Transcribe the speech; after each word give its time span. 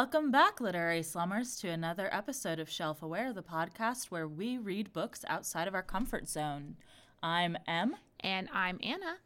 Welcome 0.00 0.30
back, 0.30 0.60
literary 0.60 1.02
slummers, 1.02 1.56
to 1.56 1.70
another 1.70 2.08
episode 2.14 2.60
of 2.60 2.70
Shelf 2.70 3.02
Aware, 3.02 3.32
the 3.32 3.42
podcast 3.42 4.12
where 4.12 4.28
we 4.28 4.56
read 4.56 4.92
books 4.92 5.24
outside 5.26 5.66
of 5.66 5.74
our 5.74 5.82
comfort 5.82 6.28
zone. 6.28 6.76
I'm 7.20 7.56
Em. 7.66 7.96
And 8.20 8.48
I'm 8.52 8.78
Anna. 8.80 9.16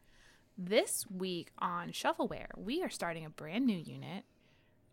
This 0.57 1.05
week 1.11 1.51
on 1.59 1.91
Shelfaware, 1.91 2.47
we 2.57 2.83
are 2.83 2.89
starting 2.89 3.27
a 3.27 3.29
brand 3.29 3.67
new 3.67 3.77
unit. 3.77 4.25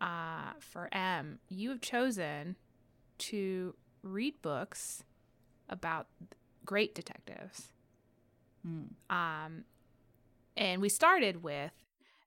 Uh, 0.02 0.52
for 0.60 0.94
Em, 0.94 1.40
you 1.48 1.70
have 1.70 1.80
chosen 1.80 2.58
to 3.20 3.74
read 4.04 4.42
books 4.42 5.06
about 5.70 6.08
great 6.66 6.94
detectives. 6.94 7.70
Um, 8.66 9.64
and 10.58 10.82
we 10.82 10.90
started 10.90 11.42
with 11.42 11.72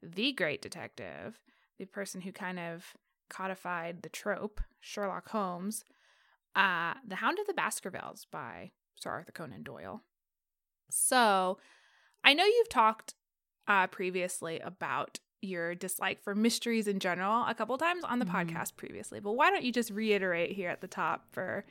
the 0.02 0.32
great 0.32 0.62
detective, 0.62 1.38
the 1.76 1.84
person 1.84 2.22
who 2.22 2.32
kind 2.32 2.58
of 2.58 2.96
codified 3.32 4.02
the 4.02 4.08
trope, 4.08 4.60
Sherlock 4.80 5.30
Holmes, 5.30 5.84
uh, 6.54 6.94
The 7.06 7.16
Hound 7.16 7.38
of 7.38 7.46
the 7.46 7.54
Baskervilles 7.54 8.26
by 8.30 8.70
Sir 8.94 9.10
Arthur 9.10 9.32
Conan 9.32 9.62
Doyle. 9.62 10.02
So 10.90 11.58
I 12.22 12.34
know 12.34 12.44
you've 12.44 12.68
talked 12.68 13.14
uh, 13.66 13.86
previously 13.86 14.60
about 14.60 15.18
your 15.40 15.74
dislike 15.74 16.22
for 16.22 16.34
mysteries 16.34 16.86
in 16.86 16.98
general 17.00 17.44
a 17.46 17.54
couple 17.54 17.76
times 17.78 18.04
on 18.04 18.18
the 18.18 18.24
Mhm. 18.26 18.50
podcast 18.50 18.76
previously, 18.76 19.18
but 19.18 19.32
why 19.32 19.50
don't 19.50 19.64
you 19.64 19.72
just 19.72 19.90
reiterate 19.90 20.52
here 20.52 20.68
at 20.70 20.80
the 20.80 20.86
top 20.88 21.26
for 21.32 21.64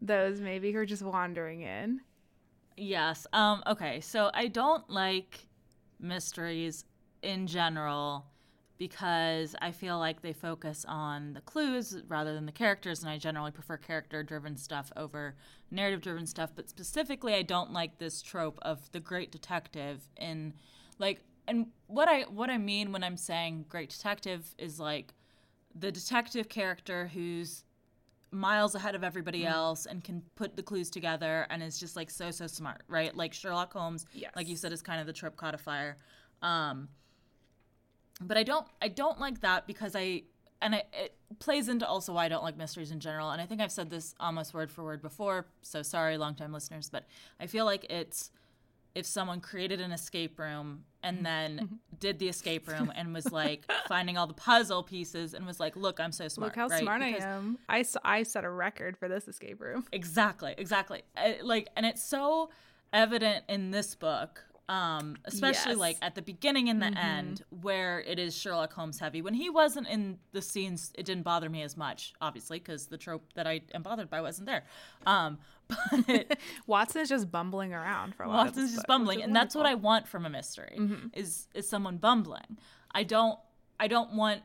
those 0.00 0.40
maybe 0.40 0.72
who 0.72 0.78
are 0.78 0.86
just 0.86 1.02
wandering 1.02 1.60
in? 1.60 2.00
Yes. 2.76 3.26
Um, 3.32 3.62
okay, 3.66 4.00
so 4.00 4.30
I 4.34 4.48
don't 4.48 4.88
like 4.90 5.46
mysteries 6.00 6.84
in 7.22 7.46
general 7.46 8.26
because 8.78 9.54
I 9.60 9.70
feel 9.70 9.98
like 9.98 10.20
they 10.22 10.32
focus 10.32 10.84
on 10.88 11.34
the 11.34 11.40
clues 11.40 11.96
rather 12.08 12.34
than 12.34 12.46
the 12.46 12.52
characters, 12.52 13.02
and 13.02 13.10
I 13.10 13.18
generally 13.18 13.50
prefer 13.52 13.76
character 13.76 14.22
driven 14.22 14.56
stuff 14.56 14.90
over 14.96 15.36
narrative 15.70 16.00
driven 16.00 16.26
stuff. 16.26 16.50
But 16.54 16.68
specifically, 16.68 17.34
I 17.34 17.42
don't 17.42 17.72
like 17.72 17.98
this 17.98 18.20
trope 18.22 18.58
of 18.62 18.90
the 18.92 19.00
great 19.00 19.30
detective 19.30 20.08
in 20.16 20.54
like 20.98 21.20
and 21.46 21.66
what 21.86 22.08
I 22.08 22.22
what 22.22 22.50
I 22.50 22.58
mean 22.58 22.90
when 22.92 23.04
I'm 23.04 23.16
saying 23.16 23.66
great 23.68 23.90
detective 23.90 24.54
is 24.58 24.80
like 24.80 25.12
the 25.74 25.92
detective 25.92 26.48
character 26.48 27.08
who's 27.12 27.64
miles 28.30 28.74
ahead 28.74 28.96
of 28.96 29.04
everybody 29.04 29.46
else 29.46 29.86
and 29.86 30.02
can 30.02 30.20
put 30.34 30.56
the 30.56 30.62
clues 30.62 30.90
together 30.90 31.46
and 31.50 31.62
is 31.62 31.78
just 31.78 31.94
like 31.94 32.10
so 32.10 32.30
so 32.32 32.46
smart, 32.48 32.82
right? 32.88 33.14
Like 33.16 33.32
Sherlock 33.32 33.72
Holmes, 33.72 34.06
Yes. 34.12 34.32
like 34.34 34.48
you 34.48 34.56
said, 34.56 34.72
is 34.72 34.82
kind 34.82 35.00
of 35.00 35.06
the 35.06 35.12
trope 35.12 35.36
codifier. 35.36 35.96
Um, 36.42 36.88
but 38.20 38.36
I 38.36 38.42
don't 38.42 38.66
I 38.80 38.88
don't 38.88 39.18
like 39.20 39.40
that 39.40 39.66
because 39.66 39.94
I 39.96 40.22
and 40.62 40.74
I, 40.76 40.84
it 40.92 41.14
plays 41.40 41.68
into 41.68 41.86
also 41.86 42.14
why 42.14 42.24
I 42.24 42.28
don't 42.28 42.44
like 42.44 42.56
mysteries 42.56 42.90
in 42.90 43.00
general. 43.00 43.30
And 43.30 43.40
I 43.40 43.46
think 43.46 43.60
I've 43.60 43.72
said 43.72 43.90
this 43.90 44.14
almost 44.18 44.54
word 44.54 44.70
for 44.70 44.82
word 44.84 45.02
before, 45.02 45.46
so 45.62 45.82
sorry, 45.82 46.16
longtime 46.16 46.52
listeners, 46.52 46.88
but 46.88 47.04
I 47.40 47.46
feel 47.46 47.64
like 47.66 47.84
it's 47.90 48.30
if 48.94 49.04
someone 49.04 49.40
created 49.40 49.80
an 49.80 49.90
escape 49.90 50.38
room 50.38 50.84
and 51.02 51.26
then 51.26 51.80
did 51.98 52.20
the 52.20 52.28
escape 52.28 52.68
room 52.68 52.92
and 52.94 53.12
was 53.12 53.30
like 53.42 53.68
finding 53.88 54.16
all 54.16 54.28
the 54.28 54.32
puzzle 54.34 54.84
pieces 54.84 55.34
and 55.34 55.44
was 55.44 55.58
like, 55.58 55.74
"Look, 55.76 55.98
I'm 55.98 56.12
so 56.12 56.28
smart." 56.28 56.52
Look 56.52 56.56
how 56.56 56.68
right? 56.68 56.80
smart 56.80 57.02
Because- 57.02 57.24
I 57.24 57.26
am. 57.28 57.58
I, 57.68 57.80
s- 57.80 57.96
I 58.04 58.22
set 58.22 58.44
a 58.44 58.50
record 58.50 58.96
for 58.96 59.08
this 59.08 59.26
escape 59.26 59.60
room. 59.60 59.84
Exactly, 59.92 60.54
exactly. 60.56 61.02
Uh, 61.16 61.32
like, 61.42 61.68
and 61.76 61.84
it's 61.84 62.04
so 62.04 62.50
evident 62.92 63.44
in 63.48 63.72
this 63.72 63.96
book, 63.96 64.44
um, 64.68 65.16
especially 65.24 65.72
Yes. 65.72 65.78
like 65.78 65.96
at 66.00 66.14
the 66.14 66.22
beginning 66.22 66.68
and 66.70 66.80
the 66.80 66.86
end, 66.98 67.42
where 67.50 68.00
it 68.00 68.18
is 68.18 68.34
Sherlock 68.36 68.72
Holmes 68.72 68.98
heavy. 68.98 69.20
When 69.22 69.34
he 69.34 69.50
wasn't 69.50 69.88
in 69.88 70.18
the 70.32 70.40
scenes, 70.40 70.92
it 70.96 71.04
didn't 71.04 71.22
bother 71.24 71.50
me 71.50 71.62
as 71.62 71.76
much, 71.76 72.14
obviously, 72.20 72.58
because 72.58 72.86
the 72.86 72.96
trope 72.96 73.32
that 73.34 73.46
I 73.46 73.60
am 73.74 73.82
bothered 73.82 74.08
by 74.08 74.20
wasn't 74.20 74.46
there. 74.46 74.64
Um, 75.06 75.38
but 76.06 76.38
Watson 76.66 77.02
is 77.02 77.08
just 77.08 77.30
bumbling 77.30 77.72
around 77.74 78.14
for 78.14 78.22
a 78.24 78.26
of 78.28 78.32
Watson's 78.34 78.70
just 78.70 78.82
book, 78.82 78.88
bumbling, 78.88 79.22
and 79.22 79.34
that's 79.36 79.54
what 79.54 79.66
I 79.66 79.74
want 79.74 80.08
from 80.08 80.24
a 80.26 80.30
mystery 80.30 80.78
is 81.12 81.48
is 81.54 81.68
someone 81.68 81.96
bumbling. 81.98 82.58
I 82.94 83.02
don't 83.02 83.38
I 83.80 83.88
don't 83.88 84.12
want 84.14 84.42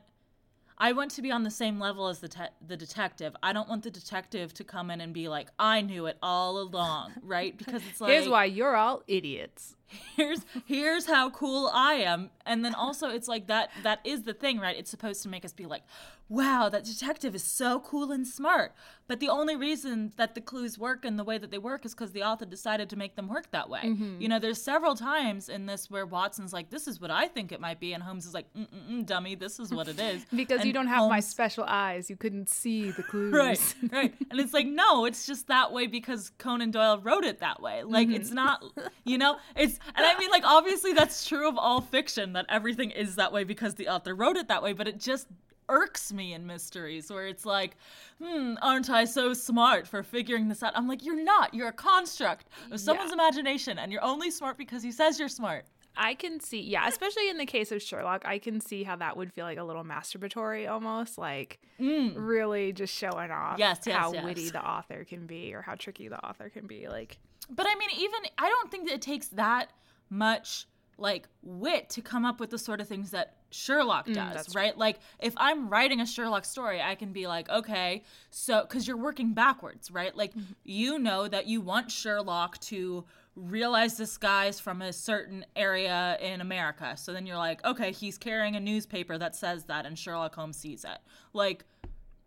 I 0.82 0.92
want 0.92 1.10
to 1.12 1.22
be 1.22 1.30
on 1.30 1.42
the 1.42 1.50
same 1.50 1.78
level 1.78 2.08
as 2.08 2.20
the 2.20 2.28
te- 2.28 2.54
the 2.66 2.76
detective. 2.76 3.36
I 3.42 3.52
don't 3.52 3.68
want 3.68 3.82
the 3.82 3.90
detective 3.90 4.54
to 4.54 4.64
come 4.64 4.90
in 4.90 5.02
and 5.02 5.12
be 5.12 5.28
like, 5.28 5.48
"I 5.58 5.82
knew 5.82 6.06
it 6.06 6.16
all 6.22 6.58
along," 6.58 7.12
right? 7.22 7.56
Because 7.56 7.82
it's 7.88 8.00
like 8.00 8.12
Here's 8.12 8.28
why 8.28 8.46
you're 8.46 8.76
all 8.76 9.02
idiots. 9.06 9.76
Here's 10.16 10.40
here's 10.66 11.06
how 11.06 11.30
cool 11.30 11.70
I 11.72 11.94
am. 11.94 12.30
And 12.46 12.64
then 12.64 12.74
also 12.74 13.08
it's 13.10 13.28
like 13.28 13.46
that 13.48 13.70
that 13.82 14.00
is 14.04 14.22
the 14.22 14.34
thing, 14.34 14.58
right? 14.58 14.76
It's 14.76 14.90
supposed 14.90 15.22
to 15.22 15.28
make 15.28 15.44
us 15.44 15.52
be 15.52 15.66
like, 15.66 15.82
wow, 16.28 16.68
that 16.68 16.84
detective 16.84 17.34
is 17.34 17.42
so 17.42 17.80
cool 17.80 18.12
and 18.12 18.26
smart. 18.26 18.72
But 19.08 19.18
the 19.18 19.28
only 19.28 19.56
reason 19.56 20.12
that 20.16 20.36
the 20.36 20.40
clues 20.40 20.78
work 20.78 21.04
in 21.04 21.16
the 21.16 21.24
way 21.24 21.38
that 21.38 21.50
they 21.50 21.58
work 21.58 21.84
is 21.84 21.92
because 21.92 22.12
the 22.12 22.22
author 22.22 22.44
decided 22.44 22.88
to 22.90 22.96
make 22.96 23.16
them 23.16 23.26
work 23.26 23.50
that 23.50 23.68
way. 23.68 23.80
Mm-hmm. 23.84 24.20
You 24.20 24.28
know, 24.28 24.38
there's 24.38 24.62
several 24.62 24.94
times 24.94 25.48
in 25.48 25.66
this 25.66 25.90
where 25.90 26.06
Watson's 26.06 26.52
like, 26.52 26.70
this 26.70 26.86
is 26.86 27.00
what 27.00 27.10
I 27.10 27.26
think 27.26 27.50
it 27.50 27.60
might 27.60 27.80
be, 27.80 27.92
and 27.92 28.00
Holmes 28.04 28.24
is 28.26 28.32
like, 28.34 28.46
Mm-mm-mm, 28.56 29.04
dummy, 29.04 29.34
this 29.34 29.58
is 29.58 29.72
what 29.74 29.88
it 29.88 29.98
is. 30.12 30.24
Because 30.32 30.64
you 30.64 30.72
don't 30.72 30.86
have 30.86 31.08
my 31.10 31.18
special 31.18 31.64
eyes, 31.66 32.08
you 32.08 32.14
couldn't 32.14 32.48
see 32.48 32.92
the 32.92 33.02
clues. 33.10 33.32
Right, 33.32 33.74
right. 33.90 34.14
And 34.30 34.38
it's 34.38 34.54
like, 34.54 34.68
no, 34.68 35.06
it's 35.06 35.26
just 35.26 35.48
that 35.48 35.72
way 35.72 35.88
because 35.88 36.30
Conan 36.38 36.70
Doyle 36.70 36.98
wrote 37.00 37.24
it 37.24 37.40
that 37.40 37.60
way. 37.60 37.82
Like, 37.82 38.06
Mm-hmm. 38.06 38.14
it's 38.16 38.30
not, 38.30 38.62
you 39.04 39.18
know, 39.18 39.36
it's, 39.56 39.79
and 39.94 40.06
I 40.06 40.18
mean, 40.18 40.30
like, 40.30 40.44
obviously 40.44 40.92
that's 40.92 41.26
true 41.26 41.48
of 41.48 41.56
all 41.58 41.80
fiction 41.80 42.32
that 42.34 42.46
everything 42.48 42.90
is 42.90 43.16
that 43.16 43.32
way 43.32 43.44
because 43.44 43.74
the 43.74 43.88
author 43.88 44.14
wrote 44.14 44.36
it 44.36 44.48
that 44.48 44.62
way, 44.62 44.72
but 44.72 44.86
it 44.88 44.98
just 44.98 45.26
irks 45.68 46.12
me 46.12 46.32
in 46.32 46.46
mysteries 46.46 47.10
where 47.10 47.28
it's 47.28 47.46
like, 47.46 47.76
hmm, 48.20 48.54
aren't 48.60 48.90
I 48.90 49.04
so 49.04 49.32
smart 49.34 49.86
for 49.86 50.02
figuring 50.02 50.48
this 50.48 50.62
out? 50.62 50.72
I'm 50.76 50.88
like, 50.88 51.04
you're 51.04 51.22
not. 51.22 51.54
You're 51.54 51.68
a 51.68 51.72
construct 51.72 52.48
of 52.72 52.80
someone's 52.80 53.10
Yeah. 53.10 53.14
imagination, 53.14 53.78
and 53.78 53.92
you're 53.92 54.02
only 54.04 54.30
smart 54.30 54.58
because 54.58 54.82
he 54.82 54.90
says 54.90 55.18
you're 55.18 55.28
smart. 55.28 55.64
I 55.96 56.14
can 56.14 56.38
see, 56.40 56.60
yeah, 56.60 56.86
especially 56.88 57.28
in 57.28 57.36
the 57.36 57.46
case 57.46 57.72
of 57.72 57.82
Sherlock, 57.82 58.22
I 58.24 58.38
can 58.38 58.60
see 58.60 58.84
how 58.84 58.96
that 58.96 59.16
would 59.16 59.32
feel 59.32 59.44
like 59.44 59.58
a 59.58 59.64
little 59.64 59.84
masturbatory 59.84 60.68
almost, 60.70 61.18
like 61.18 61.58
really 61.78 62.72
just 62.72 62.94
showing 62.94 63.30
off 63.30 63.56
Mm. 63.56 63.58
Yes, 63.58 63.80
yes, 63.86 63.96
how 63.96 64.12
yes. 64.12 64.24
witty 64.24 64.50
the 64.50 64.64
author 64.64 65.04
can 65.04 65.26
be 65.26 65.52
or 65.54 65.62
how 65.62 65.74
tricky 65.74 66.08
the 66.08 66.24
author 66.24 66.48
can 66.48 66.66
be. 66.66 66.88
Like, 66.88 67.18
But 67.50 67.66
I 67.68 67.74
mean, 67.76 67.90
even 67.98 68.20
I 68.38 68.48
don't 68.48 68.70
think 68.70 68.86
that 68.88 68.94
it 68.94 69.02
takes 69.02 69.28
that 69.28 69.70
much 70.08 70.66
like 70.98 71.28
wit 71.42 71.88
to 71.88 72.02
come 72.02 72.24
up 72.26 72.40
with 72.40 72.50
the 72.50 72.58
sort 72.58 72.80
of 72.80 72.86
things 72.86 73.10
that 73.12 73.36
Sherlock 73.50 74.06
does, 74.06 74.48
Mm, 74.48 74.54
right? 74.54 74.76
Like 74.78 74.98
if 75.18 75.32
I'm 75.38 75.68
writing 75.70 76.00
a 76.00 76.06
Sherlock 76.06 76.44
story, 76.44 76.80
I 76.82 76.94
can 76.94 77.12
be 77.12 77.26
like, 77.26 77.48
okay, 77.48 78.02
so 78.30 78.64
cuz 78.66 78.86
you're 78.86 78.98
working 78.98 79.32
backwards, 79.32 79.90
right? 79.90 80.14
Like 80.14 80.32
Mm-hmm. 80.34 80.52
you 80.64 80.98
know 80.98 81.26
that 81.26 81.46
you 81.46 81.60
want 81.62 81.90
Sherlock 81.90 82.58
to 82.60 83.04
realize 83.34 83.96
this 83.96 84.18
guy's 84.18 84.60
from 84.60 84.82
a 84.82 84.92
certain 84.92 85.46
area 85.56 86.18
in 86.20 86.40
America. 86.42 86.96
So 86.96 87.12
then 87.12 87.24
you're 87.26 87.38
like, 87.38 87.64
okay, 87.64 87.92
he's 87.92 88.18
carrying 88.18 88.54
a 88.54 88.60
newspaper 88.60 89.16
that 89.18 89.34
says 89.34 89.64
that 89.64 89.86
and 89.86 89.98
Sherlock 89.98 90.34
Holmes 90.34 90.58
sees 90.58 90.84
it. 90.84 90.98
Like 91.32 91.64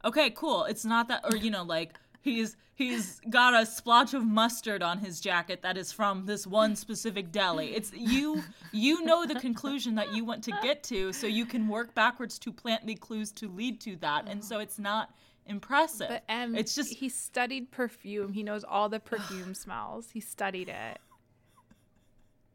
okay, 0.05 0.31
cool. 0.31 0.65
It's 0.65 0.83
not 0.83 1.07
that, 1.07 1.21
or 1.23 1.37
you 1.37 1.49
know, 1.49 1.63
like 1.63 1.93
he's 2.23 2.55
he's 2.73 3.19
got 3.29 3.53
a 3.53 3.65
splotch 3.65 4.13
of 4.13 4.25
mustard 4.25 4.81
on 4.81 4.97
his 4.97 5.19
jacket 5.19 5.61
that 5.61 5.77
is 5.77 5.91
from 5.91 6.25
this 6.25 6.47
one 6.47 6.75
specific 6.75 7.31
deli. 7.31 7.75
It's 7.75 7.91
you 7.93 8.41
you 8.71 9.03
know 9.03 9.25
the 9.25 9.35
conclusion 9.35 9.95
that 9.95 10.13
you 10.13 10.25
want 10.25 10.43
to 10.45 10.51
get 10.63 10.81
to, 10.85 11.13
so 11.13 11.27
you 11.27 11.45
can 11.45 11.67
work 11.67 11.93
backwards 11.93 12.39
to 12.39 12.51
plant 12.51 12.87
the 12.87 12.95
clues 12.95 13.31
to 13.33 13.49
lead 13.49 13.79
to 13.81 13.97
that, 13.97 14.27
and 14.27 14.43
so 14.43 14.59
it's 14.59 14.79
not 14.79 15.13
impressive. 15.45 16.07
but 16.09 16.23
Em, 16.29 16.55
it's 16.55 16.73
just 16.73 16.93
he 16.93 17.09
studied 17.09 17.69
perfume. 17.71 18.33
He 18.33 18.41
knows 18.41 18.63
all 18.63 18.89
the 18.89 18.99
perfume 18.99 19.53
smells. 19.53 20.09
He 20.11 20.21
studied 20.21 20.69
it. 20.69 20.99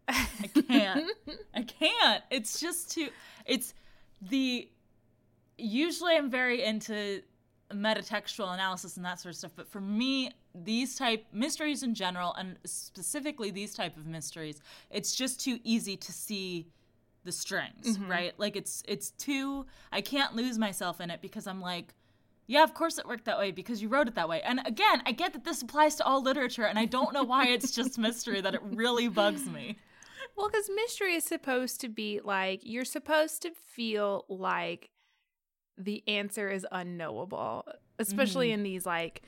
I 0.08 0.50
can't. 0.66 1.10
I 1.54 1.62
can't. 1.62 2.22
It's 2.30 2.58
just 2.58 2.90
too. 2.92 3.08
It's 3.44 3.74
the. 4.22 4.68
Usually, 5.58 6.14
I'm 6.14 6.30
very 6.30 6.62
into 6.62 7.22
metatextual 7.72 8.52
analysis 8.52 8.96
and 8.96 9.04
that 9.04 9.20
sort 9.20 9.32
of 9.34 9.36
stuff, 9.36 9.52
but 9.54 9.68
for 9.68 9.80
me, 9.80 10.30
these 10.54 10.94
type 10.94 11.26
mysteries 11.32 11.82
in 11.82 11.94
general, 11.94 12.34
and 12.34 12.56
specifically 12.64 13.50
these 13.50 13.74
type 13.74 13.96
of 13.96 14.06
mysteries, 14.06 14.60
it's 14.90 15.14
just 15.14 15.40
too 15.40 15.58
easy 15.64 15.96
to 15.96 16.12
see 16.12 16.66
the 17.24 17.32
strings, 17.32 17.98
mm-hmm. 17.98 18.10
right? 18.10 18.34
Like 18.38 18.56
it's 18.56 18.82
it's 18.88 19.10
too. 19.12 19.66
I 19.92 20.00
can't 20.00 20.34
lose 20.34 20.58
myself 20.58 21.00
in 21.00 21.10
it 21.10 21.20
because 21.20 21.46
I'm 21.46 21.60
like. 21.60 21.94
Yeah, 22.50 22.64
of 22.64 22.72
course 22.72 22.96
it 22.96 23.06
worked 23.06 23.26
that 23.26 23.36
way 23.36 23.50
because 23.50 23.82
you 23.82 23.88
wrote 23.88 24.08
it 24.08 24.14
that 24.14 24.26
way. 24.26 24.40
And 24.40 24.66
again, 24.66 25.02
I 25.04 25.12
get 25.12 25.34
that 25.34 25.44
this 25.44 25.60
applies 25.60 25.96
to 25.96 26.04
all 26.06 26.22
literature, 26.22 26.64
and 26.64 26.78
I 26.78 26.86
don't 26.86 27.12
know 27.12 27.22
why 27.22 27.48
it's 27.48 27.72
just 27.72 27.98
mystery 28.08 28.40
that 28.40 28.54
it 28.54 28.62
really 28.62 29.06
bugs 29.06 29.46
me. 29.46 29.76
Well, 30.34 30.48
because 30.48 30.70
mystery 30.74 31.14
is 31.14 31.24
supposed 31.24 31.78
to 31.82 31.90
be 31.90 32.20
like 32.24 32.60
you're 32.62 32.86
supposed 32.86 33.42
to 33.42 33.50
feel 33.50 34.24
like 34.30 34.88
the 35.78 36.02
answer 36.06 36.48
is 36.48 36.66
unknowable, 36.72 37.64
especially 37.98 38.50
in 38.50 38.62
these 38.62 38.84
like 38.84 39.22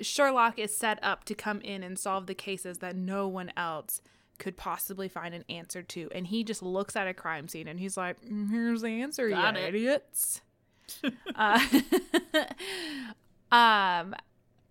Sherlock 0.00 0.58
is 0.58 0.76
set 0.76 0.98
up 1.02 1.24
to 1.24 1.34
come 1.34 1.60
in 1.62 1.82
and 1.82 1.98
solve 1.98 2.26
the 2.26 2.34
cases 2.34 2.78
that 2.78 2.94
no 2.94 3.26
one 3.26 3.50
else 3.56 4.02
could 4.38 4.56
possibly 4.56 5.08
find 5.08 5.34
an 5.34 5.44
answer 5.48 5.82
to, 5.82 6.10
and 6.14 6.26
he 6.26 6.44
just 6.44 6.62
looks 6.62 6.94
at 6.94 7.08
a 7.08 7.14
crime 7.14 7.48
scene 7.48 7.66
and 7.66 7.80
he's 7.80 7.96
like, 7.96 8.20
"Mm, 8.22 8.50
"Here's 8.50 8.82
the 8.82 8.88
answer, 8.88 9.28
Got 9.30 9.56
you 9.56 9.62
it." 9.62 9.68
idiots." 9.74 10.42
uh, 11.34 11.66
um, 13.50 14.14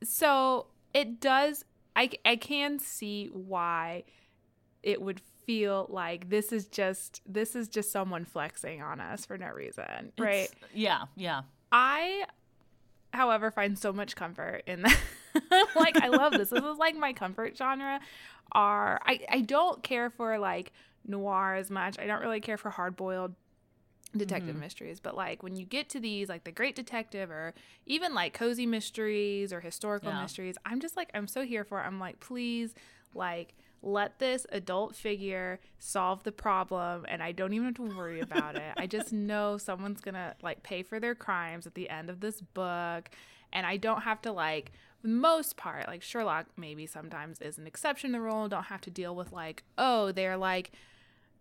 so 0.04 0.68
it 0.94 1.20
does. 1.20 1.66
I 1.96 2.12
I 2.24 2.36
can 2.36 2.78
see 2.80 3.28
why 3.28 4.04
it 4.84 5.02
would 5.02 5.22
feel 5.46 5.88
like 5.90 6.30
this 6.30 6.52
is 6.52 6.66
just 6.68 7.22
this 7.26 7.56
is 7.56 7.68
just 7.68 7.92
someone 7.92 8.26
flexing 8.26 8.82
on 8.82 9.00
us 9.00 9.26
for 9.26 9.38
no 9.38 9.48
reason, 9.50 10.12
right? 10.18 10.46
It's- 10.46 10.56
yeah, 10.74 11.04
yeah. 11.16 11.42
I, 11.72 12.26
however, 13.14 13.52
find 13.52 13.78
so 13.78 13.92
much 13.94 14.16
comfort 14.16 14.64
in 14.68 14.82
that. 14.84 14.98
like 15.76 15.98
I 16.02 16.08
love 16.08 16.34
this. 16.34 16.50
This 16.50 16.64
is 16.64 16.78
like 16.78 16.96
my 16.96 17.14
comfort 17.14 17.58
genre. 17.58 18.00
Are 18.52 19.00
I? 19.06 19.20
I 19.30 19.42
don't 19.42 19.84
care 19.84 20.10
for 20.10 20.38
like 20.38 20.72
noir 21.08 21.56
as 21.56 21.70
much. 21.70 22.00
I 22.00 22.06
don't 22.06 22.22
really 22.22 22.40
care 22.42 22.58
for 22.58 22.70
hard 22.70 22.96
boiled 22.96 23.34
detective 24.16 24.56
Mhm. 24.56 24.60
mysteries. 24.60 25.00
But 25.02 25.16
like 25.16 25.44
when 25.44 25.56
you 25.58 25.66
get 25.66 25.90
to 25.90 26.00
these, 26.00 26.30
like 26.30 26.46
the 26.46 26.52
Great 26.52 26.76
Detective, 26.76 27.30
or 27.32 27.54
even 27.86 28.14
like 28.14 28.34
cozy 28.34 28.66
mysteries 28.66 29.52
or 29.52 29.60
historical 29.60 30.10
Yeah. 30.12 30.22
mysteries, 30.22 30.56
I'm 30.66 30.80
just 30.80 30.96
like 30.96 31.10
I'm 31.14 31.28
so 31.28 31.44
here 31.44 31.64
for. 31.66 31.82
it. 31.82 31.84
I'm 31.86 32.00
like 32.00 32.20
please, 32.20 32.74
like 33.14 33.54
let 33.86 34.18
this 34.18 34.48
adult 34.52 34.96
figure 34.96 35.60
solve 35.78 36.24
the 36.24 36.32
problem 36.32 37.06
and 37.08 37.22
I 37.22 37.32
don't 37.32 37.54
even 37.54 37.68
have 37.68 37.76
to 37.76 37.96
worry 37.96 38.20
about 38.20 38.56
it. 38.56 38.74
I 38.76 38.88
just 38.88 39.14
know 39.14 39.58
someone's 39.58 40.02
going 40.02 40.16
to 40.16 40.36
like 40.42 40.64
pay 40.64 40.82
for 40.84 41.00
their 41.00 41.16
crimes 41.16 41.68
at 41.68 41.76
the 41.76 41.90
end 41.90 42.10
of 42.10 42.20
this 42.20 42.42
book 42.42 43.10
and 43.54 43.66
I 43.66 43.78
don't 43.78 44.02
have 44.02 44.22
to 44.24 44.32
like 44.32 44.72
most 45.04 45.56
part 45.56 45.88
like 45.88 46.02
Sherlock 46.02 46.48
maybe 46.58 46.88
sometimes 46.88 47.40
is 47.40 47.60
an 47.60 47.68
exception 47.68 48.12
to 48.12 48.18
the 48.18 48.22
rule, 48.22 48.50
don't 48.50 48.64
have 48.64 48.82
to 48.82 48.90
deal 48.90 49.16
with 49.16 49.32
like 49.32 49.64
oh, 49.78 50.12
they're 50.12 50.38
like 50.38 50.72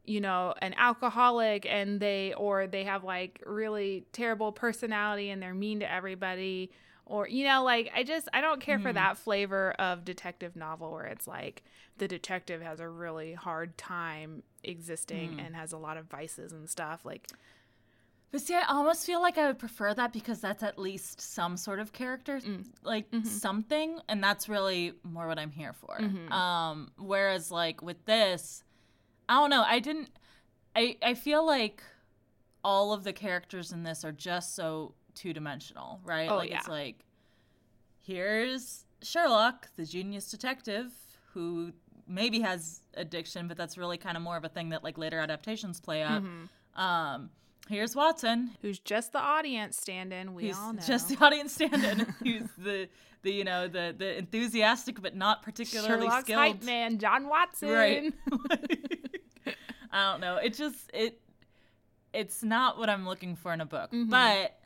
you 0.06 0.20
know, 0.20 0.52
an 0.61 0.75
alcoholic 0.75 1.64
and 1.64 1.99
they 1.99 2.35
or 2.35 2.67
they 2.67 2.85
have 2.85 3.05
like 3.05 3.40
really 3.47 4.05
terrible 4.12 4.52
personality 4.52 5.31
and 5.31 5.43
they're 5.43 5.55
mean 5.55 5.81
to 5.81 5.90
everybody 5.90 6.70
or 7.06 7.28
you 7.28 7.44
know 7.46 7.62
like 7.64 7.90
I 7.94 8.02
just 8.02 8.28
I 8.32 8.40
don't 8.40 8.60
care 8.60 8.78
for 8.78 8.90
Mhm. 8.90 8.94
that 8.94 9.16
flavor 9.18 9.72
of 9.78 10.04
detective 10.04 10.56
novel 10.56 10.92
where 10.92 11.04
it's 11.06 11.26
like 11.26 11.62
the 11.98 12.08
detective 12.08 12.60
has 12.62 12.80
a 12.80 12.88
really 12.88 13.34
hard 13.34 13.76
time 13.78 14.42
existing 14.62 15.36
Mm. 15.36 15.46
and 15.46 15.56
has 15.56 15.72
a 15.72 15.78
lot 15.78 15.96
of 15.96 16.06
vices 16.06 16.52
and 16.52 16.68
stuff 16.68 17.04
like 17.04 17.28
But 18.30 18.40
see, 18.40 18.54
I 18.56 18.62
almost 18.68 19.06
feel 19.06 19.22
like 19.22 19.38
I 19.38 19.46
would 19.46 19.60
prefer 19.60 19.94
that 19.94 20.12
because 20.12 20.40
that's 20.40 20.64
at 20.64 20.76
least 20.76 21.20
some 21.20 21.56
sort 21.56 21.78
of 21.78 21.92
character, 21.92 22.40
Mm. 22.40 22.66
like 22.82 23.08
Mhm. 23.12 23.24
something, 23.26 24.00
and 24.08 24.24
that's 24.24 24.48
really 24.48 24.94
more 25.04 25.28
what 25.28 25.38
I'm 25.38 25.52
here 25.52 25.72
for. 25.72 25.98
Mhm. 26.00 26.32
Um, 26.32 26.90
whereas 26.96 27.52
like 27.52 27.80
with 27.80 28.04
this, 28.06 28.64
I 29.28 29.34
don't 29.34 29.50
know. 29.50 29.62
I 29.62 29.78
didn't. 29.78 30.10
I 30.74 30.98
I 31.00 31.14
feel 31.14 31.46
like 31.46 31.84
all 32.64 32.92
of 32.92 33.04
the 33.04 33.12
characters 33.12 33.70
in 33.70 33.84
this 33.84 34.04
are 34.04 34.10
just 34.10 34.56
so 34.56 34.94
two 35.14 35.32
dimensional, 35.32 36.00
right? 36.05 36.28
Oh, 36.31 36.37
like 36.37 36.50
it's 36.50 36.69
like 36.69 36.96
here's 38.00 38.84
Sherlock, 39.02 39.69
the 39.76 39.84
genius 39.84 40.31
detective 40.31 40.93
who 41.32 41.72
maybe 42.06 42.40
has 42.40 42.81
addiction, 42.94 43.49
but 43.49 43.56
that's 43.56 43.76
really 43.78 43.96
kind 43.99 44.16
of 44.16 44.22
more 44.22 44.37
of 44.37 44.44
a 44.44 44.49
thing 44.49 44.70
that 44.70 44.84
like 44.84 44.99
later 44.99 45.19
adaptations 45.19 45.81
play 45.81 46.02
up. 46.02 46.22
mhm. 46.22 46.49
Um, 46.81 47.31
here's 47.69 47.94
Watson, 47.94 48.50
who's 48.62 48.78
just 48.78 49.12
the 49.12 49.20
audience 49.20 49.76
stand-in 49.81 50.34
we 50.34 50.52
all 50.52 50.72
know 50.72 50.82
just 50.82 51.08
the 51.08 51.16
audience 51.25 51.52
stand-in, 51.52 52.00
who's 52.22 52.49
the 52.58 52.88
the 53.22 53.32
you 53.32 53.44
know 53.44 53.69
the 53.69 53.94
the 53.96 54.19
enthusiastic 54.19 55.00
but 55.00 55.14
not 55.16 55.43
particularly 55.43 55.88
Sherlock's 56.06 56.25
skilled. 56.25 56.40
hype 56.40 56.62
man 56.64 56.99
John 56.99 57.26
Watson 57.28 57.70
Right. 57.70 58.12
I 59.93 60.11
don't 60.12 60.20
know. 60.20 60.37
It 60.37 60.55
just 60.55 60.90
it 60.93 61.20
it's 62.12 62.43
not 62.43 62.78
what 62.78 62.88
I'm 62.90 63.06
looking 63.06 63.34
for 63.37 63.52
in 63.52 63.61
a 63.61 63.66
book. 63.66 63.93
Mhm. 63.93 64.11
But 64.11 64.58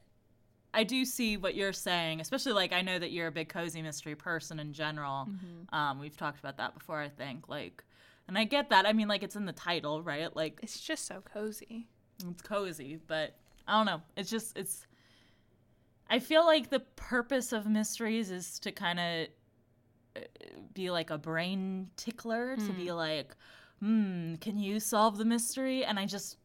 I 0.74 0.84
do 0.84 1.04
see 1.04 1.36
what 1.36 1.54
you're 1.54 1.72
saying, 1.72 2.20
especially 2.20 2.52
like 2.52 2.72
I 2.72 2.82
know 2.82 2.98
that 2.98 3.10
you're 3.10 3.28
a 3.28 3.32
big 3.32 3.48
cozy 3.48 3.82
mystery 3.82 4.14
person 4.14 4.60
in 4.60 4.72
general. 4.72 5.26
Mhm. 5.26 5.72
Um, 5.74 5.98
we've 5.98 6.16
talked 6.16 6.38
about 6.38 6.56
that 6.58 6.74
before, 6.74 7.00
I 7.00 7.08
think. 7.08 7.48
Like 7.48 7.84
and 8.28 8.36
I 8.36 8.44
get 8.44 8.68
that. 8.70 8.86
I 8.86 8.92
mean, 8.92 9.08
like 9.08 9.22
it's 9.22 9.36
in 9.36 9.46
the 9.46 9.52
title, 9.52 10.02
right? 10.02 10.34
Like 10.36 10.60
it's 10.62 10.78
just 10.80 11.06
so 11.06 11.22
cozy 11.22 11.88
it's 12.26 12.42
cozy, 12.42 12.98
but 13.06 13.36
I 13.66 13.76
don't 13.76 13.86
know. 13.86 14.02
It's 14.16 14.30
just 14.30 14.56
it's. 14.58 14.86
I 16.10 16.18
feel 16.18 16.44
like 16.44 16.70
the 16.70 16.80
purpose 16.80 17.52
of 17.52 17.66
mysteries 17.66 18.30
is 18.30 18.58
to 18.60 18.72
kind 18.72 18.98
of 18.98 20.24
be 20.74 20.90
like 20.90 21.10
a 21.10 21.18
brain 21.18 21.90
tickler, 21.96 22.56
to 22.56 22.72
be 22.72 22.90
like, 22.92 23.36
hmm, 23.80 24.36
can 24.36 24.58
you 24.58 24.80
solve 24.80 25.18
the 25.18 25.24
mystery? 25.24 25.84
And 25.84 25.98
I 25.98 26.06
just, 26.06 26.38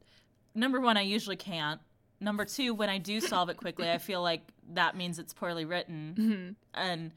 number 0.54 0.80
one, 0.82 0.98
I 0.98 1.02
usually 1.02 1.38
can't. 1.38 1.80
Number 2.24 2.46
two, 2.46 2.74
when 2.74 2.90
I 2.90 2.98
do 2.98 3.20
solve 3.20 3.50
it 3.50 3.58
quickly, 3.58 3.90
I 3.92 3.98
feel 3.98 4.22
like 4.22 4.42
that 4.74 4.96
means 4.96 5.20
it's 5.20 5.34
poorly 5.34 5.66
written. 5.66 6.16
Mhm. 6.18 6.56
And 6.74 7.12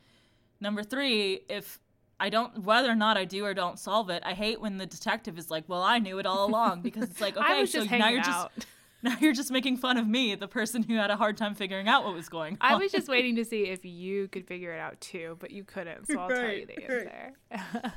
number 0.61 0.83
three, 0.83 1.41
if 1.49 1.79
I 2.19 2.29
don't, 2.29 2.63
whether 2.65 2.91
or 2.91 2.95
not 2.97 3.17
I 3.17 3.25
do 3.25 3.45
or 3.45 3.55
don't 3.55 3.79
solve 3.79 4.11
it, 4.11 4.23
I 4.27 4.33
hate 4.33 4.61
when 4.61 4.79
the 4.79 4.87
detective 4.87 5.39
is 5.39 5.51
like, 5.51 5.69
"Well, 5.69 5.83
I 5.83 5.99
knew 5.99 6.19
it 6.19 6.27
all 6.27 6.47
along," 6.47 6.83
because 6.83 7.11
it's 7.11 7.21
like, 7.21 7.37
okay, 7.39 7.67
so 7.67 7.85
now 7.85 8.09
you're 8.09 8.21
out 8.21 8.53
just 8.57 8.67
now 9.03 9.17
you're 9.21 9.35
just 9.35 9.51
making 9.53 9.77
fun 9.77 9.97
of 9.99 10.09
me, 10.09 10.35
the 10.35 10.49
person 10.49 10.83
who 10.83 10.97
had 10.97 11.11
a 11.11 11.17
hard 11.17 11.37
time 11.37 11.55
figuring 11.55 11.87
out 11.89 12.05
what 12.05 12.15
was 12.15 12.29
going 12.29 12.55
on. 12.61 12.73
I 12.73 12.75
was 12.77 12.91
just 12.91 13.07
waiting 13.09 13.37
to 13.37 13.45
see 13.53 13.65
if 13.65 13.85
you 13.85 14.29
could 14.29 14.47
figure 14.49 14.73
it 14.73 14.81
out 14.81 15.01
too, 15.01 15.37
but 15.39 15.51
you 15.53 15.63
couldn't, 15.63 16.07
so 16.07 16.19
I'll 16.19 16.29
tell 16.31 16.39
you 16.51 16.67
Right, 16.67 16.67
the 16.67 16.95
right. 16.95 17.35
answer. 17.53 17.93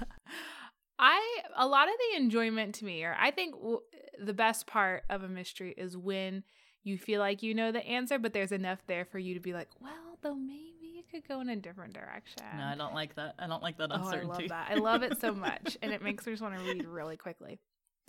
I 1.00 1.39
a 1.55 1.65
lot 1.65 1.88
of 1.88 1.94
the 2.12 2.17
enjoyment 2.21 2.75
to 2.75 2.85
me, 2.85 3.03
or 3.03 3.15
I 3.17 3.31
think 3.31 3.55
w- 3.55 3.79
the 4.21 4.33
best 4.33 4.67
part 4.67 5.05
of 5.09 5.23
a 5.23 5.29
mystery 5.29 5.73
is 5.77 5.95
when 5.95 6.44
you 6.89 6.97
feel 6.97 7.19
like 7.19 7.41
you 7.44 7.53
know 7.53 7.71
the 7.71 7.86
answer, 7.86 8.19
but 8.19 8.33
there's 8.33 8.51
enough 8.51 8.80
there 8.88 9.06
for 9.06 9.19
you 9.19 9.33
to 9.36 9.39
be 9.39 9.53
like, 9.53 9.69
well, 9.81 10.18
though 10.21 10.36
maybe 10.36 10.97
it 10.97 11.06
could 11.12 11.27
go 11.27 11.39
in 11.41 11.50
a 11.50 11.56
different 11.56 11.94
direction. 11.94 12.44
No, 12.57 12.63
I 12.65 12.75
don't 12.75 12.94
like 12.94 13.15
that. 13.15 13.36
I 13.39 13.47
don't 13.47 13.63
like 13.63 13.77
that 13.77 13.89
Oh, 13.91 13.95
I 13.95 13.97
uncertainty. 14.00 14.27
love 14.44 14.50
that. 14.50 14.68
I 14.71 14.75
love 14.75 15.03
it 15.03 15.19
so 15.21 15.33
much, 15.47 15.77
and 15.81 15.91
it 15.91 16.01
makes 16.01 16.25
me 16.25 16.33
just 16.33 16.41
want 16.44 16.57
to 16.57 16.62
read 16.63 16.86
really 16.86 17.18
quickly. 17.18 17.59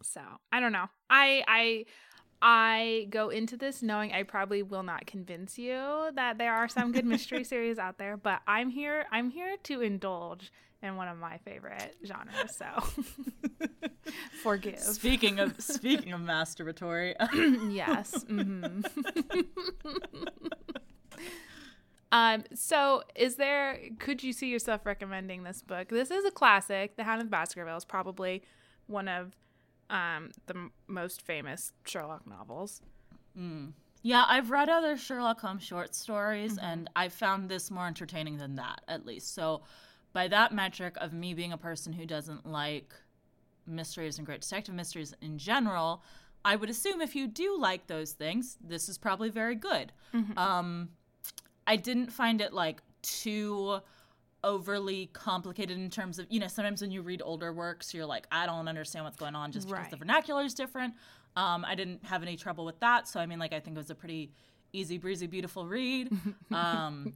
So 0.03 0.21
I 0.50 0.61
don't 0.61 0.73
know. 0.73 0.87
I 1.09 1.44
I 1.46 1.84
I 2.43 3.06
go 3.10 3.29
into 3.29 3.56
this 3.56 3.82
knowing 3.82 4.13
I 4.13 4.22
probably 4.22 4.63
will 4.63 4.82
not 4.82 5.06
convince 5.06 5.58
you 5.58 6.10
that 6.15 6.39
there 6.39 6.55
are 6.55 6.69
some 6.69 6.91
good 6.93 7.05
mystery 7.05 7.44
series 7.53 7.79
out 7.79 7.99
there, 7.99 8.17
but 8.17 8.41
I'm 8.46 8.70
here. 8.70 9.05
I'm 9.13 9.31
here 9.31 9.56
to 9.65 9.82
indulge 9.82 10.51
in 10.82 10.96
one 10.96 11.08
of 11.08 11.19
my 11.19 11.39
favorite 11.39 11.96
genres. 12.06 12.56
So 12.56 12.67
forgive. 14.43 14.79
Speaking 14.79 15.39
of 15.39 15.60
speaking 15.60 16.13
of 16.13 16.20
masturbatory, 16.20 17.15
yes. 17.72 18.22
hmm 18.25 18.81
um. 22.13 22.44
So, 22.55 23.03
is 23.15 23.37
there? 23.37 23.79
Could 23.99 24.22
you 24.22 24.32
see 24.32 24.49
yourself 24.49 24.84
recommending 24.87 25.43
this 25.44 25.63
book? 25.63 25.89
This 25.89 26.10
is 26.10 26.25
a 26.25 26.31
classic. 26.31 26.96
The 26.96 27.05
Hound 27.05 27.22
of 27.22 27.31
the 27.31 27.77
is 27.77 27.84
probably 27.84 28.43
one 28.87 29.08
of 29.08 29.37
um 29.91 30.31
the 30.46 30.55
m- 30.55 30.72
most 30.89 31.22
famous 31.22 31.72
Sherlock 31.84 32.27
novels. 32.27 32.81
Mm. 33.39 33.72
Yeah, 34.03 34.25
I've 34.27 34.51
read 34.51 34.69
other 34.70 34.96
Sherlock 34.96 35.41
Holmes 35.41 35.63
short 35.63 35.94
stories, 35.94 36.56
Mm-hmm. 36.56 36.65
and 36.65 36.91
I 36.96 37.08
found 37.10 37.49
this 37.51 37.70
more 37.70 37.87
entertaining 37.87 38.39
than 38.39 38.56
that, 38.56 38.81
at 38.89 39.05
least. 39.05 39.34
So, 39.34 39.60
by 40.12 40.29
that 40.29 40.52
metric 40.52 40.94
of 40.98 41.12
me 41.12 41.34
being 41.34 41.52
a 41.52 41.58
person 41.58 41.93
who 41.93 42.06
doesn't 42.06 42.46
like 42.46 42.93
mysteries 43.67 44.19
and 44.19 44.26
great 44.26 44.40
detective 44.40 44.74
mysteries 44.74 45.14
in 45.20 45.38
general, 45.38 46.02
I 46.44 46.56
would 46.56 46.70
assume 46.70 47.00
if 47.00 47.14
you 47.14 47.26
do 47.26 47.58
like 47.58 47.86
those 47.86 48.12
things, 48.12 48.58
this 48.62 48.88
is 48.88 48.98
probably 48.98 49.31
very 49.31 49.55
good. 49.55 49.93
Mm-hmm. 50.14 50.38
Um, 50.38 50.88
I 51.67 51.76
didn't 51.76 52.12
find 52.12 52.40
it 52.40 52.52
like 52.52 52.82
too 53.02 53.81
overly 54.43 55.10
complicated 55.12 55.76
in 55.76 55.90
terms 55.90 56.19
of 56.19 56.26
you 56.31 56.40
know 56.40 56.48
sometimes 56.48 56.81
when 56.81 56.90
you 56.90 57.02
read 57.02 57.20
older 57.22 57.52
works 57.52 57.93
you're 57.93 58.06
like 58.06 58.26
I 58.32 58.46
don't 58.46 58.69
understand 58.69 59.05
what's 59.05 59.19
going 59.19 59.34
on 59.34 59.52
just 59.52 59.69
because 59.69 59.88
the 59.90 59.96
vernacular 59.96 60.44
is 60.44 60.55
different. 60.55 60.94
Um, 61.36 61.64
I 61.64 61.74
didn't 61.74 62.05
have 62.06 62.22
any 62.22 62.36
trouble 62.36 62.64
with 62.64 62.81
that, 62.81 63.06
so 63.06 63.20
I 63.20 63.26
mean 63.26 63.38
like 63.38 63.52
I 63.52 63.60
think 63.60 63.76
it 63.76 63.79
was 63.79 63.90
a 63.90 63.94
pretty 63.94 64.32
easy 64.72 64.98
breezy 64.98 65.26
beautiful 65.26 65.67
read. 65.67 66.10
Um, 66.52 67.14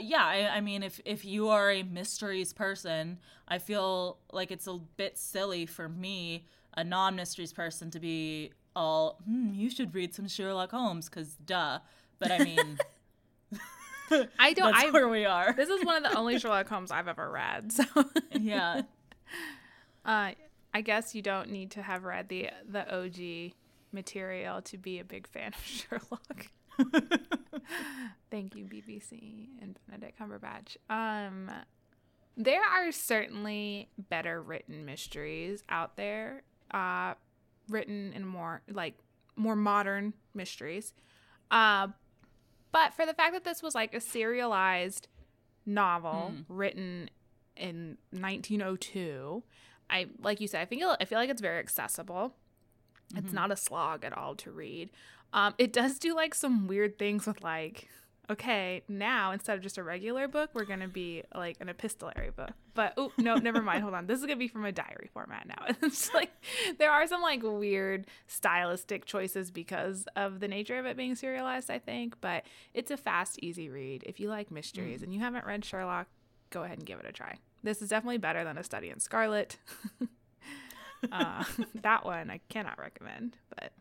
yeah, 0.00 0.24
I, 0.24 0.56
I 0.56 0.60
mean 0.60 0.82
if 0.82 1.00
if 1.04 1.24
you 1.24 1.48
are 1.48 1.70
a 1.70 1.82
mysteries 1.82 2.52
person, 2.52 3.18
I 3.46 3.58
feel 3.58 4.18
like 4.32 4.50
it's 4.50 4.66
a 4.66 4.78
bit 4.96 5.18
silly 5.18 5.66
for 5.66 5.88
me, 5.88 6.46
a 6.76 6.84
non 6.84 7.16
mysteries 7.16 7.52
person, 7.52 7.90
to 7.90 8.00
be 8.00 8.52
all 8.76 9.20
hmm, 9.24 9.52
you 9.52 9.70
should 9.70 9.94
read 9.94 10.14
some 10.14 10.28
Sherlock 10.28 10.70
Holmes 10.70 11.08
because 11.08 11.34
duh. 11.34 11.80
But 12.18 12.30
I 12.30 12.38
mean. 12.38 12.78
I 14.38 14.54
don't. 14.54 14.72
That's 14.72 14.84
I 14.86 14.90
where 14.90 15.08
we 15.08 15.26
are. 15.26 15.52
this 15.52 15.68
is 15.68 15.84
one 15.84 16.02
of 16.02 16.10
the 16.10 16.18
only 16.18 16.38
Sherlock 16.38 16.68
Holmes 16.68 16.90
I've 16.90 17.08
ever 17.08 17.30
read. 17.30 17.72
So, 17.72 17.84
yeah. 18.32 18.82
uh, 20.04 20.30
I 20.72 20.80
guess 20.80 21.14
you 21.14 21.22
don't 21.22 21.50
need 21.50 21.72
to 21.72 21.82
have 21.82 22.04
read 22.04 22.28
the 22.28 22.50
the 22.66 22.90
OG 22.94 23.52
material 23.92 24.62
to 24.62 24.78
be 24.78 24.98
a 24.98 25.04
big 25.04 25.26
fan 25.26 25.52
of 25.54 25.60
Sherlock. 25.64 26.46
Thank 28.30 28.54
you, 28.54 28.64
BBC 28.64 29.48
and 29.60 29.78
Benedict 29.88 30.18
Cumberbatch. 30.18 30.76
Um, 30.90 31.50
there 32.36 32.62
are 32.62 32.92
certainly 32.92 33.88
better 34.10 34.40
written 34.42 34.84
mysteries 34.84 35.64
out 35.68 35.96
there, 35.96 36.42
uh, 36.72 37.14
written 37.68 38.12
in 38.14 38.24
more 38.26 38.62
like 38.70 38.94
more 39.36 39.56
modern 39.56 40.14
mysteries. 40.34 40.92
Uh, 41.50 41.88
But 42.70 42.92
for 42.92 43.06
the 43.06 43.14
fact 43.14 43.32
that 43.32 43.44
this 43.44 43.62
was 43.62 43.74
like 43.74 43.94
a 43.94 44.00
serialized 44.00 45.08
novel 45.64 46.32
Mm. 46.34 46.44
written 46.48 47.10
in 47.56 47.96
1902, 48.12 49.42
I 49.90 50.08
like 50.20 50.40
you 50.40 50.48
said, 50.48 50.60
I 50.60 50.64
think 50.66 50.82
I 50.82 51.04
feel 51.06 51.18
like 51.18 51.30
it's 51.30 51.40
very 51.40 51.58
accessible. 51.58 52.34
It's 53.16 53.30
Mhm. 53.30 53.34
not 53.34 53.50
a 53.50 53.56
slog 53.56 54.04
at 54.04 54.12
all 54.16 54.34
to 54.36 54.50
read. 54.50 54.90
Um, 55.32 55.54
it 55.58 55.72
does 55.72 55.98
do 55.98 56.14
like 56.14 56.34
some 56.34 56.66
weird 56.66 56.98
things 56.98 57.26
with 57.26 57.42
like, 57.42 57.88
okay, 58.30 58.82
now 58.88 59.30
instead 59.32 59.56
of 59.56 59.62
just 59.62 59.78
a 59.78 59.82
regular 59.82 60.28
book, 60.28 60.50
we're 60.54 60.64
gonna 60.66 60.88
be 60.88 61.22
like 61.34 61.56
an 61.60 61.68
epistolary 61.70 62.30
book. 62.30 62.50
But 62.74 62.92
oh 62.96 63.12
no, 63.18 63.36
never 63.36 63.62
mind. 63.62 63.82
Hold 63.82 63.94
on, 63.94 64.06
this 64.06 64.18
is 64.20 64.24
gonna 64.26 64.36
be 64.36 64.48
from 64.48 64.64
a 64.66 64.72
diary 64.72 65.08
format 65.12 65.46
now. 65.48 65.66
It's 65.82 66.12
like 66.12 66.30
there 66.78 66.90
are 66.90 67.06
some 67.06 67.22
like 67.22 67.42
weird 67.42 68.06
stylistic 68.26 69.04
choices 69.06 69.50
because 69.50 70.06
of 70.16 70.40
the 70.40 70.48
nature 70.48 70.78
of 70.78 70.84
it 70.86 70.96
being 70.96 71.14
serialized. 71.14 71.70
I 71.70 71.78
think, 71.78 72.20
but 72.20 72.44
it's 72.74 72.90
a 72.90 72.96
fast, 72.98 73.38
easy 73.42 73.68
read. 73.70 74.02
If 74.06 74.20
you 74.20 74.28
like 74.28 74.50
mysteries 74.50 75.02
and 75.02 75.12
you 75.14 75.20
haven't 75.20 75.46
read 75.46 75.64
Sherlock, 75.64 76.08
go 76.50 76.62
ahead 76.64 76.78
and 76.78 76.86
give 76.86 77.00
it 77.00 77.06
a 77.06 77.12
try. 77.12 77.36
This 77.62 77.82
is 77.82 77.88
definitely 77.88 78.18
better 78.18 78.44
than 78.44 78.56
A 78.58 78.62
Study 78.64 78.88
in 78.90 79.00
Scarlet. 79.00 79.56
uh, 81.12 81.44
that 81.82 82.04
one 82.04 82.30
I 82.30 82.40
cannot 82.48 82.78
recommend, 82.78 83.36
but 83.48 83.72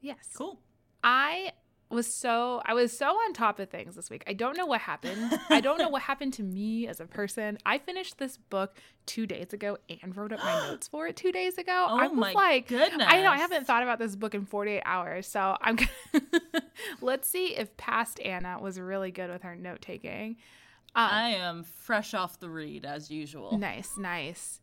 yes. 0.00 0.28
Cool. 0.34 0.60
I 1.02 1.52
was 1.90 2.12
so 2.12 2.60
I 2.64 2.74
was 2.74 2.96
so 2.96 3.06
on 3.06 3.32
top 3.32 3.58
of 3.58 3.70
things 3.70 3.94
this 3.94 4.10
week. 4.10 4.24
I 4.26 4.32
don't 4.32 4.56
know 4.56 4.66
what 4.66 4.80
happened. 4.80 5.38
I 5.48 5.60
don't 5.60 5.78
know 5.78 5.88
what 5.88 6.02
happened 6.10 6.32
to 6.34 6.42
me 6.42 6.86
as 6.88 7.00
a 7.00 7.06
person. 7.06 7.58
I 7.64 7.78
finished 7.78 8.18
this 8.18 8.36
book 8.36 8.76
two 9.06 9.26
days 9.26 9.52
ago 9.52 9.78
and 10.02 10.16
wrote 10.16 10.32
up 10.32 10.40
my 10.40 10.66
notes 10.68 10.88
for 10.88 11.06
it 11.06 11.16
two 11.16 11.32
days 11.32 11.58
ago. 11.58 11.86
Oh 11.88 11.98
I 11.98 12.08
was 12.08 12.18
my 12.18 12.32
like, 12.32 12.68
goodness. 12.68 13.06
I 13.08 13.22
know 13.22 13.30
I 13.30 13.38
haven't 13.38 13.66
thought 13.66 13.82
about 13.82 13.98
this 13.98 14.16
book 14.16 14.34
in 14.34 14.44
48 14.44 14.82
hours, 14.84 15.26
so 15.26 15.56
I'm. 15.60 15.76
Gonna 15.76 15.90
Let's 17.00 17.28
see 17.28 17.56
if 17.56 17.76
past 17.76 18.20
Anna 18.20 18.58
was 18.60 18.80
really 18.80 19.10
good 19.10 19.30
with 19.30 19.42
her 19.42 19.54
note 19.54 19.80
taking. 19.80 20.36
Um, 20.96 21.08
I 21.10 21.28
am 21.30 21.64
fresh 21.64 22.14
off 22.14 22.38
the 22.38 22.48
read 22.48 22.84
as 22.84 23.10
usual. 23.10 23.58
Nice, 23.58 23.96
nice. 23.98 24.60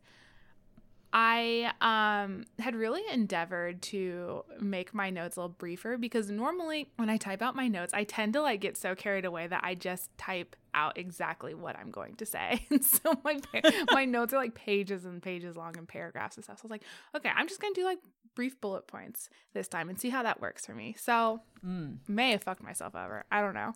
I 1.12 1.72
um 1.82 2.44
had 2.58 2.74
really 2.74 3.02
endeavored 3.12 3.82
to 3.82 4.44
make 4.60 4.94
my 4.94 5.10
notes 5.10 5.36
a 5.36 5.40
little 5.40 5.54
briefer 5.58 5.98
because 5.98 6.30
normally 6.30 6.90
when 6.96 7.10
I 7.10 7.16
type 7.18 7.42
out 7.42 7.54
my 7.54 7.68
notes, 7.68 7.92
I 7.92 8.04
tend 8.04 8.32
to 8.32 8.40
like 8.42 8.60
get 8.60 8.76
so 8.76 8.94
carried 8.94 9.24
away 9.26 9.46
that 9.46 9.60
I 9.62 9.74
just 9.74 10.16
type 10.16 10.56
out 10.74 10.96
exactly 10.96 11.52
what 11.52 11.76
I'm 11.78 11.90
going 11.90 12.14
to 12.16 12.24
say. 12.26 12.66
And 12.70 12.82
so 12.84 13.14
my 13.24 13.38
my 13.90 14.04
notes 14.06 14.32
are 14.32 14.38
like 14.38 14.54
pages 14.54 15.04
and 15.04 15.22
pages 15.22 15.54
long 15.56 15.76
and 15.76 15.86
paragraphs 15.86 16.36
and 16.36 16.44
stuff. 16.44 16.58
So 16.58 16.62
I 16.62 16.66
was 16.66 16.70
like, 16.70 16.84
okay, 17.14 17.30
I'm 17.34 17.46
just 17.46 17.60
going 17.60 17.74
to 17.74 17.80
do 17.82 17.84
like 17.84 17.98
brief 18.34 18.58
bullet 18.62 18.86
points 18.86 19.28
this 19.52 19.68
time 19.68 19.90
and 19.90 20.00
see 20.00 20.08
how 20.08 20.22
that 20.22 20.40
works 20.40 20.64
for 20.64 20.74
me. 20.74 20.96
So, 20.98 21.42
Mm, 21.64 21.98
may 22.08 22.30
have 22.32 22.42
fucked 22.42 22.62
myself 22.62 22.94
over. 22.96 23.24
I 23.30 23.42
don't 23.42 23.54
know. 23.54 23.74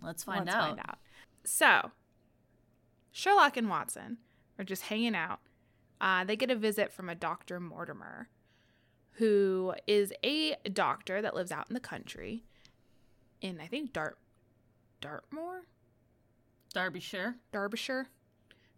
let's 0.00 0.22
find 0.22 0.46
Let's 0.46 0.54
out. 0.56 0.62
find 0.68 0.78
out. 0.78 0.98
So, 1.44 1.90
Sherlock 3.10 3.56
and 3.56 3.68
Watson 3.68 4.18
are 4.58 4.64
just 4.64 4.82
hanging 4.84 5.14
out. 5.16 5.40
Uh, 6.00 6.24
they 6.24 6.36
get 6.36 6.50
a 6.50 6.54
visit 6.56 6.92
from 6.92 7.08
a 7.08 7.14
Dr. 7.14 7.58
Mortimer, 7.60 8.28
who 9.12 9.74
is 9.86 10.12
a 10.22 10.54
doctor 10.72 11.20
that 11.22 11.34
lives 11.34 11.50
out 11.50 11.66
in 11.68 11.74
the 11.74 11.80
country 11.80 12.44
in, 13.40 13.60
I 13.60 13.66
think, 13.66 13.92
Dart, 13.92 14.18
Dartmoor? 15.00 15.62
Derbyshire? 16.74 17.34
Derbyshire? 17.52 18.06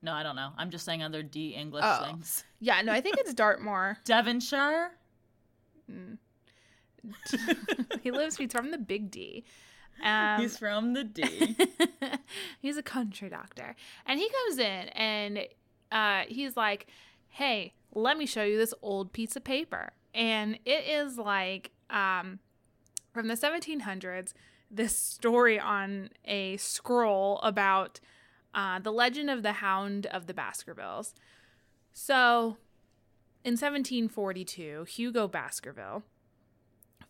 No, 0.02 0.12
I 0.12 0.22
don't 0.22 0.36
know. 0.36 0.50
I'm 0.56 0.70
just 0.70 0.84
saying 0.86 1.02
other 1.02 1.22
D 1.22 1.50
English 1.54 1.84
Oh. 1.86 2.04
things. 2.04 2.44
Yeah, 2.62 2.80
no, 2.82 2.92
I 2.92 3.00
think 3.00 3.16
it's 3.18 3.32
Dartmoor. 3.34 3.98
Devonshire? 4.04 4.90
Mm. 5.90 6.18
he 8.02 8.10
lives, 8.10 8.36
he's 8.36 8.52
from 8.52 8.70
the 8.70 8.78
Big 8.78 9.10
D. 9.10 9.44
Um, 10.02 10.40
He's 10.40 10.56
from 10.56 10.92
the 10.94 11.04
D. 11.04 11.56
he's 12.60 12.76
a 12.78 12.82
country 12.82 13.28
doctor. 13.28 13.74
And 14.06 14.18
he 14.18 14.28
comes 14.30 14.58
in 14.58 14.88
and 14.90 15.40
uh, 15.92 16.22
he's 16.28 16.56
like, 16.56 16.86
hey, 17.30 17.74
let 17.94 18.18
me 18.18 18.26
show 18.26 18.42
you 18.42 18.56
this 18.56 18.74
old 18.82 19.12
piece 19.12 19.36
of 19.36 19.44
paper. 19.44 19.92
And 20.14 20.58
it 20.64 20.84
is 20.86 21.18
like 21.18 21.70
um, 21.88 22.40
from 23.12 23.28
the 23.28 23.34
1700s, 23.34 24.32
this 24.70 24.96
story 24.96 25.58
on 25.58 26.10
a 26.24 26.56
scroll 26.58 27.38
about 27.38 28.00
uh, 28.54 28.78
the 28.78 28.92
legend 28.92 29.30
of 29.30 29.42
the 29.42 29.54
Hound 29.54 30.06
of 30.06 30.26
the 30.26 30.34
Baskervilles. 30.34 31.14
So 31.92 32.56
in 33.44 33.52
1742, 33.52 34.84
Hugo 34.84 35.26
Baskerville 35.26 36.02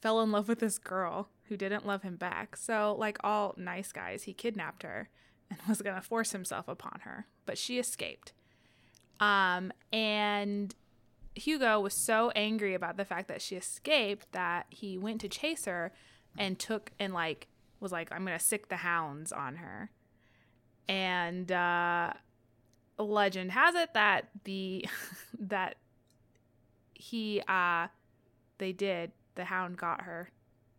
fell 0.01 0.21
in 0.21 0.31
love 0.31 0.49
with 0.49 0.61
this 0.61 0.79
girl 0.79 1.29
who 1.45 1.57
didn't 1.57 1.87
love 1.87 2.03
him 2.03 2.17
back. 2.17 2.57
So, 2.57 2.95
like 2.99 3.19
all 3.23 3.55
nice 3.57 3.93
guys, 3.93 4.23
he 4.23 4.33
kidnapped 4.33 4.83
her 4.83 5.09
and 5.51 5.59
was 5.69 5.83
going 5.83 5.97
to 5.97 6.03
force 6.03 6.33
himself 6.33 6.69
upon 6.69 7.01
her, 7.03 7.27
but 7.45 7.59
she 7.59 7.79
escaped. 7.79 8.33
Um, 9.21 9.73
and 9.93 10.75
Hugo 11.35 11.81
was 11.81 11.95
so 11.95 12.31
angry 12.35 12.75
about 12.75 12.97
the 12.97 13.05
fact 13.05 13.29
that 13.29 13.43
she 13.43 13.55
escaped 13.55 14.33
that 14.33 14.67
he 14.71 14.99
went 14.99 15.21
to 15.21 15.29
chase 15.29 15.67
her 15.67 15.93
and 16.39 16.59
took 16.59 16.91
and 16.99 17.13
like 17.13 17.49
was 17.79 17.93
like, 17.93 18.11
I'm 18.13 18.25
to 18.39 18.45
sic 18.45 18.69
the 18.69 18.77
hounds 18.77 19.33
on 19.33 19.57
her. 19.57 19.91
And 20.89 21.51
uh, 21.53 22.13
legend 23.03 23.53
has 23.53 23.75
it 23.75 23.95
that 23.95 24.29
the 24.45 24.85
that 25.39 25.77
he 26.95 27.43
uh 27.49 27.87
they 28.59 28.73
did 28.73 29.13
the 29.35 29.45
hound 29.45 29.77
got 29.79 30.03
her 30.03 30.31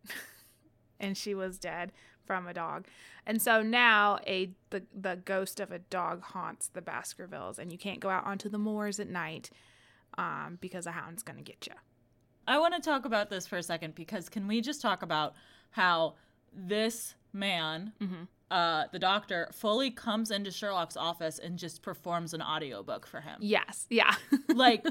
and 1.00 1.16
she 1.16 1.34
was 1.34 1.58
dead 1.58 1.92
from 2.24 2.46
a 2.46 2.54
dog 2.54 2.86
and 3.26 3.40
so 3.42 3.62
now 3.62 4.18
a 4.26 4.50
the, 4.70 4.82
the 4.94 5.16
ghost 5.24 5.60
of 5.60 5.70
a 5.72 5.78
dog 5.78 6.22
haunts 6.22 6.68
the 6.68 6.82
baskervilles 6.82 7.58
and 7.58 7.70
you 7.72 7.78
can't 7.78 8.00
go 8.00 8.08
out 8.10 8.24
onto 8.26 8.48
the 8.48 8.58
moors 8.58 8.98
at 9.00 9.08
night 9.08 9.50
um, 10.18 10.58
because 10.60 10.86
a 10.86 10.92
hound's 10.92 11.22
gonna 11.22 11.42
get 11.42 11.66
you 11.66 11.74
I 12.46 12.58
want 12.58 12.74
to 12.74 12.80
talk 12.80 13.04
about 13.04 13.30
this 13.30 13.46
for 13.46 13.56
a 13.56 13.62
second 13.62 13.94
because 13.94 14.28
can 14.28 14.48
we 14.48 14.60
just 14.60 14.82
talk 14.82 15.02
about 15.02 15.34
how 15.70 16.14
this 16.52 17.14
man, 17.32 17.92
Mhm. 18.00 18.26
Uh, 18.52 18.84
the 18.92 18.98
doctor, 18.98 19.48
fully 19.52 19.90
comes 19.90 20.30
into 20.30 20.50
Sherlock's 20.50 20.96
office 20.96 21.38
and 21.38 21.58
just 21.58 21.82
performs 21.82 22.34
an 22.34 22.42
audiobook 22.42 23.06
for 23.06 23.20
him? 23.20 23.36
yes 23.40 23.86
yeah. 23.90 24.14
Like 24.54 24.84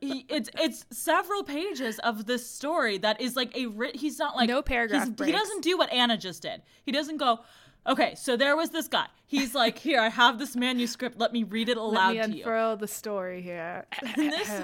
he, 0.00 0.24
it's 0.28 0.48
it's 0.58 0.86
several 0.90 1.42
pages 1.44 1.98
of 2.00 2.24
this 2.26 2.48
story 2.48 2.96
that 2.98 3.20
is 3.20 3.36
like 3.36 3.56
a 3.56 3.66
writ 3.66 3.94
he's 3.96 4.18
not 4.18 4.34
like 4.34 4.48
No 4.48 4.62
paragraph 4.62 5.08
he 5.22 5.30
doesn't 5.30 5.62
do 5.62 5.76
what 5.76 5.92
anna 5.92 6.16
just 6.16 6.42
did. 6.42 6.62
He 6.84 6.92
doesn't 6.92 7.18
go 7.18 7.40
okay 7.86 8.14
so 8.16 8.36
there 8.36 8.56
was 8.56 8.70
this 8.70 8.88
guy. 8.88 9.06
He's 9.26 9.54
like 9.54 9.76
here 9.78 10.00
i 10.00 10.08
have 10.08 10.38
this 10.38 10.56
manuscript. 10.56 11.18
Let 11.18 11.32
me 11.32 11.42
read 11.44 11.68
it 11.68 11.76
let 11.76 11.84
aloud 11.84 12.14
me 12.16 12.22
to 12.22 12.28
you. 12.38 12.44
unfurl 12.44 12.76
the 12.78 12.88
story 12.88 13.42
here. 13.42 13.84
This- 14.16 14.62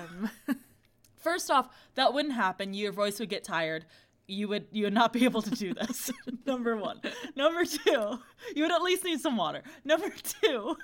first 1.17 1.51
off 1.51 1.69
that 1.95 2.15
wouldn't 2.15 2.35
happen. 2.35 2.73
Your 2.75 2.93
voice 2.93 3.21
would 3.21 3.29
get 3.29 3.45
tired 3.45 3.85
you 4.29 4.47
would 4.47 4.67
you 4.71 4.85
would 4.85 4.93
not 4.95 5.13
be 5.13 5.25
able 5.25 5.43
to 5.43 5.51
do 5.51 5.75
this 5.75 6.11
number 6.47 6.77
one. 6.77 7.01
Number 7.35 7.65
two 7.65 8.19
you 8.55 8.63
would 8.63 8.71
at 8.73 8.83
least 8.83 9.03
need 9.05 9.21
some 9.21 9.37
water. 9.37 9.63
Number 9.85 10.11
two 10.11 10.77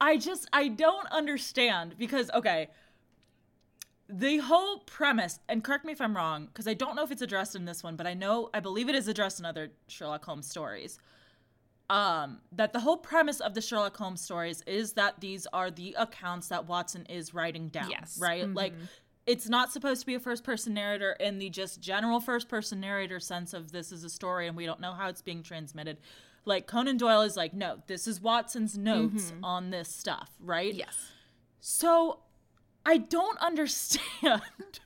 i 0.00 0.16
just 0.16 0.48
i 0.52 0.66
don't 0.66 1.06
understand 1.12 1.94
because 1.96 2.28
okay 2.34 2.68
the 4.08 4.38
whole 4.38 4.78
premise 4.80 5.38
and 5.48 5.62
correct 5.62 5.84
me 5.84 5.92
if 5.92 6.00
i'm 6.00 6.16
wrong 6.16 6.46
because 6.46 6.66
i 6.66 6.74
don't 6.74 6.96
know 6.96 7.04
if 7.04 7.10
it's 7.12 7.22
addressed 7.22 7.54
in 7.54 7.64
this 7.64 7.84
one 7.84 7.94
but 7.94 8.06
i 8.06 8.12
know 8.12 8.50
i 8.52 8.58
believe 8.58 8.88
it 8.88 8.94
is 8.96 9.06
addressed 9.06 9.38
in 9.38 9.46
other 9.46 9.70
sherlock 9.86 10.24
holmes 10.24 10.48
stories 10.48 10.98
um 11.88 12.40
that 12.50 12.72
the 12.72 12.80
whole 12.80 12.96
premise 12.96 13.38
of 13.40 13.54
the 13.54 13.60
sherlock 13.60 13.96
holmes 13.96 14.20
stories 14.20 14.62
is 14.66 14.92
that 14.94 15.20
these 15.20 15.46
are 15.52 15.70
the 15.70 15.94
accounts 15.96 16.48
that 16.48 16.66
watson 16.66 17.06
is 17.08 17.32
writing 17.32 17.68
down 17.68 17.88
Yes. 17.90 18.18
right? 18.20 18.52
Like 18.52 18.74
it's 19.26 19.48
not 19.48 19.72
supposed 19.72 20.00
to 20.00 20.06
be 20.06 20.14
a 20.14 20.20
first 20.20 20.44
person 20.44 20.74
narrator 20.74 21.12
in 21.20 21.38
the 21.38 21.50
just 21.50 21.80
general 21.80 22.20
first 22.20 22.48
person 22.48 22.80
narrator 22.80 23.20
sense 23.20 23.54
of 23.54 23.72
this 23.72 23.92
is 23.92 24.04
a 24.04 24.10
story 24.10 24.48
and 24.48 24.56
we 24.56 24.66
don't 24.66 24.80
know 24.80 24.92
how 24.92 25.08
it's 25.08 25.22
being 25.22 25.42
transmitted. 25.42 25.98
Like 26.44 26.66
conan 26.66 26.96
doyle 26.96 27.22
is 27.22 27.36
like 27.36 27.54
no 27.54 27.78
this 27.86 28.08
is 28.08 28.20
watson's 28.20 28.76
notes 28.76 29.30
mm-hmm. 29.30 29.44
on 29.44 29.70
this 29.70 29.88
stuff 29.88 30.30
right? 30.40 30.74
Yes. 30.74 30.96
So 31.60 32.18
I 32.84 32.98
don't 32.98 33.38
understand 33.40 34.80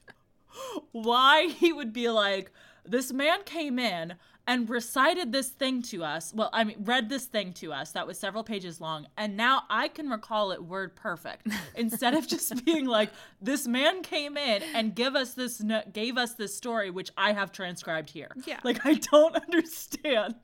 why 0.92 1.48
he 1.48 1.72
would 1.72 1.92
be 1.92 2.08
like, 2.08 2.52
this 2.84 3.12
man 3.12 3.42
came 3.44 3.78
in 3.78 4.14
and 4.46 4.68
recited 4.70 5.32
this 5.32 5.48
thing 5.48 5.82
to 5.82 6.04
us. 6.04 6.32
Well, 6.34 6.50
I 6.52 6.64
mean, 6.64 6.76
read 6.84 7.08
this 7.08 7.24
thing 7.24 7.52
to 7.54 7.72
us 7.72 7.92
that 7.92 8.06
was 8.06 8.18
several 8.18 8.44
pages 8.44 8.80
long, 8.80 9.06
and 9.16 9.36
now 9.36 9.62
I 9.68 9.88
can 9.88 10.08
recall 10.08 10.52
it 10.52 10.62
word 10.62 10.94
perfect 10.96 11.48
instead 11.74 12.14
of 12.14 12.26
just 12.26 12.64
being 12.64 12.86
like, 12.86 13.10
this 13.40 13.66
man 13.66 14.02
came 14.02 14.36
in 14.36 14.62
and 14.74 14.94
give 14.94 15.16
us 15.16 15.34
this 15.34 15.62
gave 15.92 16.16
us 16.16 16.34
this 16.34 16.56
story, 16.56 16.90
which 16.90 17.10
I 17.16 17.32
have 17.32 17.52
transcribed 17.52 18.10
here. 18.10 18.32
Yeah. 18.46 18.60
like 18.64 18.84
I 18.86 18.94
don't 18.94 19.34
understand 19.46 20.34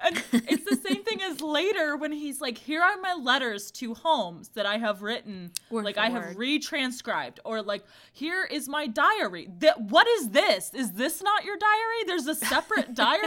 and 0.00 0.22
it's 0.32 0.64
the 0.64 0.76
same 0.76 1.02
thing 1.02 1.22
as 1.22 1.40
later 1.40 1.96
when 1.96 2.12
he's 2.12 2.40
like, 2.40 2.58
"Here 2.58 2.82
are 2.82 2.96
my 3.00 3.14
letters 3.14 3.70
to 3.72 3.94
Holmes 3.94 4.48
that 4.50 4.66
I 4.66 4.78
have 4.78 5.02
written, 5.02 5.52
Word 5.70 5.84
like 5.84 5.98
I 5.98 6.08
have 6.08 6.36
retranscribed, 6.36 7.38
or 7.44 7.62
like 7.62 7.84
here 8.12 8.44
is 8.44 8.68
my 8.68 8.86
diary. 8.86 9.48
That 9.58 9.80
what 9.80 10.06
is 10.06 10.30
this? 10.30 10.72
Is 10.74 10.92
this 10.92 11.22
not 11.22 11.44
your 11.44 11.56
diary? 11.56 12.04
There's 12.06 12.26
a 12.26 12.34
separate 12.34 12.94
diary 12.94 13.26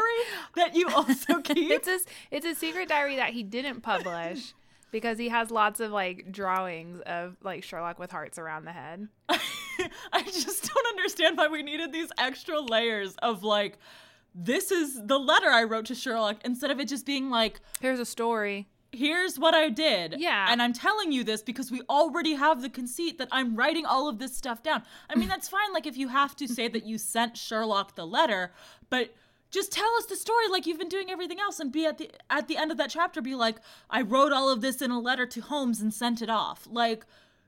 that 0.55 0.75
you 0.75 0.89
also 0.89 1.39
keep. 1.41 1.71
It's 1.71 1.87
a 1.87 1.99
it's 2.31 2.45
a 2.45 2.55
secret 2.55 2.89
diary 2.89 3.15
that 3.17 3.31
he 3.31 3.43
didn't 3.43 3.81
publish 3.81 4.53
because 4.91 5.17
he 5.17 5.29
has 5.29 5.51
lots 5.51 5.79
of 5.79 5.91
like 5.91 6.31
drawings 6.31 7.01
of 7.05 7.37
like 7.43 7.63
Sherlock 7.63 7.99
with 7.99 8.11
hearts 8.11 8.37
around 8.37 8.65
the 8.65 8.71
head. 8.71 9.07
I 9.29 10.23
just 10.23 10.71
don't 10.73 10.87
understand 10.87 11.37
why 11.37 11.47
we 11.47 11.63
needed 11.63 11.91
these 11.91 12.09
extra 12.17 12.59
layers 12.59 13.15
of 13.21 13.43
like." 13.43 13.77
This 14.39 14.69
is 14.71 15.01
the 15.07 15.17
letter 15.17 15.49
I 15.49 15.63
wrote 15.63 15.85
to 15.87 15.95
Sherlock 15.95 16.37
instead 16.45 16.69
of 16.69 16.79
it 16.79 16.87
just 16.87 17.05
being 17.07 17.31
like, 17.31 17.59
Here's 17.81 17.99
a 17.99 18.05
story. 18.05 18.67
here's 18.91 19.39
what 19.39 19.55
I 19.55 19.69
did. 19.69 20.15
Yeah. 20.19 20.47
And 20.49 20.61
I'm 20.61 20.73
telling 20.73 21.11
you 21.11 21.23
this 21.23 21.41
because 21.41 21.71
we 21.71 21.81
already 21.89 22.35
have 22.35 22.61
the 22.61 22.69
conceit 22.69 23.17
that 23.17 23.29
I'm 23.31 23.55
writing 23.55 23.85
all 23.85 24.07
of 24.07 24.19
this 24.19 24.37
stuff 24.37 24.61
down. 24.61 24.83
I 25.09 25.15
mean, 25.15 25.27
that's 25.27 25.49
fine, 25.49 25.73
like, 25.73 25.87
if 25.87 25.97
you 25.97 26.07
have 26.09 26.35
to 26.37 26.47
say 26.47 26.67
that 26.67 26.85
you 26.85 26.97
sent 26.99 27.35
Sherlock 27.35 27.95
the 27.95 28.05
letter, 28.05 28.53
but 28.91 29.13
just 29.49 29.71
tell 29.71 29.89
us 29.97 30.05
the 30.05 30.15
story 30.15 30.47
like 30.49 30.65
you've 30.67 30.77
been 30.79 30.89
doing 30.89 31.09
everything 31.09 31.39
else 31.39 31.59
and 31.59 31.71
be 31.71 31.85
at 31.85 31.97
the 31.97 32.11
at 32.29 32.47
the 32.47 32.57
end 32.57 32.69
of 32.69 32.77
that 32.77 32.89
chapter 32.89 33.21
be 33.21 33.33
like 33.33 33.55
i 33.89 34.01
wrote 34.01 34.33
all 34.33 34.49
of 34.49 34.59
this 34.59 34.81
in 34.81 34.91
a 34.91 34.99
letter 34.99 35.25
to 35.25 35.39
holmes 35.39 35.79
and 35.79 35.93
sent 35.93 36.21
it 36.21 36.29
off 36.29 36.67
like 36.69 37.05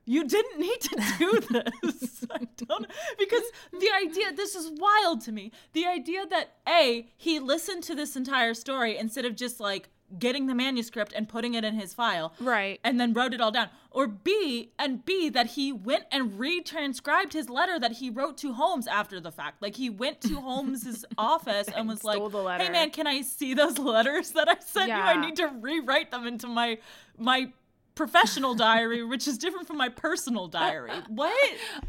you 0.10 0.24
didn't 0.28 0.60
need 0.60 0.82
to 0.82 0.96
do 1.20 1.40
this. 1.84 2.26
I 2.32 2.48
don't 2.58 2.88
because 3.18 3.44
the 3.72 3.90
idea 4.04 4.34
this 4.34 4.56
is 4.56 4.72
wild 4.76 5.22
to 5.22 5.32
me. 5.32 5.52
The 5.74 5.86
idea 5.86 6.26
that 6.28 6.56
a 6.68 7.08
he 7.16 7.40
listened 7.40 7.84
to 7.84 7.96
this 7.96 8.16
entire 8.16 8.54
story 8.56 8.98
instead 8.98 9.26
of 9.26 9.36
just 9.36 9.60
like 9.60 9.90
getting 10.18 10.48
the 10.48 10.56
manuscript 10.56 11.14
and 11.16 11.30
putting 11.30 11.54
it 11.54 11.64
in 11.64 11.76
his 11.76 11.94
file 11.94 12.34
Right. 12.40 12.80
and 12.84 13.00
then 13.00 13.14
wrote 13.14 13.32
it 13.36 13.42
all 13.42 13.52
down. 13.52 13.70
Or 13.92 14.08
b 14.08 14.72
and 14.80 15.06
b 15.06 15.30
that 15.30 15.48
he 15.52 15.72
went 15.72 16.06
and 16.12 16.32
retranscribed 16.40 17.34
his 17.34 17.48
letter 17.48 17.80
that 17.80 17.94
he 17.94 18.10
wrote 18.10 18.36
to 18.40 18.54
holmes 18.54 18.88
after 18.88 19.20
the 19.20 19.32
fact. 19.32 19.62
Like 19.62 19.76
he 19.76 19.90
went 19.92 20.22
to 20.22 20.36
holmes's 20.42 21.06
office 21.18 21.68
and 21.76 21.88
was 21.88 22.04
like 22.04 22.20
hey 22.62 22.70
man 22.72 22.90
can 22.90 23.06
i 23.06 23.22
see 23.22 23.54
those 23.54 23.78
letters 23.94 24.32
that 24.32 24.50
i 24.50 24.56
sent 24.60 24.90
you? 24.90 24.96
I 24.96 25.22
need 25.24 25.36
to 25.36 25.48
rewrite 25.48 26.10
them 26.10 26.26
into 26.26 26.48
my 26.48 26.80
my 27.18 27.52
professional 28.00 28.56
diary 28.56 29.04
which 29.04 29.28
is 29.28 29.38
different 29.38 29.68
from 29.68 29.76
my 29.78 29.90
personal 29.90 30.48
diary 30.48 30.92
what 31.10 31.34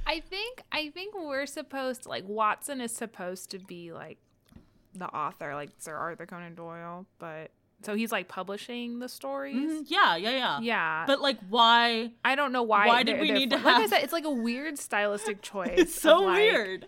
I 0.06 0.18
think 0.18 0.62
I 0.72 0.90
think 0.90 1.14
we're 1.14 1.46
supposed 1.46 2.02
to 2.02 2.08
like 2.08 2.24
Watson 2.26 2.80
is 2.80 2.90
supposed 2.92 3.50
to 3.52 3.58
be 3.60 3.92
like 3.92 4.18
the 4.92 5.06
author, 5.06 5.54
like 5.54 5.70
Sir 5.78 5.94
Arthur 5.94 6.26
Conan 6.26 6.56
Doyle, 6.56 7.06
but 7.20 7.52
so 7.82 7.94
he's 7.94 8.10
like 8.10 8.26
publishing 8.26 8.98
the 8.98 9.08
stories. 9.08 9.54
Mhm, 9.56 9.84
yeah 9.86 10.16
yeah 10.16 10.30
yeah 10.30 10.58
Yeah. 10.60 11.04
but 11.06 11.20
like 11.20 11.38
why 11.48 12.10
I 12.24 12.34
don't 12.34 12.50
know 12.50 12.64
why. 12.64 12.88
why 12.88 13.04
did 13.04 13.20
we 13.20 13.30
need 13.30 13.50
to 13.50 13.56
Like 13.56 13.66
I 13.66 13.80
have- 13.82 13.90
said, 13.90 14.02
it's 14.02 14.12
like 14.12 14.24
a 14.24 14.30
weird 14.30 14.78
stylistic 14.80 15.42
choice. 15.52 15.74
it's 15.76 15.94
so 15.94 16.22
like- 16.22 16.38
weird 16.38 16.86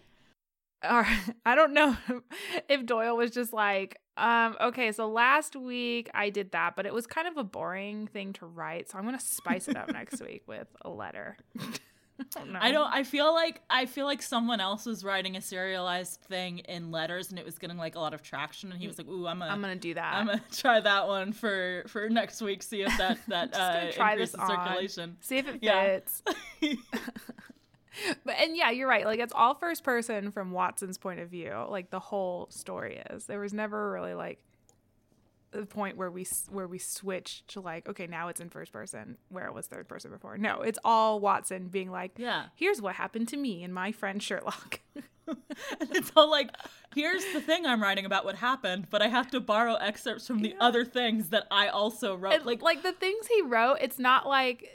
Or 0.89 1.07
I 1.47 1.55
don't 1.55 1.73
know 1.73 1.97
if 2.69 2.87
Doyle 2.87 3.17
was 3.17 3.31
just 3.31 3.53
like, 3.53 3.99
um, 4.17 4.57
okay, 4.61 4.93
so 4.93 5.09
last 5.09 5.57
week 5.57 6.11
I 6.15 6.31
did 6.31 6.53
that, 6.53 6.77
but 6.77 6.87
it 6.87 6.93
was 6.93 7.07
kind 7.07 7.27
of 7.27 7.37
a 7.37 7.45
boring 7.45 8.07
thing 8.09 8.33
to 8.35 8.47
write, 8.47 8.91
so 8.91 8.99
I'm 8.99 9.05
gonna 9.05 9.21
spice 9.21 9.69
it 9.69 9.77
up 9.77 9.91
next 9.93 10.21
week 10.27 10.43
with 10.47 10.69
a 10.83 10.91
letter. 10.91 11.37
I 12.21 12.45
don't. 12.45 12.57
I 12.57 12.73
don't. 12.73 12.93
I 12.93 13.03
feel 13.03 13.33
like 13.33 13.63
I 13.69 13.87
feel 13.87 14.05
like 14.07 14.23
someone 14.23 14.61
else 14.61 14.87
was 14.87 15.03
writing 15.03 15.35
a 15.37 15.41
serialized 15.41 16.21
thing 16.21 16.59
in 16.61 16.91
letters, 16.93 17.31
and 17.31 17.39
it 17.39 17.45
was 17.45 17.59
getting 17.59 17.79
like 17.79 17.97
a 17.97 18.01
lot 18.01 18.15
of 18.15 18.23
traction. 18.23 18.71
And 18.71 18.81
he 18.81 18.87
was 18.87 18.97
like, 18.99 19.09
"Ooh, 19.09 19.27
I'm 19.27 19.41
gonna, 19.41 19.51
I'm 19.51 19.61
gonna 19.61 19.75
do 19.75 19.95
that. 19.95 20.15
I'm 20.15 20.27
gonna 20.27 20.43
try 20.53 20.79
that 20.79 21.09
one 21.09 21.33
for 21.33 21.85
for 21.89 22.09
next 22.09 22.41
week. 22.41 22.63
See 22.63 22.83
if 22.83 22.97
that 22.99 23.19
that 23.29 23.57
uh, 23.57 23.91
try 23.93 24.15
this 24.17 24.35
on. 24.35 24.47
circulation." 24.47 25.17
See 25.21 25.39
if 25.39 25.49
it 25.49 25.59
Yeah. 25.63 25.99
But 28.25 28.37
and 28.39 28.57
yeah, 28.57 28.71
you're 28.71 28.89
right. 28.89 29.05
Like 29.05 29.21
it's 29.21 29.33
all 29.35 29.55
first 29.55 29.85
person 29.85 30.31
from 30.31 30.51
Watson's 30.51 30.99
point 30.99 31.21
of 31.21 31.29
view. 31.29 31.53
Like 31.69 31.91
the 31.91 32.01
whole 32.01 32.47
story 32.51 33.03
is. 33.11 33.27
There 33.27 33.41
was 33.41 33.53
never 33.53 33.91
really 33.93 34.15
like 34.15 34.39
the 35.51 35.67
point 35.67 35.97
where 35.99 36.11
we 36.11 36.27
where 36.51 36.67
we 36.67 36.79
switched 36.79 37.47
to 37.49 37.61
like 37.61 37.87
okay 37.89 38.07
now 38.07 38.29
it's 38.29 38.41
in 38.41 38.49
first 38.49 38.73
person 38.73 39.19
where 39.29 39.47
it 39.47 39.55
was 39.55 39.67
third 39.67 39.89
person 39.89 40.11
before. 40.11 40.39
No, 40.39 40.63
it's 40.63 40.79
all 40.85 41.21
Watson 41.21 41.69
being 41.69 41.91
like, 41.91 42.13
Yeah. 42.17 42.47
here's 42.55 42.81
what 42.81 42.95
happened 42.95 43.29
to 43.29 43.37
me 43.37 43.63
and 43.63 43.75
my 43.75 43.93
friend 43.93 44.23
Sherlock. 44.23 44.81
and 45.29 45.91
it's 45.93 46.11
all 46.17 46.31
like, 46.31 46.51
"Here's 46.95 47.25
the 47.33 47.41
thing 47.41 47.65
I'm 47.65 47.81
writing 47.83 48.05
about 48.05 48.25
what 48.25 48.37
happened, 48.37 48.89
but 48.91 49.03
I 49.03 49.09
have 49.09 49.31
to 49.31 49.41
borrow 49.41 49.75
excerpts 49.77 50.27
from 50.27 50.41
the 50.41 50.55
other 50.61 50.85
things 50.85 51.29
that 51.29 51.47
I 51.51 51.69
also 51.69 52.17
wrote." 52.17 52.35
And, 52.35 52.45
like, 52.45 52.61
like 52.63 52.83
the 52.83 52.93
things 52.93 53.29
he 53.29 53.43
wrote, 53.43 53.79
it's 53.81 53.99
not 54.01 54.27
like 54.27 54.69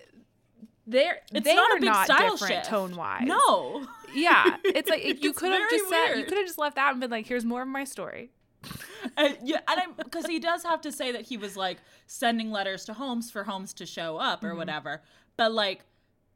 they're 0.88 1.20
it's 1.34 1.46
they 1.46 1.54
not 1.56 1.72
are 1.72 1.78
a 1.78 1.80
big 1.80 1.90
not 1.90 2.06
style 2.06 2.32
different 2.32 2.54
shift 2.54 2.66
tone 2.70 2.96
wise. 2.96 3.26
No. 3.26 3.86
Yeah, 4.16 4.56
it's 4.64 4.90
like 4.90 5.22
you 5.24 5.34
could 5.34 5.52
have 5.52 5.70
just 5.70 5.90
said 5.90 6.16
you 6.16 6.24
could 6.26 6.38
have 6.38 6.48
just 6.48 6.58
left 6.58 6.78
out 6.78 6.92
and 6.92 7.02
been 7.02 7.12
like, 7.12 7.28
"Here's 7.28 7.46
more 7.46 7.62
of 7.62 7.68
my 7.68 7.84
story." 7.84 8.32
and, 9.18 9.38
yeah, 9.44 9.60
and 9.68 9.80
I'm 9.80 9.94
because 9.98 10.26
he 10.26 10.40
does 10.40 10.64
have 10.64 10.82
to 10.82 10.92
say 10.92 11.12
that 11.12 11.22
he 11.24 11.38
was 11.38 11.56
like 11.56 11.78
sending 12.08 12.50
letters 12.52 12.86
to 12.86 12.94
Holmes 12.94 13.30
for 13.30 13.44
Holmes 13.44 13.74
to 13.74 13.86
show 13.86 14.18
up 14.18 14.40
Mm-hmm. 14.40 14.48
or 14.48 14.56
whatever. 14.56 15.02
But 15.36 15.52
like, 15.52 15.82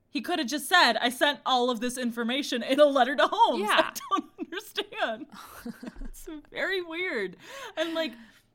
he 0.09 0.21
could 0.21 0.37
have 0.39 0.47
just 0.49 0.67
said, 0.69 0.97
"I 0.97 1.09
sent 1.09 1.39
all 1.45 1.69
of 1.69 1.79
this 1.79 1.97
information 1.97 2.61
in 2.61 2.79
a 2.79 2.85
letter 2.85 3.15
to 3.15 3.27
Holmes." 3.31 3.61
Yeah. 3.67 3.89
I 3.89 3.93
don't 4.09 4.29
understand. 4.39 5.25
it's 6.03 6.27
very 6.51 6.81
weird, 6.81 7.37
and 7.77 7.93
like. 7.93 8.11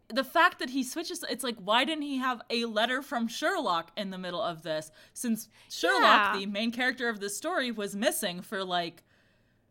The 0.08 0.24
fact 0.24 0.60
that 0.60 0.70
he 0.70 0.84
switches, 0.84 1.24
it's 1.28 1.42
like, 1.42 1.56
why 1.56 1.84
didn't 1.84 2.02
he 2.02 2.18
have 2.18 2.40
a 2.48 2.64
letter 2.66 3.02
from 3.02 3.26
Sherlock 3.26 3.90
in 3.96 4.10
the 4.10 4.18
middle 4.18 4.40
of 4.40 4.62
this? 4.62 4.90
Since 5.12 5.48
Sherlock, 5.68 6.34
Yeah. 6.34 6.36
the 6.38 6.46
main 6.46 6.70
character 6.70 7.08
of 7.08 7.18
the 7.18 7.28
story, 7.28 7.70
was 7.70 7.96
missing 7.96 8.40
for 8.40 8.62
like 8.64 9.02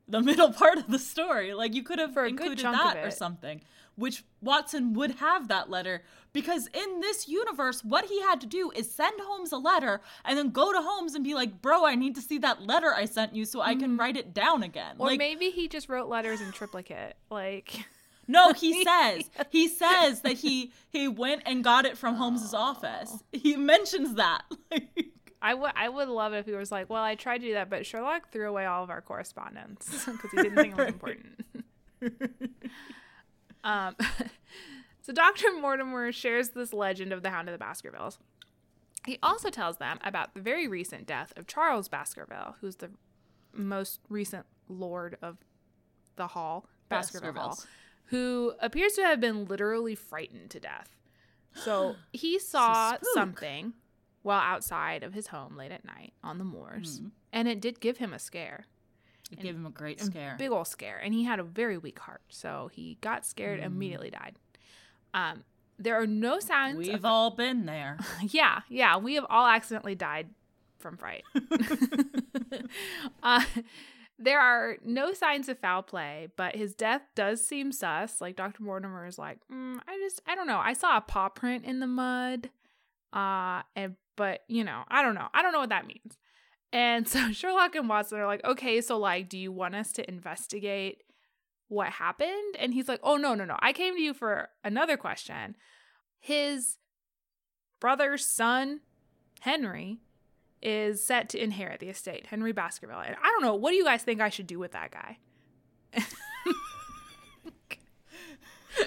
the 0.07 0.21
middle 0.29 0.51
part 0.51 0.77
of 0.77 0.87
the 0.87 0.99
story. 0.99 1.53
Like 1.53 1.73
you 1.73 1.83
could 1.83 1.99
have 1.99 2.13
For 2.13 2.25
a 2.25 2.31
good 2.31 2.59
included 2.59 2.65
that 2.65 2.97
or 2.97 3.11
something. 3.11 3.61
Which 3.95 4.25
Watson 4.41 4.93
would 4.93 5.11
have 5.11 5.47
that 5.47 5.69
letter 5.69 6.03
because 6.33 6.67
in 6.73 6.99
this 6.99 7.29
universe, 7.29 7.81
what 7.81 8.05
he 8.05 8.21
had 8.21 8.41
to 8.41 8.47
do 8.47 8.69
is 8.75 8.93
send 8.93 9.21
Holmes 9.21 9.53
a 9.53 9.57
letter 9.57 10.01
and 10.25 10.37
then 10.37 10.49
go 10.49 10.73
to 10.73 10.81
Holmes 10.81 11.15
and 11.15 11.23
be 11.23 11.33
like, 11.33 11.61
"Bro, 11.61 11.85
I 11.85 11.95
need 11.95 12.13
to 12.15 12.21
see 12.21 12.37
that 12.39 12.61
letter 12.61 12.93
I 12.93 13.05
sent 13.05 13.33
you 13.33 13.45
so 13.45 13.61
I 13.61 13.73
can 13.73 13.95
mm. 13.95 13.99
write 13.99 14.17
it 14.17 14.33
down 14.33 14.61
again." 14.61 14.97
Or 14.99 15.07
like, 15.07 15.17
maybe 15.17 15.49
he 15.49 15.69
just 15.69 15.87
wrote 15.87 16.09
letters 16.09 16.41
in 16.41 16.51
triplicate. 16.51 17.15
Like, 17.29 17.85
no, 18.27 18.53
he 18.57 18.83
says 18.83 19.29
he 19.49 19.67
says 19.67 20.21
that 20.21 20.33
he 20.37 20.71
he 20.89 21.07
went 21.07 21.43
and 21.45 21.63
got 21.63 21.85
it 21.85 21.97
from 21.97 22.15
Holmes's 22.15 22.53
office. 22.53 23.23
He 23.31 23.55
mentions 23.55 24.15
that. 24.15 24.43
Like, 24.71 25.11
I 25.41 25.53
would 25.53 25.71
I 25.75 25.89
would 25.89 26.07
love 26.07 26.33
it 26.33 26.39
if 26.39 26.45
he 26.47 26.53
was 26.53 26.71
like, 26.71 26.89
"Well, 26.89 27.03
I 27.03 27.13
tried 27.13 27.39
to 27.41 27.47
do 27.47 27.53
that, 27.53 27.69
but 27.69 27.85
Sherlock 27.85 28.31
threw 28.31 28.49
away 28.49 28.65
all 28.65 28.83
of 28.83 28.89
our 28.89 29.01
correspondence 29.01 30.05
because 30.05 30.31
he 30.31 30.37
didn't 30.37 30.55
think 30.55 30.73
it 30.73 30.77
was 30.77 30.87
important." 30.87 31.45
um, 33.63 33.95
so 35.01 35.13
Dr. 35.13 35.47
Mortimer 35.61 36.11
shares 36.11 36.49
this 36.49 36.73
legend 36.73 37.13
of 37.13 37.21
the 37.21 37.29
Hound 37.29 37.47
of 37.47 37.53
the 37.53 37.59
Baskervilles. 37.59 38.17
He 39.05 39.19
also 39.21 39.51
tells 39.51 39.77
them 39.77 39.99
about 40.03 40.33
the 40.33 40.41
very 40.41 40.67
recent 40.67 41.05
death 41.05 41.31
of 41.37 41.45
Charles 41.45 41.87
Baskerville, 41.89 42.55
who's 42.59 42.77
the 42.77 42.89
most 43.53 43.99
recent 44.09 44.47
lord 44.67 45.15
of 45.21 45.37
the 46.15 46.27
Hall, 46.27 46.67
Baskerville 46.89 47.33
Hall. 47.33 47.59
Who 48.05 48.53
appears 48.59 48.93
to 48.93 49.03
have 49.03 49.19
been 49.19 49.45
literally 49.45 49.95
frightened 49.95 50.49
to 50.51 50.59
death. 50.59 50.89
So 51.53 51.95
he 52.13 52.37
saw 52.39 52.97
something 53.13 53.73
while 54.21 54.41
outside 54.41 55.03
of 55.03 55.13
his 55.13 55.27
home 55.27 55.55
late 55.55 55.71
at 55.71 55.85
night 55.85 56.13
on 56.23 56.37
the 56.37 56.43
moors, 56.43 56.99
Mm-hmm. 56.99 57.07
and 57.33 57.47
it 57.47 57.61
did 57.61 57.79
give 57.79 57.97
him 57.97 58.11
a 58.13 58.19
scare, 58.19 58.65
it 59.31 59.39
gave 59.39 59.55
him 59.55 59.65
a 59.65 59.69
great 59.71 60.01
a 60.01 60.05
scare. 60.05 60.35
big 60.37 60.51
old 60.51 60.67
scare, 60.67 60.97
and 61.03 61.13
he 61.13 61.23
had 61.23 61.39
a 61.39 61.43
very 61.43 61.77
weak 61.77 61.99
heart, 61.99 62.21
so 62.29 62.69
he 62.73 62.97
got 63.01 63.25
scared, 63.25 63.59
Mm. 63.59 63.65
immediately 63.65 64.09
died. 64.09 64.35
Um, 65.13 65.43
there 65.77 65.99
are 66.01 66.07
no 66.07 66.39
signs. 66.39 66.77
We've 66.77 66.93
of, 66.95 67.05
all 67.05 67.31
been 67.31 67.65
there. 67.65 67.97
yeah, 68.21 68.61
yeah, 68.69 68.97
we 68.97 69.15
have 69.15 69.25
all 69.29 69.45
accidentally 69.47 69.95
died 69.95 70.29
from 70.79 70.97
fright. 70.97 71.23
uh, 73.23 73.43
there 74.17 74.39
are 74.39 74.77
no 74.83 75.13
signs 75.13 75.49
of 75.49 75.59
foul 75.59 75.83
play, 75.83 76.29
but 76.37 76.55
his 76.55 76.73
death 76.73 77.01
does 77.15 77.45
seem 77.45 77.71
sus. 77.71 78.21
Like 78.21 78.35
Dr. 78.35 78.63
Mortimer 78.63 79.05
is 79.05 79.17
like, 79.17 79.39
mm, 79.51 79.79
I 79.87 79.97
just, 79.97 80.21
I 80.25 80.35
don't 80.35 80.47
know. 80.47 80.59
I 80.59 80.73
saw 80.73 80.97
a 80.97 81.01
paw 81.01 81.29
print 81.29 81.65
in 81.65 81.79
the 81.79 81.87
mud, 81.87 82.49
uh, 83.13 83.63
and 83.75 83.95
but 84.15 84.43
you 84.47 84.63
know, 84.63 84.83
I 84.87 85.01
don't 85.01 85.15
know. 85.15 85.27
I 85.33 85.41
don't 85.41 85.51
know 85.51 85.59
what 85.59 85.69
that 85.69 85.87
means. 85.87 86.17
And 86.71 87.07
so 87.09 87.31
Sherlock 87.31 87.75
and 87.75 87.89
Watson 87.89 88.19
are 88.19 88.27
like, 88.27 88.43
okay, 88.45 88.79
so 88.81 88.97
like, 88.97 89.29
do 89.29 89.37
you 89.37 89.51
want 89.51 89.75
us 89.75 89.91
to 89.93 90.09
investigate 90.09 91.03
what 91.67 91.89
happened? 91.89 92.55
And 92.57 92.73
he's 92.73 92.87
like, 92.87 93.01
oh 93.03 93.17
no, 93.17 93.35
no, 93.35 93.43
no. 93.43 93.57
I 93.59 93.73
came 93.73 93.95
to 93.95 94.01
you 94.01 94.13
for 94.13 94.49
another 94.63 94.95
question. 94.95 95.55
His 96.19 96.77
brother's 97.81 98.25
son, 98.25 98.79
Henry, 99.41 99.99
is 100.61 101.03
set 101.05 101.29
to 101.29 101.41
inherit 101.41 101.79
the 101.79 101.89
estate, 101.89 102.27
Henry 102.27 102.51
Baskerville. 102.51 102.99
And 102.99 103.15
I 103.21 103.27
don't 103.27 103.41
know, 103.41 103.55
what 103.55 103.71
do 103.71 103.77
you 103.77 103.83
guys 103.85 104.03
think 104.03 104.21
I 104.21 104.29
should 104.29 104.47
do 104.47 104.59
with 104.59 104.71
that 104.71 104.91
guy? 104.91 105.17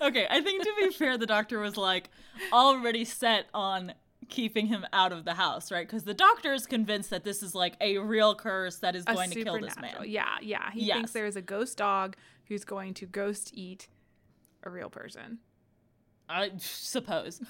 Okay, 0.00 0.26
I 0.28 0.40
think 0.40 0.62
to 0.64 0.72
be 0.80 0.90
fair, 0.90 1.16
the 1.16 1.26
doctor 1.26 1.60
was 1.60 1.76
like 1.76 2.10
already 2.52 3.04
set 3.04 3.46
on 3.54 3.92
keeping 4.28 4.66
him 4.66 4.84
out 4.92 5.12
of 5.12 5.24
the 5.24 5.34
house, 5.34 5.70
right? 5.70 5.86
Because 5.86 6.02
the 6.04 6.14
doctor 6.14 6.52
is 6.52 6.66
convinced 6.66 7.10
that 7.10 7.22
this 7.22 7.42
is 7.42 7.54
like 7.54 7.76
a 7.80 7.98
real 7.98 8.34
curse 8.34 8.78
that 8.78 8.96
is 8.96 9.04
A 9.06 9.14
going 9.14 9.30
to 9.30 9.44
kill 9.44 9.60
this 9.60 9.78
man. 9.78 9.94
Yeah, 10.06 10.36
yeah. 10.40 10.70
He 10.72 10.86
Yes. 10.86 10.96
thinks 10.96 11.12
there 11.12 11.26
is 11.26 11.36
a 11.36 11.42
ghost 11.42 11.78
dog 11.78 12.16
who's 12.48 12.64
going 12.64 12.94
to 12.94 13.06
ghost 13.06 13.50
eat 13.54 13.88
a 14.64 14.70
real 14.70 14.90
person. 14.90 15.38
I 16.28 16.50
suppose. 16.58 17.40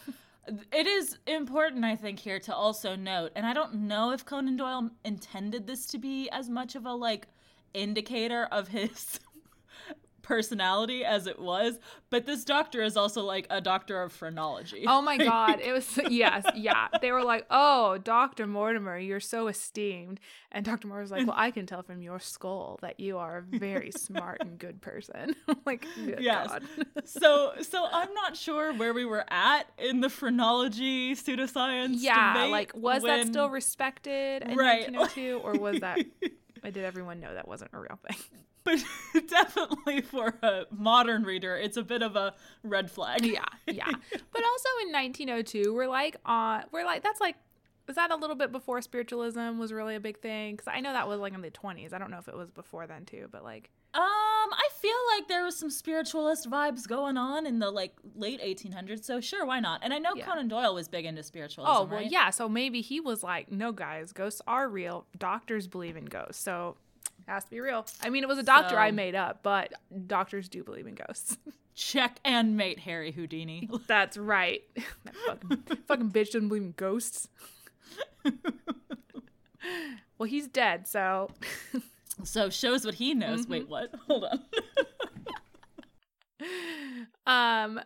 It 0.46 0.86
is 0.86 1.18
important, 1.26 1.84
I 1.84 1.94
think, 1.94 2.18
here 2.18 2.40
to 2.40 2.54
also 2.54 2.96
note, 2.96 3.32
and 3.36 3.46
I 3.46 3.52
don't 3.52 3.74
know 3.74 4.10
if 4.10 4.24
Conan 4.24 4.56
Doyle 4.56 4.90
intended 5.04 5.66
this 5.66 5.86
to 5.86 5.98
be 5.98 6.28
as 6.30 6.48
much 6.48 6.74
of 6.74 6.84
a 6.84 6.92
like 6.92 7.28
indicator 7.74 8.44
of 8.46 8.68
his 8.68 9.20
personality 10.22 11.04
as 11.04 11.26
it 11.26 11.38
was, 11.38 11.78
but 12.10 12.26
this 12.26 12.44
doctor 12.44 12.82
is 12.82 12.96
also 12.96 13.22
like 13.22 13.46
a 13.50 13.60
doctor 13.60 14.02
of 14.02 14.12
phrenology. 14.12 14.84
Oh 14.86 15.02
my 15.02 15.16
god, 15.16 15.60
it 15.60 15.72
was 15.72 15.98
yes, 16.10 16.44
yeah. 16.54 16.88
They 17.00 17.12
were 17.12 17.22
like, 17.24 17.46
"Oh, 17.50 17.98
Doctor 17.98 18.46
Mortimer, 18.46 18.98
you're 18.98 19.20
so 19.20 19.48
esteemed," 19.48 20.20
and 20.50 20.64
Doctor 20.64 20.86
Mortimer 20.88 21.02
was 21.02 21.10
like, 21.10 21.26
"Well, 21.26 21.36
I 21.38 21.50
can 21.50 21.66
tell 21.66 21.82
from 21.82 22.02
your 22.02 22.20
skull 22.20 22.78
that 22.82 23.00
you 23.00 23.18
are 23.18 23.38
a 23.38 23.42
very 23.58 23.90
smart 23.90 24.38
and 24.40 24.58
good 24.58 24.80
person." 24.80 25.34
Like, 25.64 25.86
good 25.94 26.18
Yes. 26.20 26.48
God. 26.48 26.62
so 27.04 27.52
so 27.62 27.86
I'm 27.92 28.12
not 28.14 28.36
sure 28.36 28.72
where 28.74 28.92
we 28.94 29.04
were 29.04 29.24
at 29.28 29.64
in 29.78 30.00
the 30.00 30.08
phrenology 30.10 31.14
pseudoscience. 31.14 31.96
yeah, 31.98 32.46
like 32.50 32.72
was 32.74 33.02
that 33.02 33.26
still 33.26 33.48
respected 33.50 34.42
in 34.42 34.56
Right. 34.56 34.90
1902, 34.92 35.40
or 35.44 35.54
was 35.60 35.80
that? 35.80 35.98
Did 36.62 36.76
everyone 36.78 37.20
know 37.20 37.34
that 37.34 37.46
wasn't 37.48 37.70
a 37.74 37.78
real 37.78 37.98
thing? 38.08 38.16
But 38.64 38.82
definitely 39.28 40.00
for 40.02 40.34
a 40.42 40.64
modern 40.70 41.22
reader, 41.24 41.56
it's 41.56 41.76
a 41.76 41.82
bit 41.82 42.02
of 42.02 42.16
a 42.16 42.34
red 42.62 42.90
flag. 42.90 43.24
yeah, 43.24 43.44
yeah. 43.66 43.86
But 43.88 44.42
also 44.44 44.68
in 44.86 44.92
1902, 44.92 45.74
we're 45.74 45.86
like, 45.88 46.16
uh, 46.24 46.62
we're 46.72 46.84
like, 46.84 47.02
that's 47.02 47.20
like, 47.20 47.36
was 47.86 47.96
that 47.96 48.12
a 48.12 48.16
little 48.16 48.36
bit 48.36 48.52
before 48.52 48.80
spiritualism 48.80 49.58
was 49.58 49.72
really 49.72 49.96
a 49.96 50.00
big 50.00 50.20
thing? 50.20 50.54
Because 50.54 50.68
I 50.72 50.80
know 50.80 50.92
that 50.92 51.08
was 51.08 51.18
like 51.18 51.34
in 51.34 51.40
the 51.42 51.50
20s. 51.50 51.92
I 51.92 51.98
don't 51.98 52.10
know 52.12 52.18
if 52.18 52.28
it 52.28 52.36
was 52.36 52.50
before 52.50 52.86
then 52.86 53.04
too, 53.04 53.26
but 53.32 53.42
like, 53.42 53.70
Um, 53.94 54.00
I 54.04 54.68
feel 54.80 54.94
like 55.16 55.26
there 55.26 55.44
was 55.44 55.58
some 55.58 55.68
spiritualist 55.68 56.48
vibes 56.48 56.86
going 56.86 57.16
on 57.16 57.44
in 57.44 57.58
the 57.58 57.70
like 57.72 57.94
late 58.14 58.40
1800s, 58.40 59.02
so 59.04 59.20
sure, 59.20 59.44
why 59.44 59.58
not? 59.58 59.80
And 59.82 59.92
I 59.92 59.98
know 59.98 60.12
Yeah. 60.14 60.26
Conan 60.26 60.46
Doyle 60.46 60.74
was 60.76 60.86
big 60.86 61.04
into 61.06 61.24
spiritualism. 61.24 61.70
oh 61.74 61.82
well, 61.84 61.98
right? 62.02 62.10
yeah. 62.10 62.30
So 62.30 62.48
maybe 62.48 62.82
he 62.82 63.00
was 63.00 63.24
like, 63.24 63.50
no, 63.50 63.72
guys, 63.72 64.12
ghosts 64.12 64.40
are 64.46 64.68
real. 64.68 65.04
Doctors 65.18 65.66
believe 65.66 65.96
in 65.96 66.04
ghosts, 66.04 66.40
so 66.42 66.76
has 67.26 67.44
to 67.44 67.50
be 67.50 67.60
real. 67.60 67.86
I 68.02 68.10
mean, 68.10 68.22
it 68.22 68.28
was 68.28 68.38
a 68.38 68.42
doctor 68.42 68.78
I 68.78 68.90
made 68.90 69.14
up, 69.14 69.40
but 69.42 69.72
doctors 70.06 70.48
do 70.48 70.62
believe 70.64 70.86
in 70.86 70.94
ghosts. 70.94 71.38
Check 71.74 72.18
and 72.24 72.56
mate 72.56 72.80
Harry 72.80 73.12
Houdini. 73.12 73.68
That's 73.86 74.16
right. 74.16 74.62
that 75.04 75.14
fucking, 75.26 75.78
fucking 75.86 76.10
bitch 76.10 76.32
doesn't 76.32 76.48
believe 76.48 76.62
in 76.62 76.74
ghosts. 76.76 77.28
well, 80.18 80.28
he's 80.28 80.48
dead, 80.48 80.86
so 80.86 81.30
so 82.24 82.50
shows 82.50 82.84
what 82.84 82.94
he 82.94 83.14
knows. 83.14 83.42
Mm-hmm. 83.42 83.52
Wait, 83.52 83.68
what? 83.68 83.94
Hold 84.06 84.24
on. 84.24 84.40
um 87.26 87.80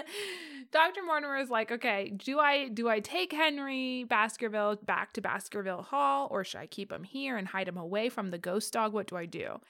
Dr. 0.72 1.02
Mortimer 1.04 1.36
is 1.38 1.48
like, 1.50 1.70
okay, 1.70 2.10
do 2.10 2.38
I 2.38 2.68
do 2.68 2.88
I 2.88 3.00
take 3.00 3.32
Henry 3.32 4.04
Baskerville 4.04 4.76
back 4.84 5.12
to 5.14 5.20
Baskerville 5.20 5.82
Hall 5.82 6.28
or 6.30 6.44
should 6.44 6.58
I 6.60 6.66
keep 6.66 6.90
him 6.90 7.04
here 7.04 7.36
and 7.36 7.48
hide 7.48 7.68
him 7.68 7.76
away 7.76 8.08
from 8.08 8.30
the 8.30 8.38
ghost 8.38 8.72
dog? 8.72 8.92
What 8.92 9.06
do 9.06 9.16
I 9.16 9.26
do? 9.26 9.60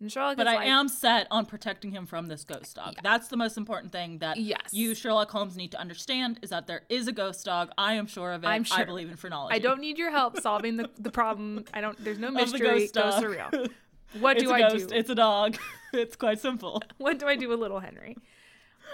And 0.00 0.10
Sherlock 0.10 0.38
But 0.38 0.48
I 0.48 0.54
like, 0.56 0.66
am 0.68 0.88
set 0.88 1.26
on 1.30 1.44
protecting 1.44 1.90
him 1.92 2.06
from 2.06 2.26
this 2.26 2.42
ghost 2.44 2.74
dog. 2.74 2.94
That's 3.02 3.28
the 3.28 3.36
most 3.36 3.58
important 3.58 3.92
thing 3.92 4.18
that 4.18 4.38
Yes. 4.38 4.72
you, 4.72 4.94
Sherlock 4.94 5.30
Holmes, 5.30 5.56
need 5.58 5.72
to 5.72 5.78
understand 5.78 6.38
is 6.40 6.48
that 6.50 6.66
there 6.66 6.82
is 6.88 7.06
a 7.06 7.12
ghost 7.12 7.44
dog. 7.44 7.70
I 7.76 7.94
am 7.94 8.06
sure 8.06 8.32
of 8.32 8.42
it. 8.42 8.46
I'm 8.46 8.64
sure. 8.64 8.78
I 8.78 8.84
believe 8.84 9.10
in 9.10 9.16
phrenology. 9.16 9.54
I 9.54 9.58
don't 9.58 9.78
need 9.80 9.98
your 9.98 10.10
help 10.10 10.40
solving 10.40 10.78
the, 10.78 10.88
the 10.98 11.10
problem. 11.10 11.66
I 11.74 11.82
don't 11.82 12.02
there's 12.02 12.18
no 12.18 12.30
mystery. 12.32 12.60
ghost 12.60 12.94
Ghosts 12.94 13.20
dog. 13.20 13.24
are 13.24 13.28
real. 13.30 13.66
What 14.18 14.38
it's 14.38 14.44
do 14.44 14.50
a 14.50 14.54
I 14.54 14.60
ghost. 14.70 14.88
do? 14.88 14.94
It's 14.96 15.08
a 15.10 15.14
dog. 15.14 15.56
it's 15.92 16.16
quite 16.16 16.40
simple. 16.40 16.82
what 16.98 17.20
do 17.20 17.28
I 17.28 17.36
do 17.36 17.48
with 17.48 17.60
little 17.60 17.78
Henry? 17.78 18.16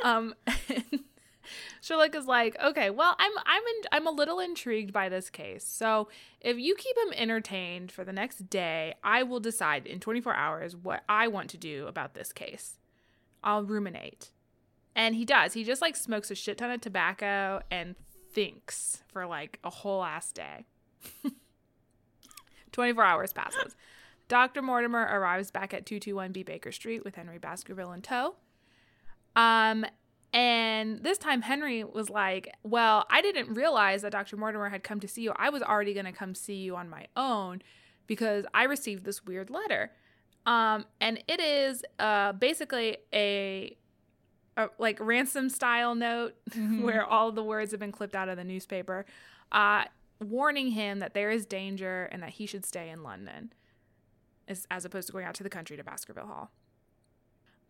Um, 0.05 0.35
Sherlock 1.81 2.15
is 2.15 2.27
like, 2.27 2.57
okay, 2.63 2.91
well, 2.91 3.15
I'm 3.19 3.33
I'm 3.47 3.63
in, 3.63 3.89
I'm 3.93 4.07
a 4.07 4.11
little 4.11 4.41
intrigued 4.41 4.93
by 4.93 5.09
this 5.09 5.31
case. 5.31 5.65
So 5.65 6.09
if 6.41 6.59
you 6.59 6.75
keep 6.75 6.97
him 6.97 7.13
entertained 7.15 7.93
for 7.93 8.05
the 8.05 8.13
next 8.13 8.51
day, 8.51 8.95
I 9.05 9.23
will 9.23 9.41
decide 9.41 9.87
in 9.87 10.01
24 10.01 10.35
hours 10.35 10.77
what 10.77 11.03
I 11.09 11.29
want 11.29 11.51
to 11.51 11.57
do 11.57 11.87
about 11.87 12.15
this 12.15 12.33
case. 12.33 12.79
I'll 13.45 13.63
ruminate, 13.63 14.31
and 14.95 15.15
he 15.15 15.25
does. 15.25 15.53
He 15.53 15.63
just 15.63 15.83
like 15.83 15.95
smokes 15.97 16.31
a 16.31 16.35
shit 16.35 16.59
ton 16.59 16.71
of 16.71 16.81
tobacco 16.81 17.63
and 17.71 17.95
thinks 18.33 19.03
for 19.13 19.27
like 19.27 19.59
a 19.63 19.71
whole 19.71 20.03
ass 20.03 20.33
day. 20.33 20.67
24 22.73 23.05
hours 23.05 23.33
passes. 23.33 23.77
Dr. 24.29 24.61
Mortimer 24.61 25.01
arrives 25.01 25.51
back 25.51 25.73
at 25.73 25.87
221B 25.87 26.45
Baker 26.45 26.73
Street 26.73 27.05
with 27.05 27.15
Henry 27.15 27.39
Baskerville 27.39 27.93
in 27.93 28.03
tow. 28.03 28.35
Um, 29.37 29.85
and 30.33 31.03
this 31.03 31.19
time 31.19 31.43
Henry 31.43 31.85
was 31.85 32.11
like, 32.11 32.55
Well, 32.63 33.07
I 33.11 33.23
didn't 33.23 33.55
realize 33.55 34.03
that 34.03 34.13
Dr. 34.13 34.37
Mortimer 34.37 34.69
had 34.71 34.83
come 34.83 35.01
to 35.01 35.09
see 35.09 35.23
you. 35.23 35.33
I 35.37 35.51
was 35.51 35.63
already 35.63 35.95
going 35.95 36.07
to 36.07 36.13
come 36.13 36.35
see 36.35 36.57
you 36.57 36.75
on 36.77 36.89
my 36.91 37.07
own 37.17 37.63
because 38.07 38.45
I 38.53 38.65
received 38.65 39.05
this 39.05 39.25
weird 39.25 39.51
letter. 39.51 39.93
Um, 40.47 40.85
and 41.01 41.23
it 41.27 41.41
is 41.41 41.85
uh, 41.99 42.33
basically 42.33 42.99
a, 43.13 43.77
a 44.57 44.69
like 44.79 44.99
ransom 45.01 45.49
style 45.49 45.95
note 45.95 46.35
where 46.81 47.05
all 47.05 47.33
the 47.33 47.43
words 47.43 47.73
have 47.73 47.81
been 47.81 47.93
clipped 47.93 48.15
out 48.15 48.29
of 48.29 48.37
the 48.37 48.45
newspaper, 48.45 49.07
uh, 49.53 49.85
warning 50.21 50.71
him 50.71 51.01
that 51.01 51.15
there 51.15 51.31
is 51.31 51.47
danger 51.47 52.09
and 52.13 52.23
that 52.23 52.31
he 52.31 52.47
should 52.47 52.65
stay 52.65 52.91
in 52.91 53.03
London 53.03 53.53
as, 54.49 54.67
as 54.71 54.85
opposed 54.85 55.09
to 55.09 55.13
going 55.13 55.25
out 55.25 55.35
to 55.35 55.43
the 55.43 55.51
country 55.51 55.77
to 55.77 55.85
Baskerville 55.85 56.27
Hall. 56.27 56.51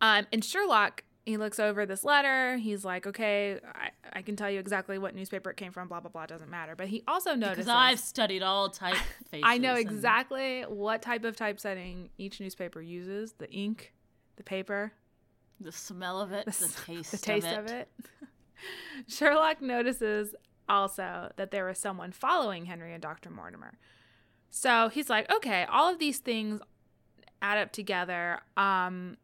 Um, 0.00 0.26
and 0.32 0.44
Sherlock, 0.44 1.04
he 1.26 1.36
looks 1.36 1.58
over 1.58 1.84
this 1.84 2.04
letter. 2.04 2.56
He's 2.56 2.84
like, 2.84 3.04
okay, 3.04 3.58
I, 3.74 3.90
I 4.12 4.22
can 4.22 4.36
tell 4.36 4.48
you 4.48 4.60
exactly 4.60 4.96
what 4.96 5.12
newspaper 5.14 5.50
it 5.50 5.56
came 5.56 5.72
from, 5.72 5.88
blah, 5.88 5.98
blah, 5.98 6.08
blah, 6.10 6.24
doesn't 6.26 6.48
matter. 6.48 6.76
But 6.76 6.86
he 6.86 7.02
also 7.08 7.34
notices. 7.34 7.64
Because 7.66 7.76
I've 7.76 7.98
studied 7.98 8.42
all 8.44 8.70
typefaces. 8.70 9.00
I 9.42 9.58
know 9.58 9.72
and 9.72 9.80
exactly 9.80 10.62
what 10.62 11.02
type 11.02 11.24
of 11.24 11.36
typesetting 11.36 12.10
each 12.16 12.40
newspaper 12.40 12.80
uses 12.80 13.32
the 13.38 13.50
ink, 13.50 13.92
the 14.36 14.44
paper, 14.44 14.92
the 15.60 15.72
smell 15.72 16.20
of 16.20 16.30
it, 16.32 16.44
the, 16.44 16.50
s- 16.50 16.76
taste, 16.86 17.10
the 17.10 17.18
taste 17.18 17.46
of 17.48 17.64
of 17.66 17.72
it. 17.72 17.88
it. 17.98 18.28
Sherlock 19.08 19.60
notices 19.60 20.36
also 20.68 21.32
that 21.36 21.50
there 21.50 21.64
was 21.64 21.78
someone 21.78 22.12
following 22.12 22.66
Henry 22.66 22.92
and 22.92 23.02
Dr. 23.02 23.30
Mortimer. 23.30 23.78
So 24.50 24.88
he's 24.90 25.10
like, 25.10 25.30
okay, 25.32 25.66
all 25.68 25.92
of 25.92 25.98
these 25.98 26.18
things 26.18 26.60
add 27.42 27.58
up 27.58 27.72
together. 27.72 28.40
Um, 28.56 29.16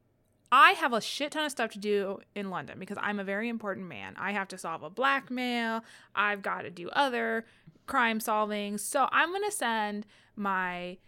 I 0.54 0.72
have 0.72 0.92
a 0.92 1.00
shit 1.00 1.32
ton 1.32 1.46
of 1.46 1.50
stuff 1.50 1.70
to 1.72 1.78
do 1.78 2.20
in 2.34 2.50
London 2.50 2.78
because 2.78 2.98
I'm 3.00 3.18
a 3.18 3.24
very 3.24 3.48
important 3.48 3.88
man. 3.88 4.14
I 4.18 4.32
have 4.32 4.48
to 4.48 4.58
solve 4.58 4.82
a 4.82 4.90
blackmail. 4.90 5.82
I've 6.14 6.42
got 6.42 6.62
to 6.62 6.70
do 6.70 6.90
other 6.90 7.46
crime 7.86 8.20
solving. 8.20 8.76
So 8.76 9.08
I'm 9.10 9.30
going 9.30 9.44
to 9.44 9.50
send 9.50 10.06
my 10.36 10.98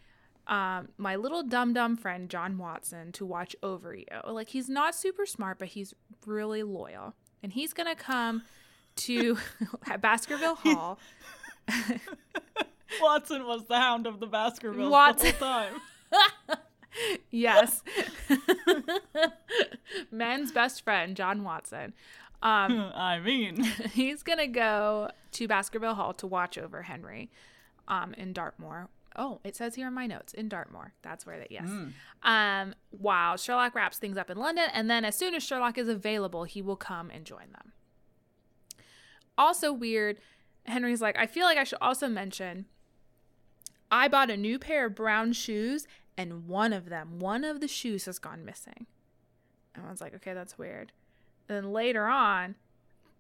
um, 0.46 0.88
my 0.98 1.16
little 1.16 1.42
dum 1.42 1.72
dum 1.72 1.96
friend 1.96 2.28
John 2.28 2.59
Watson 2.59 3.12
to 3.12 3.24
watch 3.26 3.54
over 3.62 3.94
you. 3.94 4.04
Like 4.26 4.48
he's 4.50 4.68
not 4.68 4.94
super 4.94 5.26
smart, 5.26 5.59
but 5.59 5.68
he's 5.68 5.94
really 6.26 6.62
loyal, 6.62 7.14
and 7.42 7.52
he's 7.52 7.72
gonna 7.72 7.94
come 7.96 8.42
to 8.96 9.38
Baskerville 10.00 10.57
Hall. 10.57 10.98
Watson 13.00 13.46
was 13.46 13.64
the 13.64 13.76
hound 13.76 14.07
of 14.07 14.20
the 14.20 14.26
Baskervilles 14.26 14.90
Watson- 14.90 15.33
the 15.38 15.44
whole 15.44 15.64
time. 15.64 16.59
yes, 17.30 17.83
men's 20.11 20.52
best 20.52 20.83
friend 20.83 21.16
John 21.16 21.44
Watson. 21.44 21.94
Um, 22.42 22.78
I 22.94 23.20
mean, 23.20 23.62
he's 23.92 24.22
gonna 24.22 24.46
go 24.46 25.11
to 25.33 25.48
Baskerville 25.48 25.94
Hall 25.94 26.12
to 26.14 26.26
watch 26.26 26.59
over 26.59 26.83
Henry 26.83 27.30
um, 27.88 28.14
in 28.14 28.33
Dartmoor. 28.33 28.88
Oh, 29.16 29.40
it 29.44 29.54
says 29.54 29.76
here 29.76 29.87
in 29.87 29.94
my 29.94 30.07
notes 30.07 30.35
in 30.35 30.48
Dartmoor. 30.48 30.92
That's 31.02 31.24
where 31.24 31.38
that 31.38 31.52
yes. 31.52 31.68
Um, 32.24 32.74
while 32.90 33.37
Sherlock 33.37 33.74
wraps 33.74 33.96
things 33.96 34.18
up 34.18 34.28
in 34.28 34.37
London, 34.37 34.68
and 34.72 34.90
then 34.90 35.04
as 35.04 35.16
soon 35.16 35.37
as 35.37 35.42
Sherlock 35.44 35.78
is 35.78 35.88
available, 35.88 36.44
he 36.44 36.61
will 36.61 36.76
come 36.76 37.11
and 37.11 37.24
join 37.24 37.52
them. 37.52 37.72
Also 39.38 39.72
weird, 39.72 40.18
Henry's 40.64 41.00
like, 41.00 41.16
I 41.16 41.26
feel 41.26 41.44
like 41.44 41.59
I 41.59 41.64
should 41.64 41.78
also 41.80 42.09
mention 42.09 42.66
I 43.88 44.09
bought 44.09 44.30
a 44.30 44.37
new 44.37 44.59
pair 44.59 44.87
of 44.87 44.96
brown 44.96 45.33
shoes, 45.33 45.87
and 46.16 46.46
one 46.46 46.72
of 46.72 46.88
them, 46.88 47.18
one 47.18 47.44
of 47.44 47.61
the 47.61 47.68
shoes 47.68 48.07
has 48.07 48.18
gone 48.18 48.44
missing. 48.44 48.87
And 49.74 49.87
I 49.87 49.90
was 49.90 50.00
like, 50.00 50.14
okay, 50.14 50.35
that's 50.35 50.59
weird. 50.59 50.92
Then 51.46 51.72
later 51.72 52.07
on, 52.07 52.55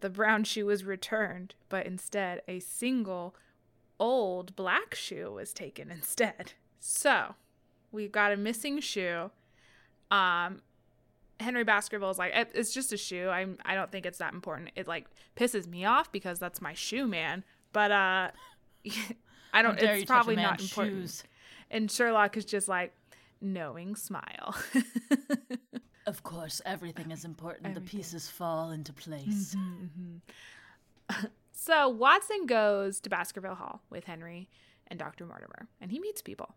the 0.00 0.10
brown 0.10 0.44
shoe 0.44 0.66
was 0.66 0.84
returned, 0.84 1.54
but 1.68 1.86
instead 1.86 2.42
a 2.46 2.60
single 2.60 3.34
old 3.98 4.54
black 4.56 4.94
shoe 4.94 5.32
was 5.32 5.52
taken 5.52 5.90
instead. 5.90 6.52
So 6.78 7.34
we've 7.92 8.12
got 8.12 8.32
a 8.32 8.36
missing 8.36 8.80
shoe. 8.80 9.30
Um, 10.10 10.62
Henry 11.40 11.64
Baskerville 11.64 12.10
is 12.10 12.18
like, 12.18 12.32
it's 12.54 12.72
just 12.72 12.92
a 12.92 12.96
shoe. 12.96 13.28
I'm 13.28 13.58
I 13.64 13.74
don't 13.74 13.90
think 13.90 14.06
it's 14.06 14.18
that 14.18 14.32
important. 14.32 14.70
It 14.76 14.86
like 14.86 15.06
pisses 15.36 15.66
me 15.66 15.84
off 15.84 16.12
because 16.12 16.38
that's 16.38 16.60
my 16.60 16.74
shoe, 16.74 17.06
man. 17.06 17.42
But 17.72 17.90
uh, 17.90 18.30
I 19.52 19.62
don't. 19.62 19.80
It's 19.80 20.04
probably 20.04 20.36
not 20.36 20.60
important. 20.60 20.96
shoes. 20.96 21.24
And 21.74 21.90
Sherlock 21.90 22.36
is 22.36 22.44
just 22.44 22.68
like, 22.68 22.94
knowing 23.40 23.94
smile. 23.94 24.56
Of 26.06 26.22
course, 26.22 26.60
everything 26.66 27.10
is 27.10 27.24
important. 27.24 27.66
Everything. 27.66 27.84
The 27.84 27.90
pieces 27.90 28.28
fall 28.28 28.70
into 28.70 28.92
place. 28.92 29.56
Mm-hmm, 29.56 29.84
mm-hmm. 31.14 31.26
so 31.52 31.88
Watson 31.88 32.46
goes 32.46 33.00
to 33.00 33.10
Baskerville 33.10 33.54
Hall 33.54 33.80
with 33.88 34.04
Henry 34.04 34.48
and 34.88 34.98
Dr. 34.98 35.24
Mortimer, 35.24 35.68
and 35.80 35.90
he 35.90 35.98
meets 35.98 36.20
people. 36.20 36.54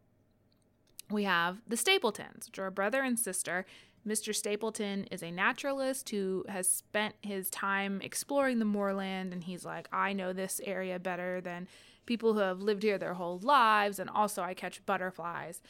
We 1.09 1.23
have 1.23 1.61
the 1.65 1.77
Stapletons, 1.77 2.47
which 2.47 2.59
are 2.59 2.67
a 2.67 2.71
brother 2.71 3.01
and 3.01 3.17
sister. 3.17 3.65
Mr. 4.05 4.35
Stapleton 4.35 5.05
is 5.05 5.23
a 5.23 5.31
naturalist 5.31 6.09
who 6.09 6.43
has 6.49 6.69
spent 6.69 7.15
his 7.21 7.49
time 7.49 8.01
exploring 8.03 8.59
the 8.59 8.65
moorland, 8.65 9.31
and 9.31 9.45
he's 9.45 9.63
like, 9.63 9.87
I 9.93 10.11
know 10.11 10.33
this 10.33 10.59
area 10.65 10.99
better 10.99 11.39
than 11.39 11.69
people 12.07 12.33
who 12.33 12.39
have 12.39 12.59
lived 12.61 12.81
here 12.81 12.97
their 12.97 13.13
whole 13.13 13.39
lives, 13.43 13.99
and 13.99 14.09
also 14.09 14.41
I 14.41 14.55
catch 14.55 14.83
butterflies. 14.85 15.61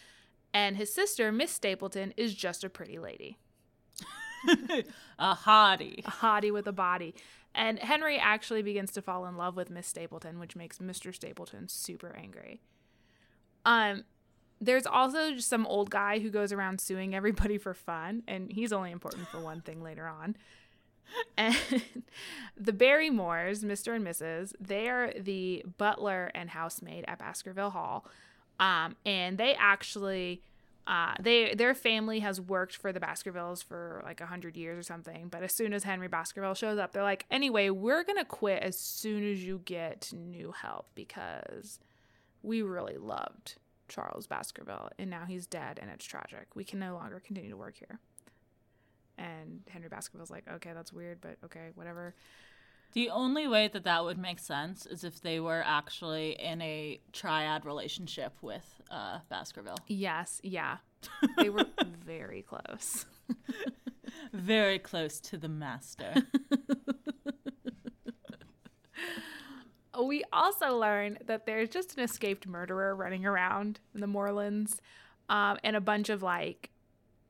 And 0.54 0.78
his 0.78 0.94
sister, 0.94 1.32
Miss 1.32 1.52
Stapleton, 1.52 2.14
is 2.16 2.34
just 2.34 2.64
a 2.64 2.70
pretty 2.70 2.98
lady. 2.98 3.38
a 5.20 5.36
hottie. 5.36 6.00
a 6.06 6.12
hottie 6.12 6.54
with 6.54 6.68
a 6.68 6.72
body. 6.72 7.14
And 7.54 7.80
Henry 7.80 8.18
actually 8.18 8.62
begins 8.62 8.92
to 8.92 9.02
fall 9.02 9.26
in 9.26 9.36
love 9.36 9.56
with 9.56 9.70
Miss 9.70 9.88
Stapleton, 9.88 10.40
which 10.40 10.56
makes 10.56 10.78
Mr. 10.78 11.14
Stapleton 11.14 11.68
super 11.68 12.16
angry. 12.16 12.62
Um, 13.66 14.06
there's 14.62 14.86
also 14.86 15.34
just 15.34 15.50
some 15.50 15.66
old 15.66 15.90
guy 15.90 16.20
who 16.20 16.30
goes 16.30 16.52
around 16.52 16.80
suing 16.80 17.14
everybody 17.14 17.58
for 17.58 17.74
fun, 17.74 18.24
and 18.28 18.52
he's 18.52 18.72
only 18.72 18.92
important 18.92 19.28
for 19.28 19.40
one 19.40 19.62
thing 19.62 19.82
later 19.82 20.08
on. 20.08 20.36
And 21.38 21.56
the 22.58 22.74
Barrymores, 22.74 23.64
Mr. 23.64 23.96
and 23.96 24.06
Mrs., 24.06 24.54
they 24.60 24.88
are 24.90 25.14
the 25.18 25.64
butler 25.78 26.32
and 26.34 26.50
housemaid 26.50 27.06
at 27.08 27.20
Baskerville 27.20 27.72
Hall. 27.72 28.06
Um, 28.60 28.96
and 29.06 29.38
they 29.38 29.56
actually 29.56 30.42
uh, 30.88 31.14
they 31.20 31.54
their 31.54 31.76
family 31.76 32.20
has 32.20 32.40
worked 32.40 32.76
for 32.76 32.94
the 32.94 33.00
Baskervilles 33.00 33.62
for 33.62 34.02
like 34.06 34.22
hundred 34.22 34.56
years 34.56 34.80
or 34.80 34.84
something. 34.84 35.28
But 35.28 35.44
as 35.44 35.52
soon 35.52 35.74
as 35.74 35.84
Henry 35.84 36.08
Baskerville 36.08 36.54
shows 36.54 36.80
up, 36.80 36.94
they're 36.94 37.04
like, 37.04 37.26
anyway, 37.30 37.70
we're 37.70 38.04
gonna 38.04 38.26
quit 38.26 38.64
as 38.64 38.80
soon 38.80 39.30
as 39.30 39.44
you 39.44 39.62
get 39.66 40.14
new 40.14 40.54
help 40.54 40.88
because 40.96 41.80
we 42.42 42.62
really 42.62 42.98
loved 42.98 43.56
Charles 43.90 44.28
Baskerville, 44.28 44.90
and 44.98 45.10
now 45.10 45.26
he's 45.28 45.46
dead, 45.46 45.78
and 45.82 45.92
it's 45.92 46.06
tragic. 46.06 46.48
We 46.56 46.64
can 46.64 46.80
no 46.80 46.94
longer 46.94 47.20
continue 47.20 47.50
to 47.50 47.58
work 47.58 47.76
here. 47.78 48.00
And 49.18 49.62
Henry 49.68 49.90
Baskerville's 49.90 50.30
like, 50.30 50.46
okay, 50.56 50.72
that's 50.74 50.94
weird, 50.94 51.20
but 51.22 51.38
okay, 51.46 51.70
whatever. 51.76 52.14
The 52.94 53.10
only 53.10 53.48
way 53.48 53.68
that 53.68 53.84
that 53.84 54.04
would 54.06 54.18
make 54.18 54.40
sense 54.40 54.86
is 54.86 55.04
if 55.04 55.22
they 55.22 55.40
were 55.40 55.62
actually 55.66 56.32
in 56.40 56.62
a 56.62 57.00
triad 57.12 57.66
relationship 57.66 58.34
with 58.42 58.82
uh, 58.90 59.20
Baskerville. 59.30 59.78
Yes, 59.88 60.40
yeah, 60.44 60.78
they 61.38 61.50
were 61.50 61.66
very 62.06 62.44
close. 62.44 63.06
Very 64.34 64.80
close 64.80 65.20
to 65.22 65.38
the 65.38 65.50
master. 65.50 66.14
We 70.00 70.24
also 70.32 70.78
learn 70.78 71.18
that 71.26 71.48
there's 71.48 71.70
just 71.70 71.98
an 71.98 72.04
escaped 72.04 72.46
murderer 72.46 72.96
running 72.96 73.26
around 73.26 73.80
in 73.96 74.02
the 74.02 74.06
moorlands, 74.06 74.80
um, 75.28 75.58
and 75.64 75.76
a 75.76 75.82
bunch 75.82 76.10
of 76.10 76.22
like 76.22 76.70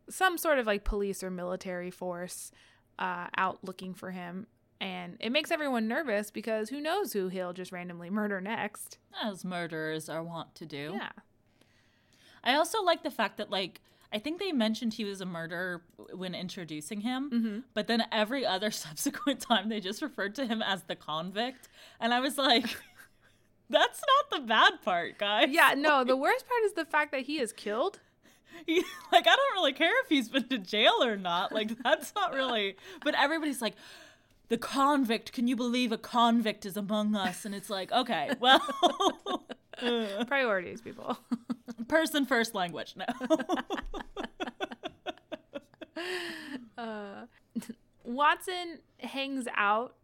some 0.10 0.38
sort 0.38 0.60
of 0.60 0.66
like 0.68 0.84
police 0.84 1.24
or 1.24 1.30
military 1.30 1.92
force 1.92 2.52
uh, 3.00 3.28
out 3.38 3.60
looking 3.64 3.94
for 3.94 4.12
him. 4.12 4.48
And 4.80 5.18
it 5.20 5.32
makes 5.32 5.50
everyone 5.50 5.88
nervous 5.88 6.30
because 6.30 6.70
who 6.70 6.80
knows 6.80 7.14
who 7.14 7.30
he'll 7.30 7.54
just 7.54 7.72
randomly 7.72 8.10
murder 8.12 8.40
next. 8.40 9.00
As 9.24 9.44
murderers 9.44 10.08
are 10.08 10.22
wont 10.24 10.54
to 10.56 10.66
do. 10.68 10.92
Yeah. 10.96 11.10
I 12.44 12.54
also 12.54 12.84
like 12.84 13.02
the 13.04 13.10
fact 13.12 13.38
that, 13.38 13.50
like, 13.50 13.82
I 14.14 14.20
think 14.20 14.40
they 14.40 14.52
mentioned 14.52 14.94
he 14.94 15.04
was 15.04 15.20
a 15.20 15.26
murderer 15.26 15.82
when 16.14 16.34
introducing 16.36 17.02
him, 17.02 17.30
Mm-hmm. 17.32 17.60
but 17.74 17.88
then 17.88 18.04
every 18.12 18.46
other 18.46 18.72
subsequent 18.86 19.42
time 19.42 19.68
they 19.70 19.80
just 19.80 20.02
referred 20.02 20.36
to 20.36 20.46
him 20.46 20.62
as 20.62 20.84
the 20.84 20.96
convict. 20.96 21.68
And 22.00 22.14
I 22.14 22.20
was 22.20 22.38
like, 22.38 22.66
that's 23.70 24.02
not 24.02 24.40
the 24.42 24.48
bad 24.48 24.74
part, 24.84 25.18
guys. 25.18 25.50
Yeah, 25.52 25.74
no, 25.76 26.04
the 26.06 26.16
worst 26.16 26.48
part 26.48 26.62
is 26.66 26.74
the 26.74 26.86
fact 26.86 27.12
that 27.12 27.22
he 27.22 27.40
is 27.40 27.52
killed. 27.52 28.00
He- 28.66 28.84
like, 29.12 29.28
I 29.28 29.36
don't 29.36 29.54
really 29.54 29.74
care 29.74 29.92
if 30.04 30.10
he's 30.10 30.30
been 30.30 30.48
to 30.50 30.58
jail 30.58 31.02
or 31.02 31.16
not. 31.16 31.52
Like, 31.54 31.72
that's 31.84 32.14
not 32.16 32.34
really. 32.34 32.76
But 33.04 33.16
everybody's 33.16 33.62
like, 33.62 33.76
the 34.50 34.58
convict, 34.58 35.32
can 35.32 35.48
you 35.48 35.56
believe 35.56 35.92
a 35.92 35.98
convict 35.98 36.66
is 36.66 36.76
among 36.76 37.16
us? 37.16 37.46
And 37.46 37.54
it's 37.56 37.70
like, 37.70 37.92
okay, 37.92 38.32
well, 38.40 38.60
Priorities, 40.28 40.82
people. 40.82 41.18
person 41.88 42.26
first 42.26 42.56
language. 42.56 42.96
No. 42.98 43.06
Uh, 46.78 47.26
Watson 48.04 48.80
hangs 49.00 49.46
out 49.56 49.96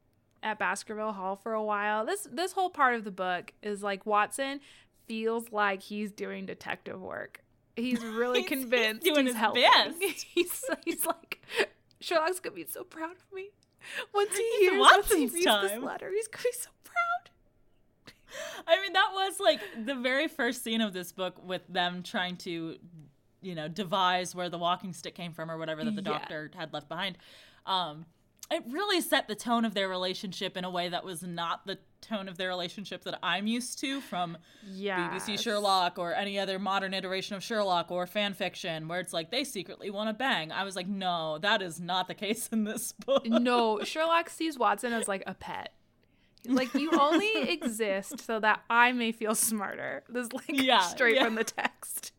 at 0.42 0.60
Baskerville 0.60 1.14
Hall 1.14 1.36
for 1.36 1.54
a 1.54 1.64
while. 1.64 2.06
This 2.06 2.28
this 2.32 2.54
whole 2.54 2.70
part 2.70 2.96
of 2.96 3.04
the 3.04 3.12
book 3.12 3.54
is 3.62 3.82
like 3.84 4.06
Watson 4.06 4.60
feels 5.08 5.52
like 5.52 5.82
he's 5.84 6.12
doing 6.12 6.46
detective 6.46 7.00
work. 7.02 7.43
He's 7.76 8.00
really 8.04 8.40
He's- 8.42 8.50
he's 8.50 8.60
convinced 8.62 9.04
doing 9.06 9.26
he's 9.26 9.34
his 9.34 9.40
helping. 9.40 9.64
best. 9.64 9.98
He's 10.34 10.66
he's 10.86 11.06
like 11.06 11.42
Sherlock's 12.00 12.40
gonna 12.40 12.56
be 12.56 12.66
so 12.66 12.84
proud 12.84 13.12
of 13.12 13.24
me 13.34 13.50
once 14.14 14.36
he 14.38 14.50
hears 14.60 14.80
once 14.80 15.12
he 15.12 15.26
reads 15.28 15.46
time. 15.46 15.68
this 15.68 15.78
letter. 15.80 16.10
He's 16.14 16.28
gonna 16.28 16.44
be 16.44 16.50
so 16.54 16.70
proud. 16.84 18.14
I 18.68 18.82
mean, 18.82 18.94
that 18.94 19.10
was 19.14 19.40
like 19.40 19.60
the 19.86 19.96
very 19.96 20.28
first 20.28 20.64
scene 20.64 20.82
of 20.82 20.94
this 20.94 21.12
book 21.12 21.36
with 21.46 21.62
them 21.68 22.02
trying 22.04 22.38
to, 22.38 22.78
you 23.42 23.56
know, 23.56 23.68
devise 23.68 24.34
where 24.34 24.50
the 24.50 24.58
walking 24.58 24.92
stick 24.94 25.16
came 25.16 25.34
from 25.34 25.52
or 25.52 25.58
whatever 25.58 25.84
that 25.84 25.96
the 25.96 26.02
Yeah. 26.02 26.18
doctor 26.18 26.52
had 26.56 26.74
left 26.74 26.90
behind. 26.90 27.18
Um, 27.66 28.06
it 28.52 28.64
really 28.70 29.02
set 29.02 29.28
the 29.28 29.36
tone 29.36 29.66
of 29.66 29.74
their 29.74 29.88
relationship 29.88 30.58
in 30.58 30.64
a 30.66 30.70
way 30.70 30.90
that 30.90 31.04
was 31.06 31.24
not 31.24 31.66
the 31.68 31.78
tone 32.04 32.28
of 32.30 32.38
their 32.38 32.50
relationship 32.50 33.04
that 33.06 33.18
I'm 33.24 33.48
used 33.48 33.80
to 33.80 34.00
from 34.02 34.38
Yeah. 34.72 35.10
BBC 35.10 35.40
Sherlock 35.40 35.98
or 35.98 36.14
any 36.14 36.38
other 36.38 36.60
modern 36.60 36.94
iteration 36.94 37.36
of 37.36 37.44
Sherlock 37.44 37.90
or 37.92 38.06
fan 38.06 38.34
fiction 38.34 38.88
where 38.88 39.00
it's 39.00 39.14
like 39.14 39.32
they 39.32 39.44
secretly 39.44 39.90
want 39.90 40.10
to 40.10 40.14
bang. 40.14 40.52
I 40.52 40.64
was 40.64 40.76
like, 40.76 40.88
no, 40.88 41.38
that 41.40 41.62
is 41.62 41.80
not 41.80 42.08
the 42.08 42.14
case 42.14 42.48
in 42.50 42.64
this 42.66 42.92
book. 43.06 43.26
No, 43.26 43.84
Sherlock 43.84 44.30
sees 44.30 44.60
Watson 44.60 44.94
as 44.94 45.08
like 45.08 45.24
a 45.26 45.34
pet. 45.34 45.74
Like 46.46 46.74
you 46.74 46.92
only 47.00 47.32
exist 47.50 48.20
so 48.20 48.40
that 48.42 48.62
I 48.70 48.92
may 48.92 49.12
feel 49.14 49.34
smarter. 49.34 50.04
This 50.10 50.26
is 50.28 50.34
like 50.34 50.46
Yeah, 50.50 50.80
straight 50.82 51.16
yeah. 51.16 51.24
from 51.26 51.36
the 51.36 51.46
text. 51.46 52.12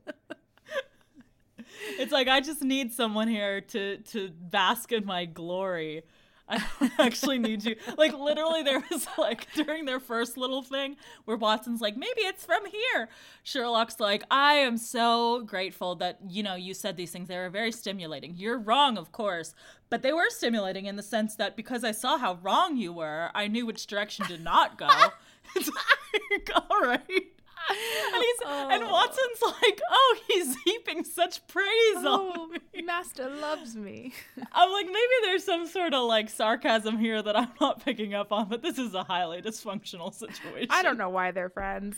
It's 1.98 2.12
like 2.12 2.28
I 2.28 2.40
just 2.40 2.62
need 2.62 2.92
someone 2.92 3.28
here 3.28 3.60
to 3.60 3.98
to 3.98 4.30
bask 4.30 4.92
in 4.92 5.04
my 5.04 5.26
glory. 5.26 6.02
I 6.48 6.62
actually 6.98 7.38
need 7.38 7.64
you. 7.64 7.76
Like 7.96 8.12
literally, 8.12 8.62
there 8.62 8.82
was 8.90 9.06
like 9.16 9.46
during 9.54 9.84
their 9.84 10.00
first 10.00 10.36
little 10.36 10.62
thing 10.62 10.96
where 11.24 11.36
Watson's 11.36 11.80
like, 11.80 11.96
maybe 11.96 12.20
it's 12.20 12.44
from 12.44 12.66
here. 12.66 13.08
Sherlock's 13.42 13.98
like, 13.98 14.24
I 14.30 14.54
am 14.54 14.76
so 14.76 15.42
grateful 15.42 15.94
that 15.96 16.18
you 16.28 16.42
know 16.42 16.54
you 16.54 16.74
said 16.74 16.96
these 16.96 17.10
things. 17.10 17.28
They 17.28 17.38
were 17.38 17.50
very 17.50 17.72
stimulating. 17.72 18.34
You're 18.36 18.58
wrong, 18.58 18.98
of 18.98 19.12
course, 19.12 19.54
but 19.90 20.02
they 20.02 20.12
were 20.12 20.28
stimulating 20.28 20.86
in 20.86 20.96
the 20.96 21.02
sense 21.02 21.36
that 21.36 21.56
because 21.56 21.84
I 21.84 21.92
saw 21.92 22.18
how 22.18 22.38
wrong 22.42 22.76
you 22.76 22.92
were, 22.92 23.30
I 23.34 23.48
knew 23.48 23.66
which 23.66 23.86
direction 23.86 24.26
to 24.26 24.38
not 24.38 24.78
go. 24.78 24.88
it's 25.56 25.68
like, 25.70 26.50
all 26.70 26.80
right. 26.80 27.32
And 27.70 28.22
he's 28.22 28.40
and 28.46 28.82
Oh. 28.84 28.90
Watson's 28.90 29.42
like, 29.62 29.80
oh, 29.90 30.16
he's 30.28 30.56
heaping 30.64 31.04
such 31.04 31.46
praise 31.46 31.66
Oh, 31.96 32.32
on 32.42 32.52
me. 32.52 32.82
Master 32.82 33.28
loves 33.28 33.74
me. 33.76 34.12
I'm 34.52 34.70
like, 34.72 34.86
maybe 34.86 34.98
there's 35.24 35.44
some 35.44 35.66
sort 35.66 35.94
of 35.94 36.04
like 36.06 36.28
sarcasm 36.30 36.98
here 36.98 37.22
that 37.22 37.36
I'm 37.36 37.50
not 37.60 37.84
picking 37.84 38.14
up 38.14 38.32
on, 38.32 38.48
but 38.48 38.62
this 38.62 38.78
is 38.78 38.94
a 38.94 39.04
highly 39.04 39.40
dysfunctional 39.42 40.12
situation. 40.12 40.68
I 40.70 40.82
don't 40.82 40.98
know 40.98 41.08
why 41.10 41.30
they're 41.30 41.48
friends. 41.50 41.96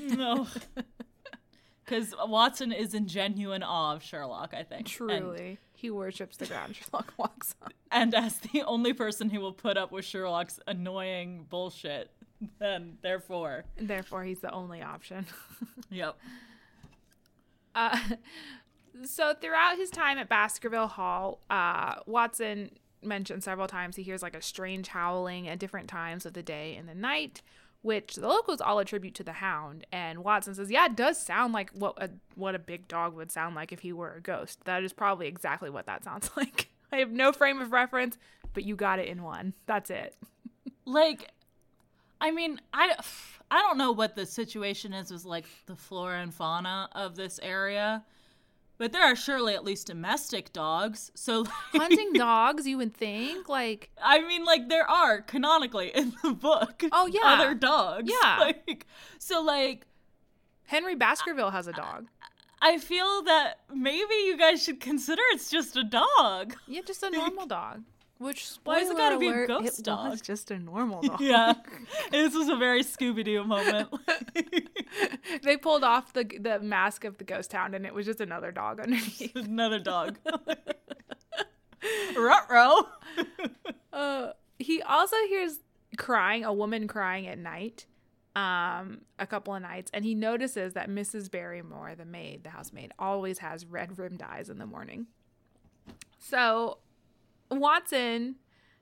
No. 0.00 0.46
Because 1.84 2.14
Watson 2.24 2.70
is 2.70 2.94
in 2.94 3.08
genuine 3.08 3.64
awe 3.64 3.94
of 3.96 4.02
Sherlock, 4.04 4.54
I 4.54 4.62
think. 4.62 4.82
And- 4.82 4.86
Truly, 4.86 5.58
he 5.74 5.90
worships 5.90 6.36
the 6.36 6.46
ground 6.46 6.76
Sherlock 6.76 7.12
walks 7.16 7.56
on. 7.62 7.70
And, 7.90 8.14
as 8.14 8.38
the 8.38 8.62
only 8.62 8.92
person 8.92 9.28
who 9.30 9.40
will 9.40 9.52
put 9.52 9.76
up 9.76 9.90
with 9.90 10.04
Sherlock's 10.04 10.60
annoying 10.68 11.46
bullshit, 11.50 12.12
then 12.58 12.98
therefore, 13.02 13.64
therefore, 13.78 14.24
he's 14.24 14.40
the 14.40 14.50
only 14.52 14.82
option. 14.82 15.26
yep. 15.90 16.18
Uh, 17.74 17.98
so 19.04 19.34
throughout 19.40 19.76
his 19.76 19.90
time 19.90 20.18
at 20.18 20.28
Baskerville 20.28 20.88
Hall, 20.88 21.40
uh, 21.50 21.96
Watson 22.06 22.70
mentioned 23.02 23.42
several 23.42 23.66
times 23.66 23.96
he 23.96 24.02
hears 24.02 24.22
like 24.22 24.36
a 24.36 24.42
strange 24.42 24.88
howling 24.88 25.48
at 25.48 25.58
different 25.58 25.88
times 25.88 26.26
of 26.26 26.34
the 26.34 26.42
day 26.42 26.76
and 26.76 26.88
the 26.88 26.94
night, 26.94 27.42
which 27.82 28.16
the 28.16 28.28
locals 28.28 28.60
all 28.60 28.78
attribute 28.78 29.14
to 29.14 29.24
the 29.24 29.34
hound. 29.34 29.86
And 29.92 30.24
Watson 30.24 30.54
says, 30.54 30.70
"Yeah, 30.70 30.86
it 30.86 30.96
does 30.96 31.20
sound 31.20 31.52
like 31.52 31.70
what 31.70 32.02
a 32.02 32.10
what 32.34 32.54
a 32.54 32.58
big 32.58 32.88
dog 32.88 33.14
would 33.14 33.30
sound 33.30 33.54
like 33.54 33.72
if 33.72 33.80
he 33.80 33.92
were 33.92 34.14
a 34.14 34.20
ghost. 34.20 34.64
That 34.64 34.82
is 34.82 34.92
probably 34.92 35.28
exactly 35.28 35.70
what 35.70 35.86
that 35.86 36.04
sounds 36.04 36.30
like." 36.36 36.68
I 36.92 36.96
have 36.96 37.12
no 37.12 37.32
frame 37.32 37.60
of 37.60 37.72
reference, 37.72 38.18
but 38.52 38.64
you 38.64 38.74
got 38.74 38.98
it 38.98 39.06
in 39.06 39.22
one. 39.22 39.54
That's 39.66 39.90
it. 39.90 40.16
like 40.84 41.30
i 42.20 42.30
mean 42.30 42.60
i 42.72 42.94
i 43.50 43.60
don't 43.62 43.78
know 43.78 43.92
what 43.92 44.14
the 44.16 44.26
situation 44.26 44.92
is 44.92 45.10
with 45.10 45.24
like 45.24 45.46
the 45.66 45.76
flora 45.76 46.20
and 46.20 46.32
fauna 46.34 46.88
of 46.92 47.16
this 47.16 47.38
area 47.42 48.04
but 48.78 48.92
there 48.92 49.02
are 49.02 49.14
surely 49.16 49.54
at 49.54 49.62
least 49.64 49.86
domestic 49.88 50.52
dogs 50.52 51.10
so 51.14 51.40
like, 51.40 51.52
Hunting 51.74 52.12
dogs, 52.14 52.66
you 52.66 52.76
would 52.78 52.94
think 52.94 53.48
like 53.48 53.90
i 54.02 54.20
mean 54.26 54.44
like 54.44 54.68
there 54.68 54.88
are 54.88 55.20
canonically 55.22 55.88
in 55.94 56.12
the 56.22 56.32
book 56.32 56.82
Oh, 56.92 57.06
yeah. 57.06 57.20
other 57.24 57.54
dogs 57.54 58.10
Yeah. 58.22 58.36
like 58.40 58.86
so 59.18 59.42
like 59.42 59.86
Henry 60.64 60.94
Baskerville 60.94 61.50
has 61.50 61.66
a 61.66 61.72
dog. 61.72 62.06
i 62.62 62.78
feel 62.78 63.22
that 63.22 63.60
maybe 63.74 64.14
you 64.26 64.36
guys 64.38 64.62
should 64.62 64.80
consider 64.80 65.22
it's 65.32 65.50
just 65.50 65.76
a 65.76 65.84
dog 65.84 66.54
Yeah, 66.66 66.82
just 66.86 67.02
a 67.02 67.10
normal 67.20 67.46
dog. 67.46 67.82
Which 68.20 68.50
Why 68.64 68.80
is 68.80 68.90
it 68.90 68.98
gotta 68.98 69.18
be 69.18 69.28
a 69.28 69.30
alert, 69.30 69.48
ghost 69.48 69.78
it 69.78 69.84
dog? 69.86 70.10
was 70.10 70.20
just 70.20 70.50
a 70.50 70.58
normal 70.58 71.00
dog. 71.08 71.20
yeah 71.22 71.54
this 72.10 72.34
was 72.34 72.48
a 72.50 72.56
very 72.56 72.84
scooby-doo 72.84 73.44
moment 73.44 73.88
they 75.42 75.56
pulled 75.56 75.82
off 75.84 76.12
the 76.12 76.24
the 76.38 76.60
mask 76.60 77.04
of 77.04 77.16
the 77.16 77.24
ghost 77.24 77.50
hound, 77.52 77.74
and 77.74 77.86
it 77.86 77.94
was 77.94 78.04
just 78.04 78.20
another 78.20 78.52
dog 78.52 78.78
underneath. 78.78 79.34
another 79.34 79.78
dog 79.78 80.18
Ruh-roh. 82.16 82.82
Uh, 83.92 84.32
he 84.58 84.82
also 84.82 85.16
hears 85.28 85.58
crying, 85.96 86.44
a 86.44 86.52
woman 86.52 86.86
crying 86.86 87.26
at 87.26 87.38
night, 87.38 87.86
um, 88.36 89.00
a 89.18 89.26
couple 89.26 89.54
of 89.54 89.62
nights, 89.62 89.90
and 89.94 90.04
he 90.04 90.14
notices 90.14 90.74
that 90.74 90.90
Mrs. 90.90 91.30
Barrymore, 91.30 91.94
the 91.96 92.04
maid, 92.04 92.44
the 92.44 92.50
housemaid, 92.50 92.92
always 92.98 93.38
has 93.38 93.64
red 93.64 93.98
rimmed 93.98 94.22
eyes 94.22 94.50
in 94.50 94.58
the 94.58 94.66
morning. 94.66 95.06
So 96.18 96.78
Watson 97.50 98.36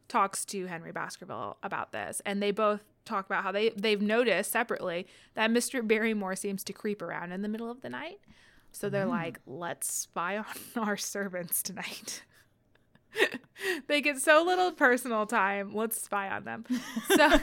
talks 0.09 0.44
to 0.46 0.66
Henry 0.66 0.92
Baskerville 0.92 1.59
about 1.62 1.92
this, 1.92 2.22
and 2.24 2.42
they 2.42 2.50
both 2.50 2.83
talk 3.04 3.26
about 3.26 3.42
how 3.42 3.52
they 3.52 3.70
they've 3.70 4.02
noticed 4.02 4.52
separately 4.52 5.07
that 5.35 5.50
Mr. 5.50 5.87
Barrymore 5.87 6.37
seems 6.37 6.62
to 6.64 6.72
creep 6.72 7.00
around 7.02 7.33
in 7.33 7.42
the 7.42 7.48
middle 7.48 7.70
of 7.70 7.81
the 7.81 7.88
night. 7.88 8.20
So 8.72 8.90
they're 8.90 9.07
like, 9.07 9.40
let's 9.46 9.90
spy 9.92 10.37
on 10.38 10.44
our 10.76 10.96
servants 10.96 11.62
tonight. 11.62 12.22
they 13.88 14.00
get 14.02 14.18
so 14.18 14.44
little 14.44 14.72
personal 14.72 15.24
time. 15.26 15.74
Let's 15.74 16.00
spy 16.00 16.28
on 16.28 16.44
them. 16.44 16.64
So 17.09 17.31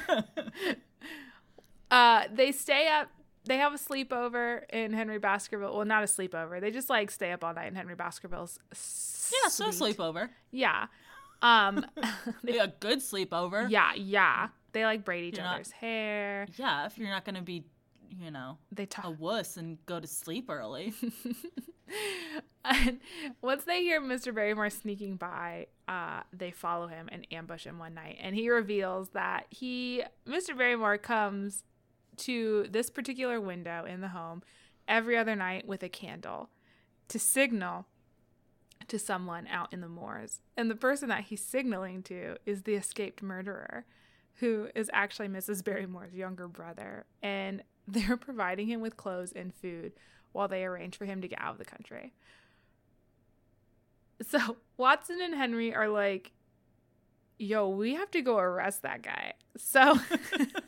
uh, 1.92 2.24
they 2.32 2.52
stay 2.52 2.88
up. 2.88 3.10
They 3.46 3.58
have 3.58 3.74
a 3.74 3.78
sleepover 3.78 4.62
in 4.72 4.94
Henry 4.94 5.20
Baskerville. 5.20 5.76
Well, 5.76 5.86
not 5.86 6.04
a 6.04 6.08
sleepover. 6.08 6.60
They 6.60 6.72
just 6.72 6.90
like 6.90 7.12
stay 7.12 7.32
up 7.32 7.44
all 7.44 7.54
night 7.54 7.68
in 7.68 7.76
Henry 7.76 7.96
Baskerville's. 7.96 8.60
yeah 8.72 9.50
so 9.50 9.70
sleepover 9.70 10.30
Yeah. 10.52 10.88
Um. 11.46 11.86
a 12.48 12.68
good 12.80 13.00
sleepover 13.00 13.70
yeah. 13.70 13.94
Yeah. 13.96 14.48
They 14.74 14.84
like 14.84 15.06
braid 15.06 15.26
each 15.26 15.38
You're 15.38 15.46
not- 15.46 15.56
other's 15.56 15.72
hair. 15.72 16.48
Yeah, 16.58 16.86
if 16.86 16.98
you're 16.98 17.10
not 17.10 17.24
gonna 17.24 17.42
be, 17.42 17.64
you 18.10 18.32
know, 18.32 18.58
They 18.72 18.86
talk 18.86 19.06
a 19.06 19.12
wuss 19.12 19.58
and 19.58 19.78
go 19.86 20.00
to 20.00 20.08
sleep 20.08 20.50
early. 20.50 20.94
and 22.66 23.00
once 23.42 23.64
they 23.64 23.82
hear 23.82 24.02
Mr. 24.02 24.34
Barrymore 24.34 24.70
sneaking 24.70 25.18
by, 25.18 25.68
uh, 25.88 26.22
they 26.34 26.52
follow 26.52 26.88
him 26.88 27.08
and 27.12 27.28
ambush 27.32 27.66
him 27.66 27.80
one 27.80 27.94
night. 27.94 28.18
And 28.20 28.36
he 28.36 28.50
reveals 28.50 29.10
that 29.10 29.46
he, 29.50 30.04
Mr. 30.28 30.58
Barrymore, 30.58 30.98
comes 30.98 31.64
to 32.18 32.66
this 32.70 32.90
particular 32.90 33.40
window 33.40 33.86
in 33.86 34.02
the 34.02 34.10
home 34.10 34.42
every 34.88 35.18
other 35.18 35.36
night 35.36 35.68
with 35.68 35.84
a 35.84 35.90
candle 35.90 36.50
to 37.10 37.20
signal 37.20 37.86
to 38.88 39.00
someone 39.00 39.48
out 39.48 39.74
in 39.74 39.82
the 39.82 39.88
moors. 39.88 40.42
And 40.56 40.70
the 40.70 40.76
person 40.76 41.10
that 41.10 41.26
he's 41.26 41.42
signaling 41.42 42.04
to 42.04 42.38
is 42.46 42.64
the 42.64 42.76
escaped 42.76 43.22
murderer, 43.22 43.86
who 44.36 44.68
is 44.76 44.90
actually 44.94 45.28
Mrs. 45.28 45.64
Barrymore's 45.64 46.14
younger 46.14 46.48
brother. 46.48 47.06
And 47.22 47.64
they're 47.88 48.18
providing 48.18 48.68
him 48.68 48.82
with 48.82 48.98
clothes 48.98 49.32
and 49.32 49.54
food 49.54 49.94
while 50.32 50.48
they 50.48 50.66
arrange 50.66 50.98
for 50.98 51.06
him 51.06 51.22
to 51.22 51.28
get 51.28 51.42
out 51.42 51.54
of 51.54 51.58
the 51.58 51.66
country. 51.66 52.14
So 54.28 54.58
Watson 54.78 55.20
and 55.22 55.36
Henry 55.36 55.74
are 55.74 55.88
like, 55.88 56.32
yo, 57.38 57.70
we 57.70 57.96
have 57.96 58.12
to 58.12 58.22
go 58.22 58.38
arrest 58.38 58.82
that 58.84 59.02
guy. 59.02 59.34
So 59.58 60.00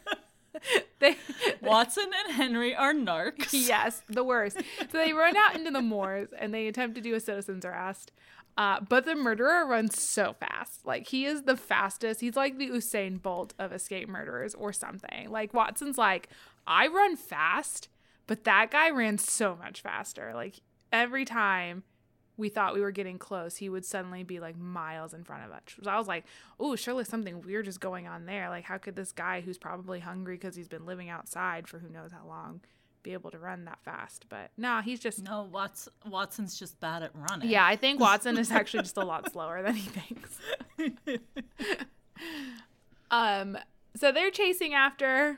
they 1.00 1.16
Watson 1.62 2.10
and 2.26 2.36
Henry 2.36 2.76
are 2.76 2.94
narcs. 2.94 3.50
yes, 3.52 4.02
the 4.10 4.24
worst. 4.24 4.58
So 4.80 4.98
they 4.98 5.14
run 5.14 5.36
out 5.36 5.56
into 5.56 5.72
the 5.72 5.82
moors 5.82 6.30
and 6.38 6.54
they 6.54 6.68
attempt 6.68 6.96
to 6.96 7.02
do 7.02 7.16
a 7.16 7.20
citizen's 7.20 7.66
arrest. 7.66 8.12
Uh, 8.58 8.80
but 8.82 9.06
the 9.06 9.16
murderer 9.16 9.68
runs 9.68 10.02
so 10.02 10.34
fast. 10.40 10.86
Like 10.86 11.08
he 11.08 11.26
is 11.26 11.44
the 11.44 11.56
fastest. 11.56 12.22
He's 12.22 12.36
like 12.36 12.58
the 12.58 12.70
Usain 12.70 13.22
Bolt 13.22 13.54
of 13.60 13.72
escape 13.72 14.10
murderers 14.10 14.56
or 14.56 14.74
something. 14.74 15.30
Like 15.30 15.54
Watson's 15.54 15.98
like, 15.98 16.30
I 16.66 16.88
run 16.88 17.16
fast, 17.16 17.90
but 18.26 18.44
that 18.46 18.72
guy 18.72 18.90
ran 18.90 19.20
so 19.20 19.56
much 19.56 19.82
faster. 19.82 20.32
Like 20.34 20.62
every 20.92 21.26
time 21.26 21.84
we 22.38 22.50
thought 22.50 22.74
we 22.74 22.82
were 22.82 22.92
getting 22.92 23.18
close, 23.18 23.58
he 23.58 23.68
would 23.70 23.84
suddenly 23.84 24.24
be 24.24 24.40
like 24.40 24.58
miles 24.58 25.14
in 25.14 25.24
front 25.24 25.44
of 25.46 25.52
us. 25.52 25.62
So 25.84 25.90
I 25.90 25.98
was 25.98 26.08
like, 26.08 26.26
oh, 26.60 26.76
surely 26.76 27.04
something 27.04 27.42
weird 27.42 27.68
is 27.68 27.78
going 27.78 28.08
on 28.08 28.26
there. 28.26 28.50
Like, 28.50 28.64
how 28.64 28.78
could 28.78 28.96
this 28.96 29.12
guy 29.12 29.42
who's 29.42 29.58
probably 29.58 30.00
hungry 30.00 30.36
because 30.36 30.56
he's 30.56 30.68
been 30.68 30.86
living 30.86 31.10
outside 31.10 31.68
for 31.68 31.80
who 31.80 31.90
knows 31.90 32.12
how 32.12 32.28
long 32.28 32.62
be 33.04 33.14
able 33.14 33.32
to 33.32 33.40
run 33.40 33.66
that 33.66 33.80
fast? 33.84 34.26
But 34.30 34.52
nah, 34.56 34.82
he's 34.82 35.00
just. 35.00 35.24
No, 35.24 35.50
Watts, 35.52 35.90
Watson's 36.06 36.58
just 36.58 36.80
bad 36.80 37.04
at 37.04 37.12
running. 37.14 37.50
Yeah, 37.50 37.66
I 37.66 37.76
think 37.76 38.00
Watson 38.08 38.38
is 38.38 38.52
actually 38.52 38.84
just 38.84 38.98
a 38.98 39.06
lot 39.06 39.32
slower 39.32 39.64
than 39.64 39.76
he 39.76 39.90
thinks. 39.90 40.40
Um, 43.10 43.58
so 43.96 44.12
they're 44.12 44.32
chasing 44.32 44.74
after 44.74 45.38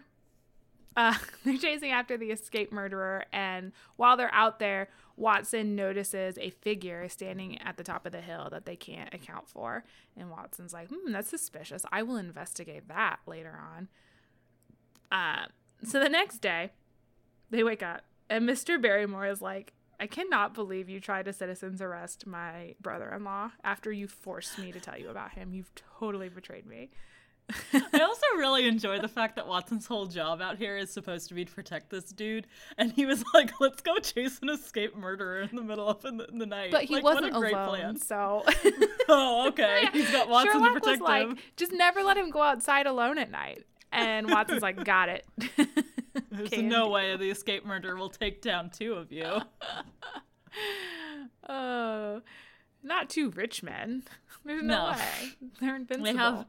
uh 0.97 1.13
they're 1.45 1.57
chasing 1.57 1.91
after 1.91 2.17
the 2.17 2.31
escape 2.31 2.71
murderer 2.71 3.23
and 3.31 3.71
while 3.95 4.17
they're 4.17 4.33
out 4.33 4.59
there, 4.59 4.89
Watson 5.19 5.75
notices 5.75 6.37
a 6.37 6.49
figure 6.49 7.07
standing 7.09 7.61
at 7.61 7.77
the 7.77 7.83
top 7.83 8.05
of 8.05 8.11
the 8.11 8.21
hill 8.21 8.47
that 8.51 8.65
they 8.65 8.75
can't 8.75 9.13
account 9.13 9.47
for. 9.49 9.83
And 10.17 10.31
Watson's 10.31 10.73
like, 10.73 10.89
"Hmm, 10.89 11.11
that's 11.11 11.29
suspicious. 11.29 11.85
I 11.91 12.03
will 12.03 12.17
investigate 12.17 12.87
that 12.87 13.19
later 13.27 13.59
on." 13.61 13.89
Uh, 15.11 15.47
so 15.83 15.99
the 15.99 16.09
next 16.09 16.39
day, 16.39 16.71
they 17.49 17.63
wake 17.63 17.83
up 17.83 18.03
and 18.29 18.47
Mr. 18.47 18.81
Barrymore 18.81 19.25
is 19.25 19.41
like, 19.41 19.73
I 19.99 20.07
cannot 20.07 20.53
believe 20.53 20.87
you 20.87 21.01
tried 21.01 21.25
to 21.25 21.33
citizen's 21.33 21.81
arrest 21.81 22.25
my 22.25 22.75
brother 22.79 23.09
in 23.09 23.23
law 23.23 23.51
after 23.63 23.91
you 23.91 24.07
forced 24.07 24.57
me 24.57 24.71
to 24.71 24.79
tell 24.79 24.97
you 24.97 25.09
about 25.09 25.33
him. 25.33 25.53
You've 25.53 25.73
totally 25.99 26.29
betrayed 26.29 26.65
me. 26.65 26.91
I 27.93 27.99
also 28.01 28.25
really 28.37 28.67
enjoy 28.67 28.99
the 28.99 29.07
fact 29.07 29.35
that 29.37 29.47
Watson's 29.47 29.85
whole 29.87 30.05
job 30.05 30.41
out 30.41 30.57
here 30.57 30.77
is 30.77 30.91
supposed 30.91 31.27
to 31.29 31.33
be 31.33 31.45
to 31.45 31.51
protect 31.51 31.89
this 31.89 32.05
dude, 32.11 32.47
and 32.77 32.91
he 32.91 33.05
was 33.05 33.23
like, 33.33 33.51
"Let's 33.59 33.81
go 33.81 33.97
chase 33.97 34.39
an 34.41 34.49
escaped 34.49 34.95
murderer 34.95 35.41
in 35.41 35.55
the 35.55 35.63
middle 35.63 35.87
of 35.87 36.03
in 36.05 36.17
the, 36.17 36.27
the 36.31 36.45
night." 36.45 36.71
But 36.71 36.83
he 36.83 36.95
like, 36.95 37.03
wasn't 37.03 37.33
what 37.33 37.37
a 37.37 37.39
great 37.39 37.53
alone, 37.53 37.67
plan. 37.69 37.97
so 37.97 38.43
Oh, 39.09 39.47
okay. 39.49 39.87
He's 39.91 40.11
got 40.11 40.29
Watson 40.29 40.53
Sherlock 40.53 40.73
to 40.75 40.79
protect 40.79 41.01
was 41.01 41.07
like, 41.09 41.27
him. 41.27 41.37
just 41.57 41.71
never 41.71 42.03
let 42.03 42.17
him 42.17 42.29
go 42.29 42.41
outside 42.41 42.85
alone 42.85 43.17
at 43.17 43.31
night. 43.31 43.65
And 43.91 44.29
Watson's 44.29 44.61
like, 44.61 44.83
got 44.83 45.09
it. 45.09 45.25
There's 46.29 46.51
no 46.61 46.89
way 46.89 47.17
the 47.17 47.31
escaped 47.31 47.65
murderer 47.65 47.95
will 47.95 48.09
take 48.11 48.39
down 48.43 48.69
two 48.69 48.93
of 48.93 49.11
you. 49.11 49.41
Oh, 51.47 52.21
not 52.83 53.09
two 53.09 53.31
rich 53.31 53.63
men. 53.63 54.03
There's 54.45 54.61
no, 54.63 54.91
No. 54.91 54.91
way. 54.91 55.29
They're 55.59 55.75
invincible. 55.75 56.03
they 56.13 56.17
have 56.17 56.45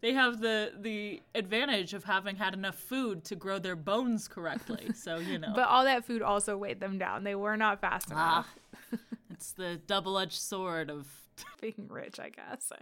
they 0.00 0.12
have 0.12 0.40
the 0.40 0.72
the 0.78 1.22
advantage 1.34 1.94
of 1.94 2.04
having 2.04 2.36
had 2.36 2.54
enough 2.54 2.76
food 2.76 3.24
to 3.24 3.36
grow 3.36 3.58
their 3.58 3.76
bones 3.76 4.28
correctly. 4.28 4.90
So 4.94 5.16
you 5.18 5.38
know, 5.38 5.52
But 5.54 5.68
all 5.68 5.84
that 5.84 6.04
food 6.04 6.20
also 6.22 6.56
weighed 6.56 6.80
them 6.80 6.98
down. 6.98 7.24
They 7.24 7.34
were 7.34 7.56
not 7.56 7.80
fast 7.80 8.08
ah, 8.12 8.46
enough. 8.90 9.00
it's 9.30 9.52
the 9.52 9.80
double-edged 9.86 10.40
sword 10.40 10.90
of 10.90 11.06
Being 11.60 11.86
rich, 11.88 12.20
I 12.20 12.28
guess. 12.30 12.72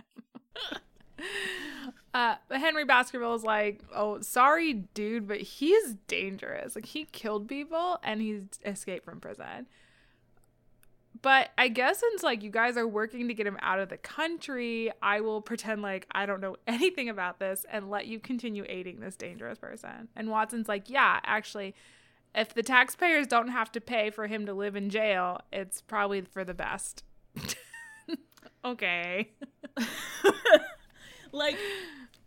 uh, 2.14 2.34
but 2.48 2.60
Henry 2.60 2.84
Baskerville 2.84 3.34
is 3.34 3.44
like, 3.44 3.82
oh, 3.94 4.20
sorry, 4.20 4.72
dude, 4.94 5.28
but 5.28 5.40
he's 5.40 5.94
dangerous. 6.06 6.74
Like, 6.74 6.86
he 6.86 7.04
killed 7.04 7.48
people 7.48 7.98
and 8.02 8.20
he's 8.20 8.44
escaped 8.64 9.04
from 9.04 9.20
prison. 9.20 9.66
But 11.22 11.50
I 11.58 11.68
guess 11.68 12.00
since 12.00 12.22
like 12.22 12.42
you 12.42 12.50
guys 12.50 12.76
are 12.76 12.86
working 12.86 13.28
to 13.28 13.34
get 13.34 13.46
him 13.46 13.58
out 13.60 13.80
of 13.80 13.88
the 13.88 13.96
country, 13.96 14.90
I 15.02 15.20
will 15.20 15.40
pretend 15.40 15.82
like 15.82 16.06
I 16.12 16.26
don't 16.26 16.40
know 16.40 16.56
anything 16.66 17.08
about 17.08 17.38
this 17.38 17.64
and 17.70 17.90
let 17.90 18.06
you 18.06 18.18
continue 18.20 18.64
aiding 18.68 19.00
this 19.00 19.16
dangerous 19.16 19.58
person. 19.58 20.08
And 20.16 20.30
Watson's 20.30 20.68
like, 20.68 20.90
yeah, 20.90 21.20
actually, 21.24 21.74
if 22.34 22.54
the 22.54 22.62
taxpayers 22.62 23.26
don't 23.26 23.48
have 23.48 23.72
to 23.72 23.80
pay 23.80 24.10
for 24.10 24.26
him 24.26 24.46
to 24.46 24.54
live 24.54 24.76
in 24.76 24.90
jail, 24.90 25.40
it's 25.52 25.80
probably 25.80 26.20
for 26.22 26.44
the 26.44 26.54
best. 26.54 27.02
okay. 28.64 29.30
like 31.32 31.56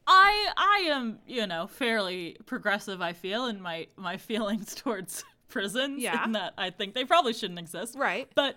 I 0.08 0.48
I 0.58 0.88
am 0.90 1.20
you 1.28 1.48
know 1.48 1.68
fairly 1.68 2.38
progressive. 2.46 3.02
I 3.02 3.14
feel 3.14 3.46
in 3.46 3.62
my 3.62 3.88
my 3.96 4.18
feelings 4.18 4.76
towards 4.76 5.24
prisons. 5.48 6.02
Yeah. 6.02 6.26
in 6.26 6.32
that 6.34 6.54
I 6.58 6.72
think 6.72 6.94
they 6.94 7.06
probably 7.06 7.34
shouldn't 7.34 7.60
exist. 7.60 7.96
Right. 7.98 8.28
But 8.36 8.56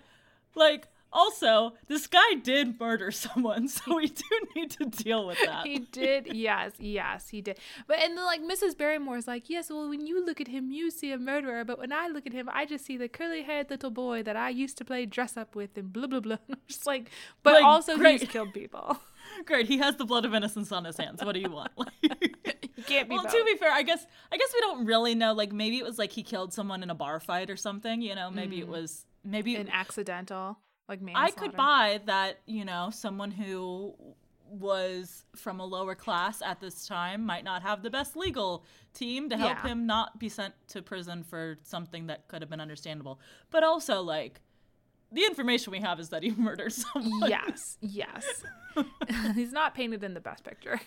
like 0.55 0.87
Also, 1.15 1.71
this 1.87 2.07
guy 2.07 2.33
did 2.43 2.77
murder 2.77 3.09
someone, 3.09 3.67
so 3.75 3.95
we 3.95 4.07
do 4.07 4.25
need 4.53 4.69
to 4.71 4.85
deal 4.85 5.25
with 5.25 5.37
that. 5.45 5.65
he 5.65 5.79
did. 5.79 6.33
Yes, 6.33 6.73
yes, 6.77 7.29
he 7.29 7.41
did. 7.41 7.57
But 7.87 7.99
and 7.99 8.17
then 8.17 8.25
like 8.25 8.41
Mrs. 8.41 8.77
Barrymore's 8.77 9.25
like, 9.25 9.49
yes, 9.49 9.69
well, 9.69 9.87
when 9.87 10.05
you 10.05 10.25
look 10.25 10.41
at 10.41 10.49
him, 10.49 10.71
you 10.71 10.91
see 10.91 11.13
a 11.13 11.17
murderer, 11.17 11.63
but 11.63 11.79
when 11.79 11.93
I 11.93 12.07
look 12.07 12.27
at 12.27 12.33
him, 12.33 12.49
I 12.51 12.65
just 12.65 12.85
see 12.85 12.97
the 12.97 13.07
curly-haired 13.07 13.69
little 13.69 13.91
boy 13.91 14.23
that 14.23 14.35
I 14.35 14.49
used 14.49 14.77
to 14.79 14.85
play 14.85 15.05
dress 15.05 15.37
up 15.37 15.55
with, 15.55 15.77
and 15.77 15.93
blah 15.93 16.07
blah 16.07 16.19
blah. 16.19 16.37
I'm 16.49 16.57
just 16.67 16.85
like, 16.85 17.09
but 17.43 17.53
Like, 17.53 17.63
also 17.63 17.95
great. 17.97 18.19
he's 18.19 18.29
killed 18.29 18.53
people. 18.53 18.99
Great, 19.45 19.65
he 19.65 19.79
has 19.79 19.95
the 19.95 20.05
blood 20.05 20.23
of 20.23 20.35
innocence 20.35 20.71
on 20.71 20.85
his 20.85 20.97
hands. 20.97 21.23
What 21.23 21.33
do 21.33 21.39
you 21.39 21.49
want? 21.49 21.71
You 22.01 22.09
can't 22.83 23.09
be. 23.09 23.15
well, 23.15 23.23
both. 23.23 23.31
to 23.31 23.43
be 23.43 23.57
fair, 23.57 23.71
I 23.71 23.81
guess 23.81 24.05
I 24.31 24.37
guess 24.37 24.49
we 24.53 24.59
don't 24.59 24.85
really 24.85 25.15
know. 25.15 25.33
Like 25.33 25.51
maybe 25.51 25.77
it 25.77 25.83
was 25.83 25.97
like 25.97 26.11
he 26.11 26.23
killed 26.23 26.53
someone 26.53 26.83
in 26.83 26.89
a 26.89 26.95
bar 26.95 27.19
fight 27.19 27.49
or 27.49 27.55
something. 27.55 28.01
You 28.01 28.15
know, 28.15 28.29
maybe 28.29 28.59
it 28.59 28.67
mm. 28.67 28.71
was 28.71 29.05
maybe 29.25 29.55
an 29.55 29.69
accidental, 29.69 30.57
like 30.87 31.01
manslaughter. 31.01 31.27
I 31.27 31.31
could 31.31 31.55
buy 31.57 31.99
that. 32.05 32.39
You 32.45 32.63
know, 32.65 32.89
someone 32.93 33.31
who 33.31 33.95
was 34.47 35.25
from 35.35 35.59
a 35.59 35.65
lower 35.65 35.95
class 35.95 36.41
at 36.41 36.61
this 36.61 36.85
time 36.87 37.25
might 37.25 37.43
not 37.43 37.63
have 37.63 37.81
the 37.81 37.89
best 37.89 38.15
legal 38.15 38.63
team 38.93 39.27
to 39.29 39.35
help 39.37 39.57
Yeah. 39.63 39.67
him 39.71 39.87
not 39.87 40.19
be 40.19 40.29
sent 40.29 40.53
to 40.67 40.81
prison 40.83 41.23
for 41.23 41.57
something 41.63 42.07
that 42.07 42.27
could 42.27 42.41
have 42.43 42.49
been 42.49 42.61
understandable. 42.61 43.19
But 43.49 43.63
also, 43.63 44.01
like, 44.03 44.41
the 45.11 45.25
information 45.25 45.71
we 45.71 45.79
have 45.79 45.99
is 45.99 46.09
that 46.09 46.21
he 46.23 46.29
murdered 46.37 46.73
someone. 46.73 47.29
Yes, 47.29 47.77
yes. 47.81 48.43
He's 49.35 49.51
not 49.51 49.73
painted 49.73 50.03
in 50.03 50.13
the 50.13 50.19
best 50.19 50.43
picture. 50.43 50.79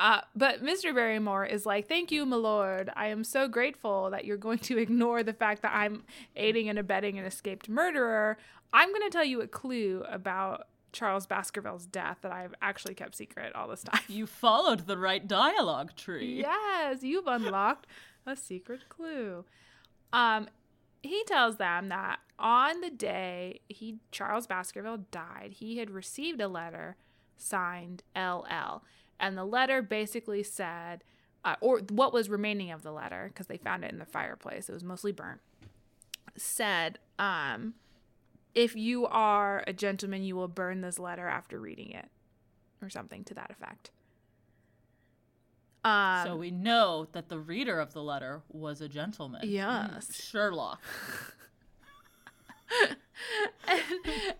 Uh, 0.00 0.22
but 0.34 0.64
Mr. 0.64 0.94
Barrymore 0.94 1.44
is 1.44 1.66
like, 1.66 1.86
Thank 1.86 2.10
you, 2.10 2.24
my 2.24 2.36
lord. 2.36 2.90
I 2.96 3.08
am 3.08 3.22
so 3.22 3.46
grateful 3.46 4.08
that 4.10 4.24
you're 4.24 4.38
going 4.38 4.58
to 4.60 4.78
ignore 4.86 5.22
the 5.22 5.34
fact 5.34 5.60
that 5.60 5.72
I'm 5.74 6.04
aiding 6.36 6.70
and 6.70 6.78
abetting 6.78 7.18
an 7.18 7.26
escaped 7.26 7.68
murderer. 7.68 8.38
I'm 8.72 8.88
going 8.88 9.02
to 9.02 9.10
tell 9.10 9.24
you 9.24 9.42
a 9.42 9.46
clue 9.46 10.02
about 10.08 10.68
Charles 10.92 11.26
Baskerville's 11.26 11.84
death 11.84 12.18
that 12.22 12.32
I've 12.32 12.54
actually 12.62 12.94
kept 12.94 13.14
secret 13.14 13.54
all 13.54 13.68
this 13.68 13.82
time. 13.84 14.00
You 14.08 14.26
followed 14.26 14.86
the 14.86 14.96
right 14.96 15.26
dialogue 15.28 15.94
tree. 15.96 16.38
Yes, 16.38 17.02
you've 17.02 17.26
unlocked 17.26 17.86
a 18.26 18.36
secret 18.36 18.88
clue. 18.88 19.44
Um, 20.14 20.48
he 21.02 21.24
tells 21.24 21.58
them 21.58 21.90
that 21.90 22.20
on 22.38 22.80
the 22.80 22.90
day 22.90 23.60
he 23.68 23.98
Charles 24.12 24.46
Baskerville 24.46 25.04
died, 25.10 25.56
he 25.58 25.76
had 25.76 25.90
received 25.90 26.40
a 26.40 26.48
letter 26.48 26.96
signed 27.36 28.02
LL, 28.16 28.82
and 29.20 29.36
the 29.38 29.44
letter 29.44 29.82
basically 29.82 30.42
said, 30.42 31.04
uh, 31.44 31.56
or 31.60 31.78
what 31.90 32.12
was 32.12 32.28
remaining 32.28 32.70
of 32.70 32.82
the 32.82 32.92
letter, 32.92 33.30
because 33.32 33.46
they 33.46 33.56
found 33.56 33.84
it 33.84 33.92
in 33.92 33.98
the 33.98 34.04
fireplace, 34.04 34.68
it 34.68 34.72
was 34.72 34.84
mostly 34.84 35.12
burnt, 35.12 35.40
said, 36.36 36.98
um, 37.18 37.74
if 38.54 38.74
you 38.74 39.06
are 39.06 39.62
a 39.66 39.72
gentleman, 39.72 40.22
you 40.24 40.34
will 40.36 40.48
burn 40.48 40.80
this 40.80 40.98
letter 40.98 41.28
after 41.28 41.60
reading 41.60 41.90
it, 41.92 42.08
or 42.82 42.90
something 42.90 43.22
to 43.24 43.34
that 43.34 43.50
effect. 43.50 43.90
Um, 45.84 46.26
So 46.26 46.36
we 46.36 46.50
know 46.50 47.06
that 47.12 47.28
the 47.28 47.38
reader 47.38 47.80
of 47.80 47.92
the 47.94 48.02
letter 48.02 48.42
was 48.48 48.80
a 48.80 48.88
gentleman. 48.88 49.42
Yes. 49.44 50.14
Sherlock. 50.22 50.80
and, 53.68 53.80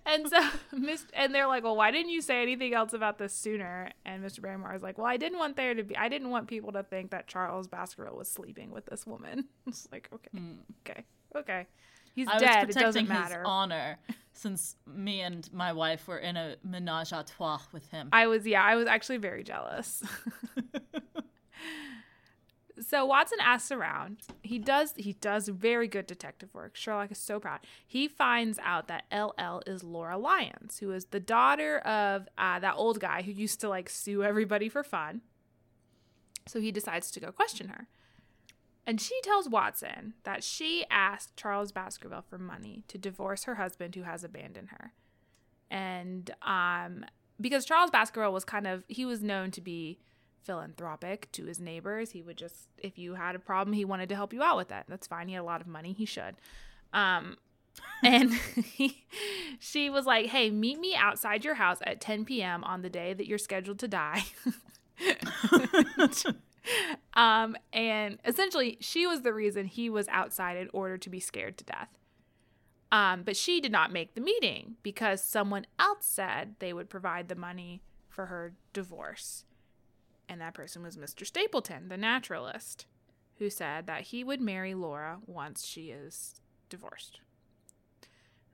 and 0.07 0.28
so 0.28 0.41
Mr. 0.74 1.07
and 1.14 1.35
they're 1.35 1.47
like, 1.47 1.64
well, 1.64 1.76
why 1.76 1.91
didn't 1.91 2.11
you 2.11 2.20
say 2.20 2.43
anything 2.43 2.74
else 2.74 2.93
about 2.93 3.18
this 3.18 3.33
sooner? 3.33 3.91
And 4.05 4.22
Mr. 4.24 4.41
Barrymore 4.43 4.74
is 4.74 4.83
like, 4.83 4.99
well, 4.99 5.07
I 5.07 5.16
didn't 5.16 5.39
want 5.39 5.57
there 5.57 5.74
to 5.74 5.83
be, 5.83 5.97
I 5.97 6.09
didn't 6.09 6.31
want 6.31 6.49
people 6.49 6.72
to 6.72 6.83
think 6.83 7.11
that 7.11 7.26
Charles 7.26 7.66
Baskerville 7.66 8.16
was 8.16 8.31
sleeping 8.31 8.70
with 8.70 8.87
this 8.87 9.07
woman. 9.07 9.47
It's 9.66 9.89
like, 9.93 10.09
okay, 10.12 10.31
hmm. 10.37 10.53
okay, 10.85 11.05
okay. 11.37 11.66
He's. 12.14 12.26
I 12.26 12.39
dead. 12.39 12.66
was 12.66 12.76
It 12.76 12.81
doesn't 12.81 13.07
protecting 13.07 13.22
his 13.22 13.31
matter. 13.31 13.43
honor 13.47 13.99
since 14.33 14.76
me 14.87 15.20
and 15.20 15.49
my 15.53 15.72
wife 15.72 16.09
were 16.09 16.18
in 16.18 16.37
a 16.37 16.57
menage 16.64 17.12
a 17.12 17.24
trois 17.24 17.61
with 17.72 17.89
him. 17.91 18.09
I 18.12 18.26
was, 18.26 18.47
yeah, 18.47 18.64
I 18.64 18.74
was 18.74 18.89
actually 18.89 19.18
very 19.18 19.45
jealous. 19.45 20.03
So 22.81 23.05
Watson 23.05 23.39
asks 23.41 23.70
around. 23.70 24.18
He 24.43 24.59
does 24.59 24.95
he 24.97 25.14
does 25.14 25.49
very 25.49 25.89
good 25.89 26.07
detective 26.07 26.53
work. 26.55 26.76
Sherlock 26.76 27.11
is 27.11 27.18
so 27.18 27.41
proud. 27.41 27.61
He 27.87 28.09
finds 28.09 28.59
out 28.62 28.89
that 28.89 29.05
LL 29.12 29.62
is 29.66 29.83
Laura 29.83 30.18
Lyons, 30.18 30.78
who 30.78 30.93
is 30.93 31.07
the 31.07 31.20
daughter 31.20 31.78
of 31.78 32.28
uh, 32.39 32.59
that 32.59 32.74
old 32.76 33.01
guy 33.01 33.22
who 33.22 33.33
used 33.33 33.61
to 33.61 33.68
like 33.68 33.89
sue 33.89 34.22
everybody 34.22 34.68
for 34.68 34.83
fun. 34.83 35.22
So 36.47 36.61
he 36.61 36.72
decides 36.72 37.11
to 37.12 37.20
go 37.20 37.33
question 37.33 37.68
her. 37.68 37.87
And 38.87 39.01
she 39.01 39.20
tells 39.22 39.49
Watson 39.49 40.14
that 40.24 40.43
she 40.43 40.85
asked 40.91 41.37
Charles 41.37 41.70
Baskerville 41.70 42.24
for 42.28 42.39
money 42.39 42.83
to 42.89 42.99
divorce 42.99 43.45
her 43.45 43.57
husband 43.57 43.95
who 43.95 44.03
has 44.03 44.24
abandoned 44.24 44.70
her. 44.70 44.93
And 45.70 46.31
um 46.43 47.05
because 47.41 47.64
Charles 47.64 47.91
Baskerville 47.91 48.33
was 48.33 48.45
kind 48.45 48.66
of 48.66 48.85
he 48.89 49.05
was 49.05 49.22
known 49.22 49.51
to 49.53 49.61
be 49.61 49.99
philanthropic 50.43 51.30
to 51.32 51.45
his 51.45 51.61
neighbors. 51.61 52.11
He 52.11 52.22
would 52.22 52.36
just 52.36 52.68
if 52.78 52.99
you 52.99 53.14
had 53.14 53.34
a 53.34 53.38
problem, 53.38 53.74
he 53.74 53.84
wanted 53.84 54.09
to 54.11 54.14
help 54.14 54.32
you 54.32 54.43
out 54.43 54.57
with 54.57 54.68
that. 54.68 54.86
That's 54.88 55.07
fine. 55.07 55.28
He 55.28 55.34
had 55.34 55.43
a 55.43 55.45
lot 55.45 55.61
of 55.61 55.66
money. 55.66 55.93
He 55.93 56.05
should. 56.05 56.36
Um 56.93 57.36
and 58.05 58.32
he, 58.34 59.07
she 59.61 59.88
was 59.91 60.05
like, 60.05 60.26
"Hey, 60.26 60.51
meet 60.51 60.80
me 60.80 60.95
outside 60.97 61.45
your 61.45 61.55
house 61.55 61.78
at 61.86 62.01
10 62.01 62.24
p.m. 62.24 62.64
on 62.64 62.82
the 62.82 62.91
day 62.91 63.14
that 63.14 63.26
you're 63.26 63.38
scheduled 63.38 63.78
to 63.78 63.88
die." 63.88 64.24
um 67.14 67.57
and 67.72 68.18
essentially 68.26 68.76
she 68.80 69.07
was 69.07 69.22
the 69.22 69.32
reason 69.32 69.66
he 69.66 69.88
was 69.88 70.09
outside 70.09 70.59
in 70.59 70.68
order 70.72 70.99
to 70.99 71.09
be 71.09 71.20
scared 71.20 71.57
to 71.59 71.64
death. 71.64 71.88
Um, 72.93 73.22
but 73.22 73.36
she 73.36 73.61
did 73.61 73.70
not 73.72 73.93
make 73.93 74.14
the 74.14 74.20
meeting 74.20 74.74
because 74.82 75.22
someone 75.22 75.66
else 75.78 76.07
said 76.07 76.57
they 76.59 76.72
would 76.72 76.91
provide 76.91 77.28
the 77.28 77.36
money 77.36 77.82
for 78.09 78.26
her 78.26 78.55
divorce. 78.72 79.45
And 80.31 80.41
that 80.41 80.55
person 80.55 80.85
was 80.85 80.97
Mr. 80.97 81.26
Stapleton, 81.26 81.89
the 81.89 81.97
naturalist, 81.97 82.87
who 83.39 83.51
said 83.51 83.89
that 83.89 84.03
he 84.03 84.22
would 84.22 84.41
marry 84.41 84.74
Laura 84.74 85.18
once 85.26 85.66
she 85.66 85.91
is 85.91 86.41
divorced. 86.68 87.18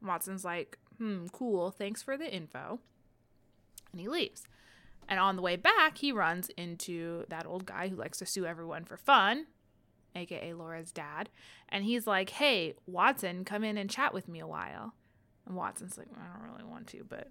Watson's 0.03 0.43
like, 0.43 0.79
hmm, 0.97 1.27
cool, 1.33 1.71
thanks 1.71 2.03
for 2.03 2.17
the 2.17 2.35
info. 2.35 2.81
And 3.93 4.01
he 4.01 4.09
leaves. 4.09 4.45
And 5.07 5.21
on 5.21 5.37
the 5.37 5.43
way 5.43 5.57
back, 5.57 5.99
he 5.99 6.13
runs 6.13 6.49
into 6.57 7.25
that 7.29 7.47
old 7.47 7.67
guy 7.67 7.89
who 7.89 7.97
likes 7.97 8.19
to 8.19 8.27
sue 8.27 8.47
everyone 8.47 8.87
for 8.87 8.97
fun, 8.97 9.47
aka 10.15 10.55
Laura's 10.55 10.93
dad. 10.93 11.29
And 11.69 11.85
he's 11.85 12.07
like, 12.07 12.31
hey, 12.31 12.73
Watson, 12.87 13.45
come 13.45 13.63
in 13.63 13.77
and 13.77 13.91
chat 13.91 14.15
with 14.15 14.29
me 14.29 14.41
a 14.41 14.47
while. 14.47 14.95
And 15.47 15.55
Watson's 15.55 15.99
like, 15.99 16.09
I 16.17 16.39
don't 16.39 16.51
really 16.51 16.65
want 16.65 16.87
to, 16.89 17.05
but 17.07 17.29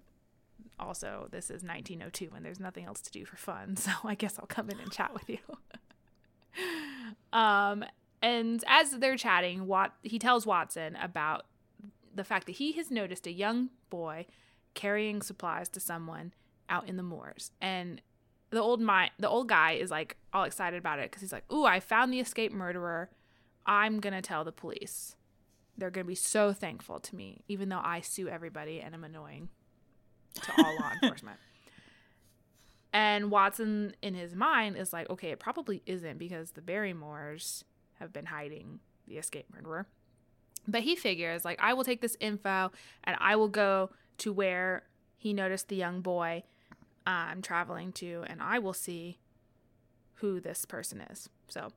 also 0.78 1.28
this 1.30 1.46
is 1.46 1.62
1902 1.62 2.30
and 2.34 2.44
there's 2.44 2.60
nothing 2.60 2.84
else 2.84 3.00
to 3.02 3.10
do 3.10 3.24
for 3.24 3.36
fun. 3.36 3.76
So 3.86 3.90
I 4.04 4.14
guess 4.14 4.38
I'll 4.38 4.46
come 4.46 4.70
in 4.70 4.80
and 4.80 4.90
chat 4.90 5.12
with 5.12 5.28
you. 5.28 5.38
um, 7.38 7.84
and 8.22 8.62
as 8.66 8.90
they're 8.92 9.16
chatting, 9.16 9.66
Wat- 9.66 9.94
he 10.02 10.18
tells 10.18 10.46
Watson 10.46 10.96
about 10.96 11.46
the 12.14 12.24
fact 12.24 12.46
that 12.46 12.52
he 12.52 12.72
has 12.72 12.90
noticed 12.90 13.26
a 13.26 13.32
young 13.32 13.70
boy 13.90 14.26
carrying 14.74 15.22
supplies 15.22 15.68
to 15.70 15.80
someone 15.80 16.32
out 16.68 16.88
in 16.88 16.96
the 16.96 17.02
moors. 17.02 17.50
And 17.60 18.00
the 18.50 18.60
old 18.60 18.80
mi- 18.80 19.12
the 19.18 19.28
old 19.28 19.48
guy 19.48 19.72
is 19.72 19.90
like 19.90 20.16
all 20.32 20.44
excited 20.44 20.78
about 20.78 20.98
it 20.98 21.10
because 21.10 21.20
he's 21.20 21.32
like, 21.32 21.50
"Ooh, 21.52 21.64
I 21.64 21.80
found 21.80 22.12
the 22.12 22.20
escaped 22.20 22.54
murderer. 22.54 23.10
I'm 23.64 24.00
gonna 24.00 24.22
tell 24.22 24.44
the 24.44 24.52
police. 24.52 25.16
They're 25.76 25.90
gonna 25.90 26.04
be 26.04 26.14
so 26.14 26.52
thankful 26.52 27.00
to 27.00 27.16
me, 27.16 27.44
even 27.48 27.68
though 27.68 27.82
I 27.82 28.00
sue 28.00 28.28
everybody 28.28 28.80
and 28.80 28.94
I'm 28.94 29.04
annoying 29.04 29.50
to 30.42 30.52
all 30.58 30.74
law 30.76 30.92
enforcement." 31.02 31.38
And 32.92 33.30
Watson, 33.30 33.94
in 34.00 34.14
his 34.14 34.34
mind, 34.34 34.76
is 34.76 34.92
like, 34.92 35.10
"Okay, 35.10 35.30
it 35.30 35.38
probably 35.38 35.82
isn't 35.86 36.18
because 36.18 36.52
the 36.52 36.62
Barrymores 36.62 37.64
have 37.98 38.12
been 38.12 38.26
hiding 38.26 38.80
the 39.06 39.18
escape 39.18 39.46
murderer." 39.52 39.86
But 40.68 40.82
he 40.82 40.96
figures, 40.96 41.44
like, 41.44 41.60
I 41.62 41.74
will 41.74 41.84
take 41.84 42.00
this 42.00 42.16
info 42.18 42.72
and 43.04 43.16
I 43.20 43.36
will 43.36 43.48
go 43.48 43.90
to 44.18 44.32
where 44.32 44.82
he 45.16 45.32
noticed 45.32 45.68
the 45.68 45.76
young 45.76 46.00
boy 46.00 46.42
I'm 47.06 47.40
traveling 47.40 47.92
to, 47.92 48.24
and 48.26 48.42
I 48.42 48.58
will 48.58 48.72
see 48.72 49.18
who 50.14 50.40
this 50.40 50.64
person 50.64 51.00
is. 51.00 51.28
So 51.48 51.68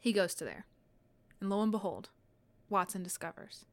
he 0.00 0.12
goes 0.12 0.34
to 0.36 0.44
there. 0.44 0.64
And 1.40 1.50
lo 1.50 1.60
and 1.60 1.70
behold, 1.70 2.10
Watson 2.70 3.02
discovers 3.02 3.64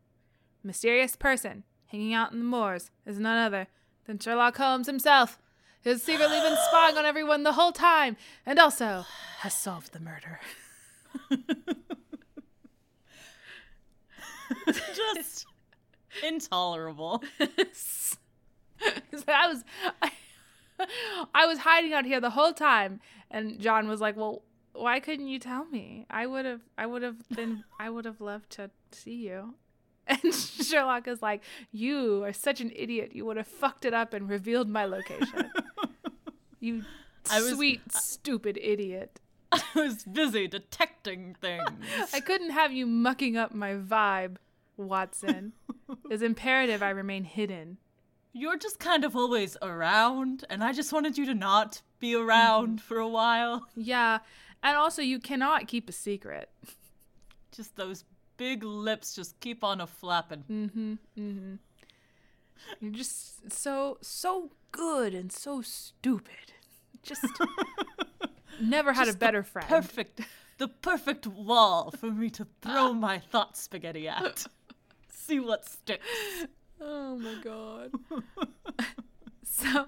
mysterious 0.65 1.15
person 1.17 1.63
hanging 1.87 2.13
out 2.13 2.31
in 2.31 2.39
the 2.39 2.45
moors 2.45 2.91
is 3.05 3.19
none 3.19 3.37
other 3.37 3.67
than 4.05 4.19
Sherlock 4.19 4.57
Holmes 4.57 4.87
himself, 4.87 5.39
who 5.83 5.91
has 5.91 6.03
secretly 6.03 6.39
been 6.39 6.57
spying 6.69 6.97
on 6.97 7.05
everyone 7.05 7.43
the 7.43 7.53
whole 7.53 7.71
time 7.71 8.17
and 8.45 8.59
also 8.59 9.05
has 9.39 9.53
solved 9.53 9.93
the 9.93 9.99
murder. 9.99 10.39
Just 14.67 15.45
intolerable. 16.25 17.23
so 17.73 18.17
I 19.27 19.47
was 19.47 19.63
I, 20.01 20.11
I 21.33 21.45
was 21.45 21.59
hiding 21.59 21.93
out 21.93 22.05
here 22.05 22.19
the 22.19 22.29
whole 22.29 22.53
time 22.53 22.99
and 23.31 23.59
John 23.59 23.87
was 23.87 24.01
like, 24.01 24.15
"Well, 24.15 24.43
why 24.73 24.99
couldn't 24.99 25.27
you 25.27 25.39
tell 25.39 25.65
me? 25.65 26.05
I 26.09 26.25
would 26.25 26.45
have 26.45 26.61
I 26.77 26.85
would 26.85 27.01
have 27.01 27.27
been 27.29 27.63
I 27.79 27.89
would 27.89 28.05
have 28.05 28.21
loved 28.21 28.51
to 28.51 28.69
see 28.91 29.27
you." 29.27 29.55
And 30.07 30.33
Sherlock 30.33 31.07
is 31.07 31.21
like, 31.21 31.41
You 31.71 32.23
are 32.23 32.33
such 32.33 32.59
an 32.61 32.71
idiot. 32.75 33.11
You 33.13 33.25
would 33.25 33.37
have 33.37 33.47
fucked 33.47 33.85
it 33.85 33.93
up 33.93 34.13
and 34.13 34.29
revealed 34.29 34.69
my 34.69 34.85
location. 34.85 35.51
You 36.59 36.85
I 37.29 37.41
was- 37.41 37.55
sweet, 37.55 37.81
stupid 37.91 38.57
idiot. 38.61 39.19
I 39.51 39.61
was 39.75 40.03
busy 40.03 40.47
detecting 40.47 41.35
things. 41.41 41.69
I 42.13 42.21
couldn't 42.21 42.51
have 42.51 42.71
you 42.71 42.85
mucking 42.85 43.35
up 43.35 43.53
my 43.53 43.73
vibe, 43.73 44.37
Watson. 44.77 45.51
It's 46.09 46.23
imperative 46.23 46.81
I 46.81 46.89
remain 46.91 47.25
hidden. 47.25 47.79
You're 48.31 48.57
just 48.57 48.79
kind 48.79 49.03
of 49.03 49.15
always 49.15 49.57
around, 49.61 50.45
and 50.49 50.63
I 50.63 50.71
just 50.71 50.91
wanted 50.93 51.17
you 51.17 51.25
to 51.27 51.35
not 51.35 51.81
be 51.99 52.15
around 52.15 52.77
mm-hmm. 52.77 52.87
for 52.87 52.97
a 52.97 53.07
while. 53.07 53.67
Yeah. 53.75 54.19
And 54.63 54.77
also, 54.77 55.01
you 55.01 55.19
cannot 55.19 55.67
keep 55.67 55.89
a 55.89 55.91
secret. 55.91 56.49
Just 57.51 57.75
those 57.75 58.05
big 58.37 58.63
lips 58.63 59.13
just 59.13 59.39
keep 59.39 59.63
on 59.63 59.81
a 59.81 59.87
flapping. 59.87 60.43
Mm-hmm. 60.49 60.93
Mm-hmm. 61.19 61.53
You're 62.79 62.91
just 62.91 63.51
so 63.51 63.97
so 64.01 64.51
good 64.71 65.13
and 65.13 65.31
so 65.31 65.61
stupid. 65.61 66.53
Just 67.01 67.25
never 68.61 68.93
had 68.93 69.03
a 69.03 69.05
Just 69.07 69.19
the 69.19 69.25
better 69.25 69.43
friend. 69.43 69.67
Perfect. 69.67 70.21
The 70.57 70.67
perfect 70.67 71.27
wall 71.27 71.91
for 71.91 72.11
me 72.11 72.29
to 72.31 72.47
throw 72.61 72.93
my 73.07 73.19
thought 73.19 73.57
spaghetti 73.57 74.07
at. 74.07 74.45
See 75.09 75.39
what 75.39 75.65
sticks. 75.65 76.05
Oh 76.79 77.17
my 77.17 77.35
god. 77.43 77.91
so 79.43 79.87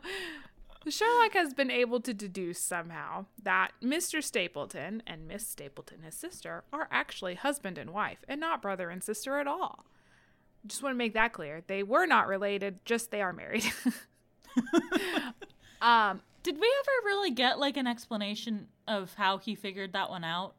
Sherlock 0.92 1.34
has 1.34 1.54
been 1.54 1.72
able 1.72 2.00
to 2.02 2.14
deduce 2.14 2.60
somehow 2.60 3.26
that 3.42 3.72
Mr. 3.84 4.24
Stapleton 4.24 5.02
and 5.08 5.28
Miss 5.28 5.48
Stapleton, 5.48 6.02
his 6.04 6.16
sister, 6.16 6.64
are 6.72 6.88
actually 6.92 7.36
husband 7.36 7.78
and 7.78 7.92
wife 7.92 8.20
and 8.28 8.40
not 8.40 8.62
brother 8.62 8.90
and 8.90 9.04
sister 9.04 9.40
at 9.40 9.48
all. 9.48 9.86
Just 10.68 10.82
want 10.84 10.94
to 10.94 10.98
make 10.98 11.14
that 11.14 11.34
clear. 11.34 11.62
They 11.68 11.84
were 11.84 12.06
not 12.06 12.28
related, 12.28 12.80
just 12.86 13.12
they 13.12 13.22
are 13.22 13.34
married. 13.34 13.64
um, 15.82 16.22
Did 16.44 16.56
we 16.60 16.68
ever 16.80 17.06
really 17.06 17.32
get 17.32 17.60
like 17.60 17.78
an 17.78 17.88
explanation 17.88 18.68
of 18.88 19.14
how 19.16 19.38
he 19.38 19.56
figured 19.56 19.94
that 19.94 20.10
one 20.10 20.24
out? 20.24 20.56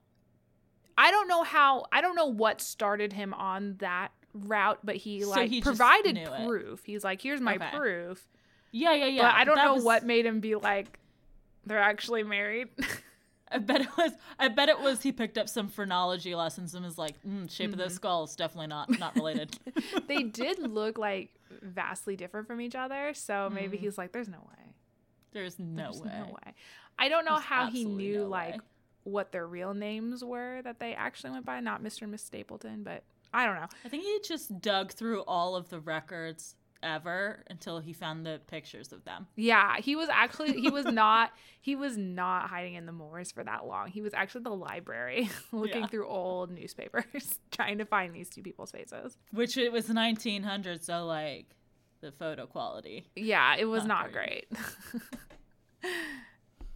I 0.99 1.11
don't 1.11 1.29
know 1.29 1.43
how 1.43 1.85
I 1.93 2.01
don't 2.01 2.17
know 2.17 2.27
what 2.27 2.61
started 2.61 3.13
him 3.13 3.35
on 3.35 3.77
that 3.79 4.13
route, 4.33 4.79
but 4.83 4.97
he 4.97 5.23
So 5.23 5.29
like 5.31 5.51
he 5.51 5.61
provided 5.61 6.15
knew 6.15 6.23
it. 6.27 6.47
proof. 6.47 6.85
He's 6.85 7.05
like, 7.05 7.21
here's 7.21 7.41
my 7.41 7.57
Okay. 7.57 7.69
proof. 7.77 8.27
Yeah, 8.73 8.95
yeah, 8.95 9.07
yeah. 9.07 9.23
but 9.23 9.35
I 9.35 9.45
don't 9.45 9.57
that 9.57 9.65
know 9.67 9.75
was- 9.75 9.85
what 9.85 10.05
made 10.05 10.27
him 10.27 10.41
be 10.41 10.55
like 10.55 10.99
they're 11.65 11.79
actually 11.81 12.23
married. 12.23 12.69
I 13.51 13.59
bet 13.59 13.81
it 13.81 13.89
was. 13.97 14.13
I 14.41 14.49
bet 14.49 14.69
it 14.69 14.81
was. 14.81 15.03
He 15.03 15.13
picked 15.13 15.39
up 15.39 15.49
some 15.49 15.69
phrenology 15.69 16.35
lessons 16.35 16.75
and 16.75 16.85
was 16.85 16.99
like, 16.99 17.15
mm, 17.23 17.49
"Shape 17.49 17.71
of 17.73 17.79
the 17.79 17.85
Mm-hmm. 17.85 17.93
skull 17.95 18.25
is 18.25 18.35
definitely 18.35 18.67
not 18.67 18.99
not 18.99 19.15
related." 19.15 19.57
they 20.09 20.25
did 20.25 20.59
look 20.59 20.99
like 20.99 21.31
vastly 21.63 22.17
different 22.17 22.49
from 22.49 22.61
each 22.61 22.75
other, 22.75 23.13
so 23.15 23.49
maybe 23.53 23.77
Mhm. 23.77 23.81
he's 23.83 23.97
like, 23.99 24.11
"There's 24.13 24.29
no 24.29 24.39
way. 24.39 24.75
There's 25.33 25.59
no 25.61 25.85
There's 25.93 26.03
way. 26.03 26.11
no 26.19 26.25
way." 26.27 26.55
I 26.99 27.09
don't 27.09 27.25
know 27.25 27.35
There's 27.35 27.45
how 27.45 27.71
he 27.71 27.85
knew 27.85 28.23
no 28.23 28.27
like 28.29 28.55
way. 28.55 28.61
what 29.05 29.31
their 29.31 29.47
real 29.47 29.75
names 29.75 30.25
were 30.25 30.61
that 30.63 30.81
they 30.81 30.95
actually 30.95 31.31
went 31.31 31.47
by, 31.47 31.61
not 31.61 31.83
Mr. 31.85 32.03
and 32.03 32.11
Miss 32.11 32.25
Stapleton, 32.25 32.83
but 32.83 33.05
I 33.33 33.47
don't 33.47 33.55
know. 33.55 33.69
I 33.85 33.89
think 33.89 34.03
he 34.03 34.19
just 34.27 34.61
dug 34.61 34.91
through 34.93 35.21
all 35.23 35.55
of 35.55 35.69
the 35.69 35.79
records 35.79 36.56
ever 36.83 37.43
until 37.51 37.79
he 37.81 37.93
found 37.93 38.25
the 38.27 38.41
pictures 38.47 38.93
of 38.93 39.05
them. 39.05 39.27
Yeah, 39.37 39.77
he 39.79 39.97
was 39.97 40.09
actually 40.11 40.61
he 40.61 40.71
was 40.71 40.85
not 40.87 41.33
he 41.61 41.75
was 41.77 41.97
not 41.97 42.49
hiding 42.49 42.75
in 42.75 42.87
the 42.87 42.93
moors 42.93 43.33
for 43.33 43.43
that 43.45 43.67
long. 43.67 43.89
He 43.89 44.01
was 44.03 44.15
actually 44.15 44.43
the 44.45 44.51
library 44.55 45.29
looking 45.53 45.83
Yeah. 45.83 45.87
through 45.89 46.07
old 46.09 46.51
newspapers 46.51 47.39
trying 47.51 47.79
to 47.79 47.85
find 47.85 48.15
these 48.15 48.29
two 48.31 48.43
people's 48.43 48.71
faces. 48.71 49.17
Which 49.33 49.57
it 49.57 49.73
was 49.73 49.89
1900, 49.89 50.83
so 50.85 51.05
like 51.07 51.47
the 52.01 52.13
photo 52.13 52.47
quality. 52.47 53.07
Yeah, 53.17 53.57
it 53.57 53.65
was 53.65 53.85
Not 53.85 54.05
not, 54.07 54.13
great. 54.13 54.47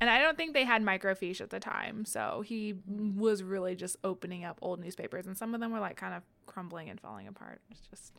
and 0.01 0.09
I 0.09 0.19
don't 0.21 0.37
think 0.37 0.55
they 0.55 0.65
had 0.65 0.83
microfiche 0.83 1.41
at 1.41 1.51
the 1.51 1.61
time, 1.61 2.05
so 2.05 2.43
he 2.45 2.75
was 2.89 3.43
really 3.43 3.75
just 3.75 3.97
opening 4.03 4.45
up 4.45 4.59
old 4.63 4.81
newspapers 4.81 5.27
and 5.27 5.37
some 5.37 5.55
of 5.55 5.61
them 5.61 5.73
were 5.73 5.81
like 5.81 5.97
kind 5.97 6.15
of 6.15 6.23
crumbling 6.47 6.89
and 6.89 7.01
falling 7.01 7.29
apart. 7.29 7.61
It's 7.71 7.81
just 7.91 8.13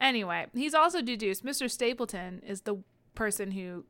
Anyway, 0.00 0.46
he's 0.54 0.74
also 0.74 1.02
deduced 1.02 1.44
Mr. 1.44 1.70
Stapleton 1.70 2.42
is 2.46 2.62
the 2.62 2.76
person 3.14 3.50
who 3.50 3.84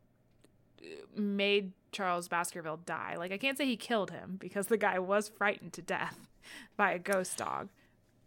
uh, 0.83 0.87
made 1.17 1.73
Charles 1.93 2.29
Baskerville 2.29 2.81
die. 2.85 3.15
Like 3.17 3.33
I 3.33 3.39
can't 3.39 3.57
say 3.57 3.67
he 3.67 3.77
killed 3.77 4.11
him 4.11 4.37
because 4.39 4.67
the 4.67 4.77
guy 4.77 4.99
was 4.99 5.29
frightened 5.29 5.73
to 5.75 5.83
death 5.83 6.19
by 6.77 6.93
a 6.93 6.99
ghost 6.99 7.37
dog. 7.39 7.69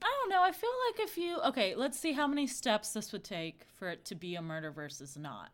I 0.01 0.05
don't 0.22 0.30
know. 0.30 0.41
I 0.41 0.51
feel 0.51 0.70
like 0.89 1.07
if 1.07 1.18
you 1.18 1.39
okay, 1.41 1.76
let's 1.76 1.99
see 1.99 2.14
how 2.14 2.28
many 2.28 2.47
steps 2.47 2.93
this 2.93 3.11
would 3.11 3.24
take 3.24 3.66
for 3.76 3.89
it 3.89 4.05
to 4.05 4.16
be 4.16 4.36
a 4.36 4.41
murder 4.41 4.72
versus 4.72 5.18
not. 5.18 5.49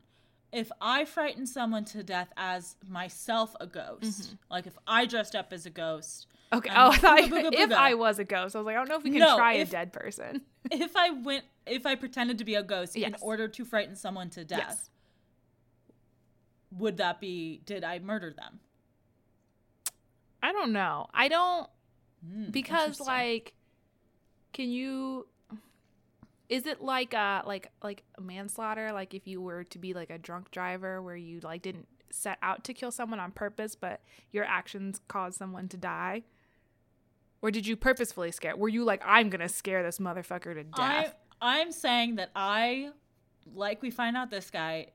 If 0.51 0.71
I 0.81 1.05
frighten 1.05 1.45
someone 1.45 1.85
to 1.85 2.01
death 2.03 2.31
as 2.35 2.75
myself 2.87 3.55
a 3.59 3.67
ghost, 3.67 4.35
like 4.49 4.65
if 4.65 4.77
I 4.87 5.05
dressed 5.05 5.35
up 5.35 5.53
as 5.53 5.67
a 5.67 5.69
ghost, 5.69 6.25
Okay. 6.51 6.69
Um, 6.69 6.91
oh, 6.91 6.99
I 7.07 7.27
thought 7.29 7.53
if. 7.53 7.71
I 7.71 7.93
was 7.93 8.17
a 8.19 8.23
ghost, 8.23 8.55
I 8.55 8.59
was 8.59 8.65
like, 8.65 8.75
I 8.75 8.79
don't 8.79 8.89
know 8.89 8.97
if 8.97 9.03
we 9.03 9.11
can 9.11 9.19
No, 9.19 9.37
try 9.37 9.53
if- 9.55 9.67
a 9.69 9.71
dead 9.71 9.93
person. 9.93 10.41
if 10.71 10.95
I 10.95 11.11
went, 11.11 11.45
if 11.67 11.85
I 11.85 11.95
pretended 11.95 12.37
to 12.39 12.45
be 12.45 12.55
a 12.55 12.63
ghost 12.63 12.95
in 12.95 13.15
order 13.21 13.47
to 13.47 13.65
frighten 13.65 13.95
someone 13.95 14.29
to 14.31 14.43
death, 14.43 14.59
Yes. 14.67 14.89
would 16.71 16.97
that 16.97 17.19
be? 17.19 17.61
Did 17.65 17.83
I 17.83 17.99
murder 17.99 18.33
them? 18.35 18.59
I 20.41 20.51
don't 20.51 20.71
know. 20.71 21.07
I 21.13 21.27
don't 21.27 21.69
Hmm, 22.27 22.49
because 22.51 22.99
like, 22.99 23.53
can 24.53 24.69
you? 24.69 25.27
Is 26.49 26.65
it 26.65 26.81
like 26.81 27.13
a 27.13 27.43
like 27.45 27.71
like 27.83 28.03
a 28.17 28.21
manslaughter? 28.21 28.91
Like 28.91 29.13
if 29.13 29.27
you 29.27 29.39
were 29.41 29.63
to 29.65 29.77
be 29.77 29.93
like 29.93 30.09
a 30.09 30.17
drunk 30.17 30.51
driver 30.51 31.01
where 31.01 31.15
you 31.15 31.39
like 31.41 31.61
didn't 31.61 31.87
set 32.09 32.37
out 32.41 32.63
to 32.65 32.73
kill 32.73 32.91
someone 32.91 33.19
on 33.19 33.31
purpose, 33.31 33.75
but 33.75 34.01
your 34.31 34.43
actions 34.45 34.99
caused 35.07 35.37
someone 35.37 35.67
to 35.69 35.77
die? 35.77 36.23
Or 37.41 37.51
did 37.51 37.65
you 37.65 37.75
purposefully 37.77 38.31
scare? 38.31 38.55
Were 38.57 38.67
you 38.69 38.83
like, 38.83 39.01
I'm 39.05 39.29
gonna 39.29 39.49
scare 39.49 39.81
this 39.83 39.97
motherfucker 39.99 40.53
to 40.55 40.63
death? 40.63 41.15
I, 41.41 41.61
I'm 41.61 41.71
saying 41.71 42.15
that 42.15 42.31
I, 42.35 42.89
like 43.53 43.81
we 43.81 43.91
find 43.91 44.17
out 44.17 44.29
this 44.29 44.49
guy, 44.51 44.87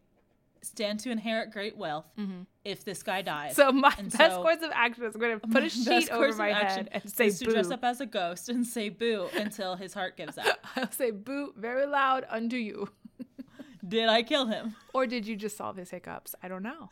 stand 0.62 0.98
to 1.00 1.10
inherit 1.10 1.50
great 1.52 1.76
wealth 1.76 2.06
Mhm. 2.18 2.46
if 2.64 2.84
this 2.84 3.02
guy 3.02 3.20
dies. 3.22 3.54
So 3.54 3.70
my 3.70 3.92
And 3.98 4.10
best 4.10 4.34
so- 4.36 4.42
course 4.42 4.62
of 4.62 4.70
action 4.74 5.04
is 5.04 5.14
gonna 5.16 5.38
put 5.52 5.62
a 5.62 5.68
sheet 5.68 6.10
over 6.10 6.24
course 6.24 6.34
of 6.34 6.38
my 6.38 6.50
action 6.50 6.88
head 6.90 7.02
and 7.04 7.12
say 7.12 7.26
is 7.26 7.38
to 7.40 7.46
dress 7.46 7.70
up 7.70 7.84
as 7.84 8.00
a 8.00 8.06
ghost 8.06 8.48
and 8.48 8.66
say 8.66 8.88
boo 8.88 9.28
until 9.34 9.76
his 9.76 9.92
heart 9.94 10.16
gives 10.16 10.36
out. 10.38 10.58
I'll 10.76 10.90
say 10.92 11.10
boo 11.10 11.52
very 11.56 11.86
loud 11.86 12.24
unto 12.30 12.56
you. 12.56 12.88
Did 13.88 14.08
I 14.08 14.22
kill 14.22 14.46
him? 14.46 14.74
Or 14.94 15.06
did 15.06 15.26
you 15.26 15.36
just 15.36 15.58
solve 15.58 15.76
his 15.76 15.90
hiccups? 15.90 16.34
I 16.42 16.48
don't 16.48 16.62
know. 16.62 16.88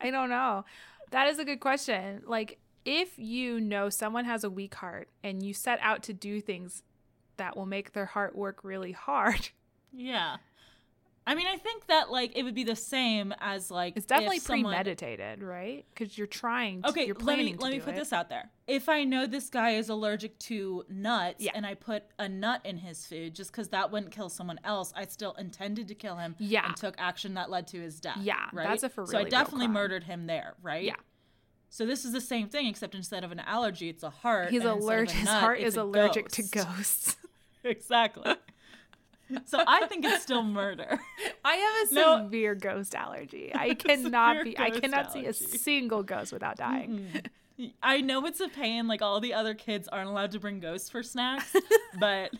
I 0.00 0.10
don't 0.10 0.28
know. 0.30 0.64
That 1.12 1.28
is 1.28 1.38
a 1.38 1.44
good 1.44 1.60
question. 1.60 2.22
Like, 2.26 2.58
if 2.84 3.18
you 3.18 3.60
know 3.60 3.88
someone 3.90 4.24
has 4.24 4.44
a 4.44 4.50
weak 4.50 4.74
heart 4.76 5.08
and 5.22 5.42
you 5.42 5.52
set 5.54 5.78
out 5.82 6.02
to 6.04 6.12
do 6.12 6.40
things 6.40 6.82
that 7.36 7.56
will 7.56 7.66
make 7.66 7.92
their 7.92 8.06
heart 8.06 8.34
work 8.36 8.64
really 8.64 8.92
hard, 8.92 9.50
Yeah. 9.92 10.36
I 11.26 11.34
mean, 11.34 11.46
I 11.46 11.56
think 11.58 11.86
that 11.88 12.10
like 12.10 12.32
it 12.36 12.42
would 12.44 12.54
be 12.54 12.64
the 12.64 12.74
same 12.74 13.32
as 13.40 13.70
like 13.70 13.92
it's 13.96 14.06
definitely 14.06 14.38
someone- 14.38 14.72
premeditated, 14.72 15.42
right? 15.42 15.84
Because 15.94 16.16
you're 16.16 16.26
trying. 16.26 16.82
To, 16.82 16.88
Okay, 16.88 17.04
you're 17.06 17.14
let 17.14 17.22
planning 17.24 17.44
me 17.46 17.52
to 17.52 17.60
let 17.60 17.72
me 17.72 17.78
put 17.80 17.94
it. 17.94 17.96
this 17.98 18.12
out 18.12 18.30
there. 18.30 18.50
If 18.66 18.88
I 18.88 19.04
know 19.04 19.26
this 19.26 19.50
guy 19.50 19.72
is 19.72 19.88
allergic 19.90 20.38
to 20.40 20.84
nuts 20.88 21.42
Yeah. 21.44 21.52
and 21.54 21.66
I 21.66 21.74
put 21.74 22.04
a 22.18 22.28
nut 22.28 22.62
in 22.64 22.78
his 22.78 23.04
food 23.06 23.34
just 23.34 23.52
because 23.52 23.68
that 23.68 23.92
wouldn't 23.92 24.12
kill 24.12 24.28
someone 24.28 24.58
else, 24.64 24.92
I 24.96 25.04
still 25.06 25.32
intended 25.34 25.88
to 25.88 25.94
kill 25.94 26.16
him 26.16 26.36
Yeah. 26.38 26.66
and 26.68 26.76
took 26.76 26.94
action 26.98 27.34
that 27.34 27.50
led 27.50 27.66
to 27.68 27.80
his 27.80 28.00
death. 28.00 28.18
Yeah, 28.22 28.46
right? 28.52 28.66
that's 28.68 28.82
a 28.82 28.88
for 28.88 29.02
real. 29.02 29.10
So 29.12 29.18
I 29.18 29.24
definitely 29.24 29.68
murdered 29.68 30.04
him 30.04 30.26
there, 30.26 30.54
right? 30.62 30.84
Yeah. 30.84 30.94
So 31.72 31.86
this 31.86 32.04
is 32.04 32.12
the 32.12 32.20
same 32.20 32.48
thing, 32.48 32.66
except 32.66 32.94
instead 32.96 33.22
of 33.24 33.30
an 33.32 33.38
allergy, 33.40 33.88
it's 33.88 34.02
a 34.02 34.10
heart. 34.10 34.50
He's 34.50 34.62
and 34.64 34.70
instead 34.70 34.76
of 34.76 34.82
a 34.82 34.84
allergic. 34.84 35.16
His 35.16 35.24
nut, 35.26 35.40
heart 35.40 35.60
is 35.60 35.76
allergic 35.76 36.24
ghost. 36.24 36.34
to 36.34 36.42
ghosts. 36.58 37.16
exactly. 37.64 38.34
so 39.46 39.62
I 39.66 39.86
think 39.86 40.04
it's 40.04 40.22
still 40.22 40.42
murder. 40.42 40.98
I 41.44 41.54
have 41.54 41.90
a 41.90 41.94
No. 41.94 42.24
severe 42.24 42.54
ghost 42.56 42.94
allergy. 42.96 43.52
I 43.54 43.74
cannot 43.74 44.42
be. 44.44 44.58
I 44.58 44.70
cannot 44.70 45.12
see 45.12 45.26
a 45.26 45.32
single 45.32 46.02
ghost 46.02 46.32
without 46.32 46.56
dying. 46.56 47.06
I 47.82 48.00
know 48.00 48.24
it's 48.26 48.40
a 48.40 48.48
pain, 48.48 48.88
like 48.88 49.02
all 49.02 49.20
the 49.20 49.34
other 49.34 49.54
kids 49.54 49.86
aren't 49.86 50.08
allowed 50.08 50.30
to 50.32 50.40
bring 50.40 50.60
ghosts 50.60 50.88
for 50.88 51.02
snacks, 51.02 51.54
but 52.00 52.32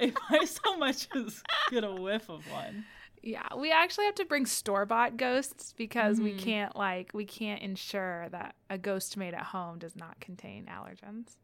if 0.00 0.14
I 0.30 0.46
so 0.46 0.76
much 0.78 1.06
as 1.14 1.42
get 1.70 1.84
a 1.84 1.92
whiff 1.92 2.28
of 2.30 2.42
one, 2.50 2.86
Yeah, 3.26 3.46
we 3.56 3.72
actually 3.72 4.04
have 4.04 4.16
to 4.16 4.26
bring 4.26 4.44
store 4.44 4.84
bought 4.84 5.16
ghosts 5.16 5.72
because 5.78 6.20
we 6.20 6.32
Mhm. 6.34 6.38
can't 6.40 6.76
like 6.76 7.10
we 7.14 7.24
can't 7.24 7.62
ensure 7.62 8.28
that 8.28 8.54
a 8.68 8.76
ghost 8.76 9.16
made 9.16 9.32
at 9.32 9.44
home 9.44 9.78
does 9.78 9.96
not 9.96 10.20
contain 10.20 10.66
allergens. 10.66 11.36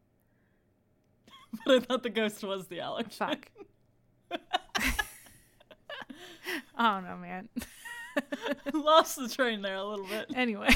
but 1.65 1.77
I 1.77 1.81
thought 1.81 2.03
the 2.03 2.11
ghost 2.11 2.45
was 2.45 2.67
the 2.67 2.79
allergen. 2.79 3.13
Fuck. 3.13 3.49
oh 6.79 7.01
don't 7.01 7.21
man. 7.23 7.49
Lost 8.75 9.17
the 9.17 9.29
train 9.29 9.63
there 9.63 9.77
a 9.77 9.85
little 9.85 10.07
bit. 10.07 10.27
anyway. 10.35 10.69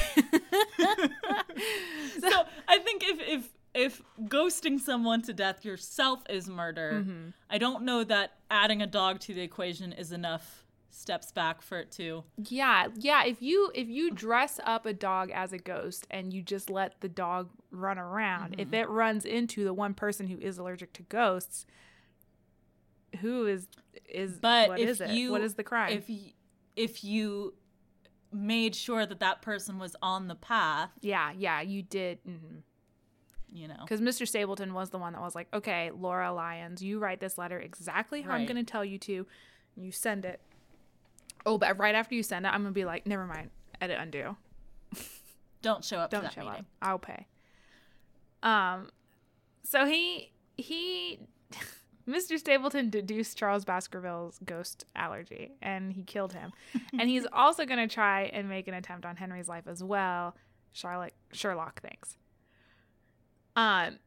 so 2.19 2.45
I 2.67 2.79
think 2.79 3.03
if 3.03 3.19
if 3.27 3.49
if 3.73 4.01
ghosting 4.23 4.79
someone 4.79 5.21
to 5.23 5.33
death 5.33 5.65
yourself 5.65 6.23
is 6.29 6.47
murder, 6.49 6.93
Mm-hmm. 7.03 7.29
I 7.49 7.57
don't 7.57 7.83
know 7.83 8.03
that 8.05 8.37
adding 8.49 8.81
a 8.81 8.87
dog 8.87 9.19
to 9.21 9.33
the 9.33 9.41
equation 9.41 9.91
is 9.93 10.11
enough 10.11 10.64
steps 10.95 11.31
back 11.31 11.61
for 11.61 11.77
it 11.79 11.91
to. 11.91 12.23
Yeah, 12.37 12.87
yeah. 12.95 13.23
If 13.25 13.41
you 13.41 13.71
if 13.75 13.87
you 13.87 14.11
dress 14.11 14.59
up 14.63 14.85
a 14.85 14.93
dog 14.93 15.29
as 15.31 15.51
a 15.53 15.57
ghost 15.57 16.07
and 16.09 16.31
you 16.33 16.41
just 16.41 16.69
let 16.69 17.01
the 17.01 17.09
dog 17.09 17.49
run 17.71 17.97
around, 17.99 18.55
if 18.57 18.67
Mm-hmm. 18.67 18.75
it 18.75 18.89
runs 18.89 19.25
into 19.25 19.63
the 19.63 19.73
one 19.73 19.93
person 19.93 20.27
who 20.27 20.37
is 20.39 20.57
allergic 20.57 20.93
to 20.93 21.03
ghosts, 21.03 21.65
who 23.21 23.45
is 23.47 23.67
is 24.09 24.39
But 24.39 24.69
what 24.69 24.79
if 24.79 24.89
is 24.89 25.01
it? 25.01 25.09
you 25.09 25.31
what 25.31 25.41
is 25.41 25.55
the 25.55 25.63
crime? 25.63 25.91
If 25.93 26.09
y- 26.09 26.33
if 26.75 27.03
you 27.03 27.53
made 28.31 28.75
sure 28.75 29.05
that 29.05 29.19
that 29.21 29.41
person 29.41 29.79
was 29.79 29.95
on 30.01 30.27
the 30.27 30.35
path, 30.35 30.89
yeah, 31.01 31.31
yeah, 31.37 31.61
you 31.61 31.81
did. 31.83 32.19
hmm 32.25 32.57
you 33.53 33.69
know. 33.69 33.75
Because 33.85 34.01
Mr. 34.01 34.27
Stapleton 34.27 34.73
was 34.73 34.89
the 34.89 34.97
one 34.97 35.13
that 35.13 35.21
was 35.21 35.33
like, 35.33 35.47
okay, 35.53 35.89
Laura 35.97 36.33
Lyons, 36.33 36.81
you 36.83 36.99
write 36.99 37.21
this 37.21 37.37
letter 37.37 37.57
exactly 37.57 38.21
how 38.21 38.31
I'm 38.33 38.45
going 38.45 38.57
to 38.57 38.69
tell 38.69 38.83
you 38.83 38.97
to. 38.99 39.25
You 39.77 39.91
send 39.93 40.25
it. 40.25 40.41
Oh, 41.45 41.57
but 41.57 41.77
right 41.77 41.95
after 41.95 42.15
you 42.15 42.23
send 42.23 42.45
it, 42.45 42.49
I'm 42.49 42.61
going 42.61 42.73
to 42.73 42.77
be 42.79 42.85
like, 42.85 43.05
never 43.05 43.25
mind, 43.25 43.49
edit 43.79 43.97
undo. 43.99 44.35
Don't 45.61 45.83
show 45.83 45.97
up 45.97 46.09
to 46.11 46.17
Don't 46.17 46.23
that 46.23 46.33
show 46.33 46.41
meeting. 46.41 46.59
up. 46.59 46.65
I'll 46.81 46.99
pay. 46.99 47.27
Um, 48.43 48.89
so 49.63 49.85
he 49.85 50.31
he, 50.57 51.19
Mr. 52.07 52.37
Stapleton 52.37 52.89
deduced 52.89 53.37
Charles 53.37 53.65
Baskerville's 53.65 54.39
ghost 54.45 54.85
allergy, 54.95 55.51
and 55.61 55.91
he 55.93 56.03
killed 56.03 56.33
him. 56.33 56.51
and 56.99 57.09
he's 57.09 57.25
also 57.33 57.65
going 57.65 57.79
to 57.79 57.93
try 57.93 58.23
and 58.25 58.47
make 58.47 58.67
an 58.67 58.73
attempt 58.73 59.05
on 59.05 59.15
Henry's 59.15 59.49
life 59.49 59.67
as 59.67 59.83
well. 59.83 60.35
Charlotte 60.71 61.13
Sherlock 61.31 61.81
thinks. 61.81 62.17
Um. 63.55 63.97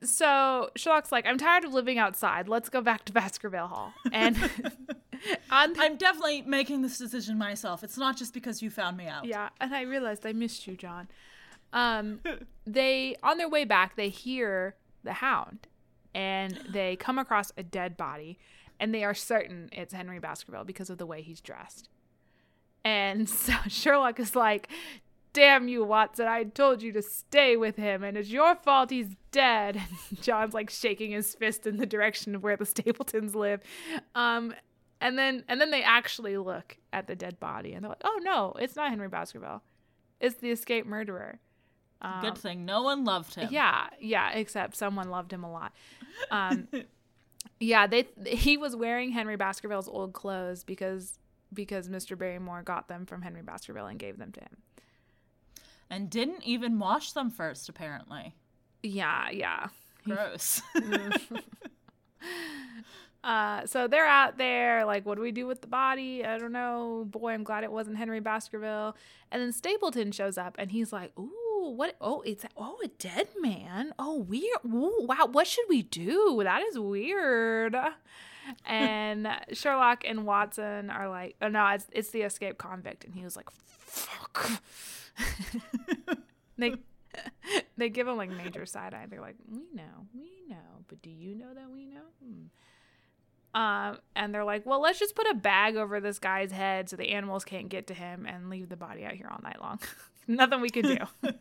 So 0.00 0.70
Sherlock's 0.76 1.10
like, 1.10 1.26
I'm 1.26 1.38
tired 1.38 1.64
of 1.64 1.74
living 1.74 1.98
outside. 1.98 2.48
Let's 2.48 2.68
go 2.68 2.80
back 2.80 3.04
to 3.06 3.12
Baskerville 3.12 3.66
Hall. 3.66 3.92
And 4.12 4.36
the- 5.74 5.80
I'm 5.80 5.96
definitely 5.96 6.42
making 6.42 6.82
this 6.82 6.98
decision 6.98 7.38
myself. 7.38 7.82
It's 7.82 7.98
not 7.98 8.16
just 8.16 8.34
because 8.34 8.62
you 8.62 8.70
found 8.70 8.96
me 8.96 9.06
out. 9.06 9.24
Yeah, 9.24 9.48
and 9.60 9.74
I 9.74 9.82
realized 9.82 10.26
I 10.26 10.32
missed 10.32 10.66
you, 10.66 10.76
John. 10.76 11.08
Um, 11.72 12.20
they 12.66 13.16
on 13.22 13.38
their 13.38 13.48
way 13.48 13.64
back, 13.64 13.96
they 13.96 14.08
hear 14.08 14.74
the 15.04 15.14
hound, 15.14 15.66
and 16.14 16.58
they 16.70 16.96
come 16.96 17.18
across 17.18 17.52
a 17.56 17.62
dead 17.62 17.96
body, 17.96 18.38
and 18.80 18.94
they 18.94 19.04
are 19.04 19.14
certain 19.14 19.68
it's 19.72 19.92
Henry 19.92 20.18
Baskerville 20.18 20.64
because 20.64 20.90
of 20.90 20.98
the 20.98 21.06
way 21.06 21.22
he's 21.22 21.40
dressed. 21.40 21.88
And 22.84 23.28
so 23.44 23.54
Sherlock 23.68 24.18
is 24.20 24.34
like, 24.36 24.68
"Damn 25.32 25.68
you, 25.68 25.84
Watson! 25.84 26.26
I 26.26 26.44
told 26.44 26.82
you 26.82 26.92
to 26.92 27.02
stay 27.02 27.56
with 27.56 27.76
him, 27.76 28.02
and 28.02 28.16
it's 28.16 28.30
your 28.30 28.54
fault 28.56 28.90
he's 28.90 29.16
dead." 29.32 29.80
And 30.10 30.22
John's 30.22 30.54
like 30.54 30.70
shaking 30.70 31.10
his 31.10 31.34
fist 31.34 31.66
in 31.66 31.76
the 31.76 31.86
direction 31.86 32.34
of 32.34 32.42
where 32.42 32.56
the 32.56 32.66
Stapletons 32.66 33.34
live. 33.34 33.60
Um, 34.14 34.54
and 35.00 35.18
then 35.18 35.44
and 35.48 35.60
then 35.60 35.70
they 35.70 35.82
actually 35.82 36.36
look 36.36 36.76
at 36.92 37.06
the 37.06 37.16
dead 37.16 37.38
body 37.40 37.72
and 37.72 37.84
they're 37.84 37.90
like, 37.90 38.02
"Oh 38.04 38.20
no, 38.22 38.54
it's 38.58 38.76
not 38.76 38.90
Henry 38.90 39.08
Baskerville. 39.08 39.62
It's 40.20 40.36
the 40.36 40.50
escaped 40.50 40.86
murderer." 40.86 41.40
Um, 42.00 42.20
Good 42.20 42.38
thing 42.38 42.64
no 42.64 42.82
one 42.82 43.04
loved 43.04 43.34
him. 43.34 43.48
Yeah, 43.50 43.88
yeah, 44.00 44.30
except 44.32 44.76
someone 44.76 45.10
loved 45.10 45.32
him 45.32 45.42
a 45.44 45.50
lot. 45.50 45.72
Um, 46.30 46.68
yeah, 47.60 47.86
they 47.86 48.08
he 48.26 48.56
was 48.56 48.76
wearing 48.76 49.10
Henry 49.12 49.36
Baskerville's 49.36 49.88
old 49.88 50.12
clothes 50.12 50.64
because 50.64 51.18
because 51.52 51.88
Mr. 51.88 52.16
Barrymore 52.16 52.62
got 52.62 52.88
them 52.88 53.06
from 53.06 53.22
Henry 53.22 53.42
Baskerville 53.42 53.86
and 53.86 53.98
gave 53.98 54.18
them 54.18 54.32
to 54.32 54.40
him. 54.40 54.58
And 55.90 56.10
didn't 56.10 56.42
even 56.44 56.78
wash 56.78 57.12
them 57.12 57.30
first, 57.30 57.68
apparently. 57.68 58.34
Yeah, 58.82 59.30
yeah. 59.30 59.68
Gross. 60.04 60.60
Uh, 63.24 63.66
so 63.66 63.88
they're 63.88 64.06
out 64.06 64.38
there, 64.38 64.84
like, 64.84 65.04
what 65.04 65.16
do 65.16 65.22
we 65.22 65.32
do 65.32 65.46
with 65.46 65.60
the 65.60 65.66
body? 65.66 66.24
I 66.24 66.38
don't 66.38 66.52
know. 66.52 67.06
Boy, 67.10 67.32
I'm 67.32 67.42
glad 67.42 67.64
it 67.64 67.72
wasn't 67.72 67.96
Henry 67.96 68.20
Baskerville. 68.20 68.96
And 69.30 69.42
then 69.42 69.52
Stapleton 69.52 70.12
shows 70.12 70.38
up 70.38 70.54
and 70.58 70.70
he's 70.70 70.92
like, 70.92 71.12
Ooh, 71.18 71.74
what? 71.76 71.96
Oh, 72.00 72.22
it's, 72.22 72.44
oh, 72.56 72.78
a 72.82 72.88
dead 72.88 73.28
man. 73.40 73.92
Oh, 73.98 74.18
weird. 74.18 74.58
Ooh, 74.64 75.06
wow. 75.08 75.28
What 75.30 75.46
should 75.46 75.66
we 75.68 75.82
do? 75.82 76.40
That 76.44 76.62
is 76.62 76.78
weird. 76.78 77.76
And 78.64 79.28
Sherlock 79.52 80.04
and 80.06 80.24
Watson 80.24 80.90
are 80.90 81.08
like, 81.08 81.36
oh, 81.42 81.48
no, 81.48 81.66
it's, 81.68 81.86
it's 81.92 82.10
the 82.10 82.22
escaped 82.22 82.58
convict. 82.58 83.04
And 83.04 83.14
he 83.14 83.24
was 83.24 83.36
like, 83.36 83.50
fuck. 83.50 84.62
they, 86.56 86.74
they 87.76 87.88
give 87.88 88.06
him 88.06 88.16
like 88.16 88.30
major 88.30 88.64
side 88.64 88.94
eye. 88.94 89.06
They're 89.08 89.20
like, 89.20 89.36
we 89.50 89.66
know, 89.74 90.06
we 90.14 90.30
know, 90.48 90.84
but 90.86 91.02
do 91.02 91.10
you 91.10 91.34
know 91.34 91.52
that 91.52 91.70
we 91.72 91.84
know? 91.84 92.02
Hmm. 92.24 92.46
Um, 93.54 93.98
and 94.14 94.34
they're 94.34 94.44
like, 94.44 94.66
well, 94.66 94.80
let's 94.80 94.98
just 94.98 95.14
put 95.14 95.26
a 95.26 95.34
bag 95.34 95.76
over 95.76 96.00
this 96.00 96.18
guy's 96.18 96.52
head 96.52 96.88
so 96.88 96.96
the 96.96 97.10
animals 97.10 97.44
can't 97.44 97.68
get 97.68 97.86
to 97.88 97.94
him 97.94 98.26
and 98.26 98.50
leave 98.50 98.68
the 98.68 98.76
body 98.76 99.04
out 99.04 99.14
here 99.14 99.28
all 99.30 99.40
night 99.42 99.60
long. 99.60 99.80
Nothing 100.28 100.60
we 100.60 100.70
can 100.70 100.84
do. 100.84 100.98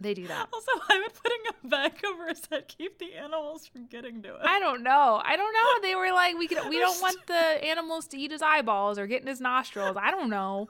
they 0.00 0.14
do 0.14 0.28
that. 0.28 0.48
also, 0.52 0.70
why 0.86 1.02
would 1.02 1.14
putting 1.14 1.38
a 1.48 1.68
bag 1.68 2.00
over 2.06 2.28
his 2.28 2.42
head 2.50 2.68
keep 2.68 2.98
the 2.98 3.14
animals 3.14 3.66
from 3.66 3.86
getting 3.86 4.22
to 4.22 4.34
it? 4.36 4.40
I 4.42 4.60
don't 4.60 4.84
know. 4.84 5.20
I 5.24 5.36
don't 5.36 5.52
know. 5.52 5.88
They 5.88 5.96
were 5.96 6.12
like, 6.12 6.38
we 6.38 6.46
could, 6.46 6.58
we 6.68 6.78
don't 6.78 7.02
want 7.02 7.26
the 7.26 7.34
animals 7.34 8.06
to 8.08 8.16
eat 8.16 8.30
his 8.30 8.42
eyeballs 8.42 8.98
or 8.98 9.08
get 9.08 9.22
in 9.22 9.28
his 9.28 9.40
nostrils. 9.40 9.96
I 10.00 10.12
don't 10.12 10.30
know. 10.30 10.68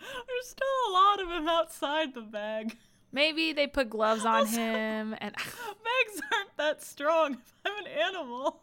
There's 0.00 0.48
still 0.48 0.66
a 0.88 0.92
lot 0.92 1.22
of 1.22 1.28
him 1.30 1.48
outside 1.48 2.14
the 2.14 2.20
bag. 2.20 2.76
Maybe 3.14 3.52
they 3.52 3.66
put 3.68 3.88
gloves 3.90 4.24
on 4.24 4.34
Also- 4.40 4.56
him 4.56 5.14
and 5.18 5.34
Bags 5.34 6.22
aren't 6.32 6.56
that 6.58 6.82
strong 6.82 7.34
if 7.34 7.54
I'm 7.64 7.84
an 7.86 7.90
animal. 7.90 8.60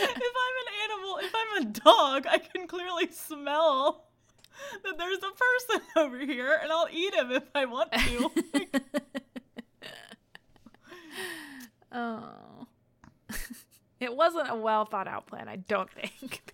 If 0.00 0.10
I'm 0.10 0.56
an 0.66 0.92
animal, 0.92 1.18
if 1.22 1.34
I'm 1.34 1.62
a 1.62 1.64
dog, 1.70 2.26
I 2.28 2.36
can 2.38 2.66
clearly 2.68 3.08
smell 3.10 4.04
that 4.84 4.98
there's 4.98 5.18
a 5.18 5.30
person 5.30 5.86
over 5.96 6.18
here 6.18 6.58
and 6.62 6.70
I'll 6.70 6.88
eat 6.92 7.14
him 7.14 7.32
if 7.32 7.44
I 7.54 7.64
want 7.64 7.90
to. 7.92 8.30
Oh. 11.90 12.66
it 13.98 14.14
wasn't 14.14 14.50
a 14.50 14.54
well 14.54 14.84
thought 14.84 15.08
out 15.08 15.26
plan, 15.26 15.48
I 15.48 15.56
don't 15.56 15.90
think. 15.90 16.47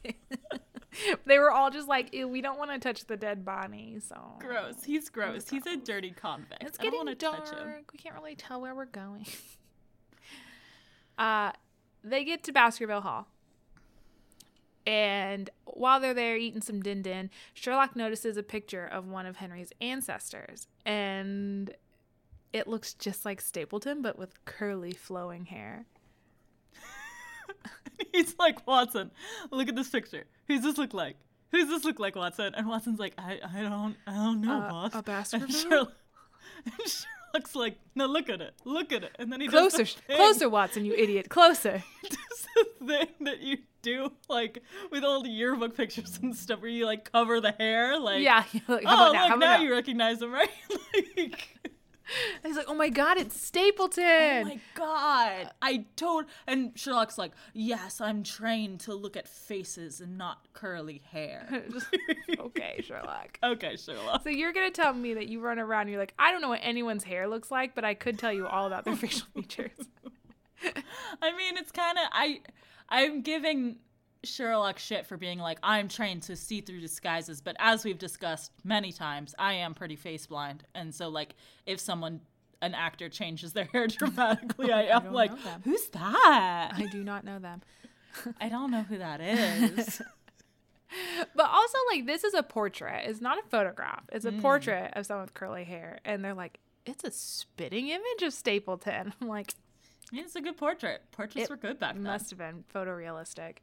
they 1.26 1.38
were 1.38 1.50
all 1.50 1.70
just 1.70 1.88
like, 1.88 2.14
Ew, 2.14 2.28
we 2.28 2.40
don't 2.40 2.58
want 2.58 2.70
to 2.70 2.78
touch 2.78 3.06
the 3.06 3.16
dead 3.16 3.44
body, 3.44 3.98
so 4.00 4.16
gross. 4.38 4.84
He's 4.84 5.08
gross. 5.08 5.48
He's 5.48 5.66
a 5.66 5.76
dirty 5.76 6.10
convict. 6.10 6.62
It's 6.62 6.78
I 6.78 6.84
don't 6.84 7.06
getting 7.06 7.18
touch 7.18 7.50
him. 7.50 7.58
dark. 7.58 7.92
We 7.92 7.98
can't 7.98 8.14
really 8.14 8.34
tell 8.34 8.60
where 8.60 8.74
we're 8.74 8.86
going. 8.86 9.26
uh 11.18 11.52
they 12.02 12.24
get 12.24 12.44
to 12.44 12.52
Baskerville 12.52 13.00
Hall. 13.00 13.28
And 14.86 15.48
while 15.64 15.98
they're 15.98 16.12
there 16.12 16.36
eating 16.36 16.60
some 16.60 16.82
din 16.82 17.00
din, 17.00 17.30
Sherlock 17.54 17.96
notices 17.96 18.36
a 18.36 18.42
picture 18.42 18.84
of 18.84 19.06
one 19.06 19.24
of 19.24 19.36
Henry's 19.36 19.72
ancestors. 19.80 20.66
And 20.84 21.74
it 22.52 22.68
looks 22.68 22.92
just 22.94 23.24
like 23.24 23.40
Stapleton, 23.40 24.02
but 24.02 24.18
with 24.18 24.44
curly, 24.44 24.92
flowing 24.92 25.46
hair. 25.46 25.86
He's 28.12 28.34
like, 28.38 28.66
Watson, 28.66 29.10
look 29.50 29.68
at 29.68 29.76
this 29.76 29.88
picture. 29.88 30.24
Who's 30.48 30.62
this 30.62 30.78
look 30.78 30.94
like? 30.94 31.16
Who's 31.52 31.68
this 31.68 31.84
look 31.84 31.98
like, 32.00 32.16
Watson? 32.16 32.54
And 32.56 32.66
Watson's 32.66 32.98
like, 32.98 33.14
I, 33.18 33.38
I 33.44 33.62
don't, 33.62 33.96
I 34.06 34.14
don't 34.14 34.40
know, 34.40 34.60
Uh, 34.60 34.70
boss. 34.70 34.94
a 34.94 34.96
And, 34.98 35.04
Baskerville? 35.04 35.48
Sherlock, 35.50 35.92
and 36.66 36.74
Sherlock's 36.88 37.54
like, 37.54 37.78
no, 37.94 38.06
look 38.06 38.28
at 38.28 38.40
it, 38.40 38.54
look 38.64 38.92
at 38.92 39.04
it. 39.04 39.14
And 39.18 39.32
then 39.32 39.40
he 39.40 39.46
does 39.48 39.72
Closer, 39.74 40.00
the 40.08 40.14
closer, 40.14 40.48
Watson, 40.48 40.84
you 40.84 40.94
idiot. 40.94 41.28
Closer. 41.28 41.82
he 42.02 42.08
does 42.08 42.46
the 42.80 42.86
thing 42.86 43.08
that 43.20 43.40
you 43.40 43.58
do, 43.82 44.12
like 44.28 44.62
with 44.90 45.04
all 45.04 45.22
the 45.22 45.28
yearbook 45.30 45.76
pictures 45.76 46.18
and 46.22 46.34
stuff, 46.34 46.60
where 46.60 46.70
you 46.70 46.86
like 46.86 47.10
cover 47.12 47.40
the 47.40 47.52
hair, 47.52 47.98
like, 47.98 48.22
Yeah. 48.22 48.44
Like, 48.66 48.84
oh, 48.86 49.10
look, 49.12 49.14
now 49.14 49.36
now? 49.36 49.56
you 49.60 49.70
recognize 49.72 50.20
him, 50.22 50.32
right? 50.32 50.48
like, 51.16 51.48
And 52.36 52.44
he's 52.44 52.56
like, 52.56 52.66
oh 52.68 52.74
my 52.74 52.88
god, 52.88 53.18
it's 53.18 53.34
oh 53.34 53.38
Stapleton. 53.38 54.04
Oh 54.04 54.44
my 54.44 54.60
god. 54.74 55.50
I 55.62 55.86
told 55.96 56.26
and 56.46 56.72
Sherlock's 56.78 57.18
like, 57.18 57.32
"Yes, 57.52 58.00
I'm 58.00 58.22
trained 58.22 58.80
to 58.80 58.94
look 58.94 59.16
at 59.16 59.28
faces 59.28 60.00
and 60.00 60.18
not 60.18 60.52
curly 60.52 61.02
hair." 61.10 61.64
okay, 62.38 62.80
Sherlock. 62.84 63.38
okay, 63.42 63.76
Sherlock. 63.76 64.22
So 64.22 64.28
you're 64.28 64.52
gonna 64.52 64.70
tell 64.70 64.92
me 64.92 65.14
that 65.14 65.28
you 65.28 65.40
run 65.40 65.58
around 65.58 65.82
and 65.82 65.90
you're 65.90 66.00
like, 66.00 66.14
I 66.18 66.30
don't 66.30 66.42
know 66.42 66.48
what 66.48 66.60
anyone's 66.62 67.04
hair 67.04 67.28
looks 67.28 67.50
like, 67.50 67.74
but 67.74 67.84
I 67.84 67.94
could 67.94 68.18
tell 68.18 68.32
you 68.32 68.46
all 68.46 68.66
about 68.66 68.84
their 68.84 68.96
facial 68.96 69.26
features. 69.34 69.70
I 71.22 71.36
mean, 71.36 71.56
it's 71.56 71.72
kind 71.72 71.98
of 71.98 72.04
I 72.12 72.40
I'm 72.88 73.22
giving 73.22 73.76
Sherlock 74.24 74.78
shit 74.78 75.06
for 75.06 75.16
being 75.16 75.38
like, 75.38 75.58
"I'm 75.62 75.88
trained 75.88 76.22
to 76.24 76.36
see 76.36 76.60
through 76.60 76.80
disguises," 76.80 77.40
but 77.40 77.56
as 77.58 77.84
we've 77.84 77.98
discussed 77.98 78.52
many 78.64 78.92
times, 78.92 79.34
I 79.38 79.54
am 79.54 79.74
pretty 79.74 79.96
face 79.96 80.26
blind. 80.26 80.64
And 80.74 80.94
so 80.94 81.08
like 81.08 81.34
if 81.66 81.80
someone 81.80 82.20
an 82.62 82.74
actor 82.74 83.08
changes 83.08 83.52
their 83.52 83.64
hair 83.72 83.86
dramatically, 83.86 84.72
oh, 84.72 84.76
I 84.76 84.82
am 84.84 85.04
don't 85.04 85.12
like, 85.14 85.30
"Who's 85.64 85.88
that?" 85.88 86.72
I 86.74 86.86
do 86.90 87.04
not 87.04 87.24
know 87.24 87.38
them. 87.38 87.62
I 88.40 88.48
don't 88.48 88.70
know 88.70 88.82
who 88.82 88.98
that 88.98 89.20
is. 89.20 90.02
But 91.34 91.50
also, 91.50 91.78
like, 91.90 92.06
this 92.06 92.22
is 92.22 92.34
a 92.34 92.42
portrait. 92.44 93.02
It's 93.06 93.20
not 93.20 93.38
a 93.38 93.42
photograph. 93.48 94.04
It's 94.12 94.24
a 94.24 94.30
mm. 94.30 94.40
portrait 94.40 94.92
of 94.94 95.06
someone 95.06 95.24
with 95.24 95.34
curly 95.34 95.64
hair. 95.64 95.98
And 96.04 96.24
they're 96.24 96.34
like, 96.34 96.60
it's 96.86 97.02
a 97.02 97.10
spitting 97.10 97.88
image 97.88 98.22
of 98.22 98.32
Stapleton. 98.32 99.12
I'm 99.20 99.28
like, 99.28 99.54
I 100.12 100.18
it's 100.18 100.36
a 100.36 100.40
good 100.40 100.56
portrait. 100.56 101.02
Portraits 101.12 101.48
It 101.48 101.50
were 101.50 101.56
good 101.56 101.80
back 101.80 101.94
then. 101.94 102.04
must 102.04 102.30
have 102.30 102.38
been 102.38 102.64
photorealistic. 102.72 103.56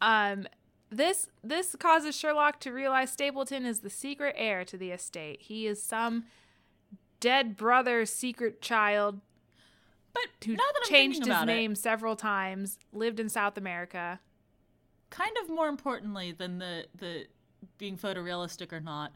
Um, 0.00 0.46
this 0.90 1.28
this 1.42 1.74
causes 1.78 2.16
Sherlock 2.16 2.60
to 2.60 2.72
realize 2.72 3.10
Stapleton 3.10 3.66
is 3.66 3.80
the 3.80 3.90
secret 3.90 4.34
heir 4.38 4.64
to 4.64 4.76
the 4.76 4.90
estate. 4.90 5.42
He 5.42 5.66
is 5.66 5.82
some 5.82 6.24
dead 7.20 7.56
brother's 7.56 8.10
secret 8.12 8.60
child 8.60 9.20
But 10.12 10.22
who 10.44 10.56
changed 10.88 11.24
his 11.26 11.44
name 11.44 11.72
it, 11.72 11.78
several 11.78 12.16
times, 12.16 12.78
lived 12.92 13.18
in 13.18 13.28
South 13.28 13.56
America. 13.56 14.20
kind 15.10 15.34
of 15.42 15.48
more 15.48 15.68
importantly 15.68 16.32
than 16.32 16.58
the 16.58 16.86
the 16.96 17.26
being 17.78 17.96
photorealistic 17.96 18.72
or 18.72 18.80
not, 18.80 19.12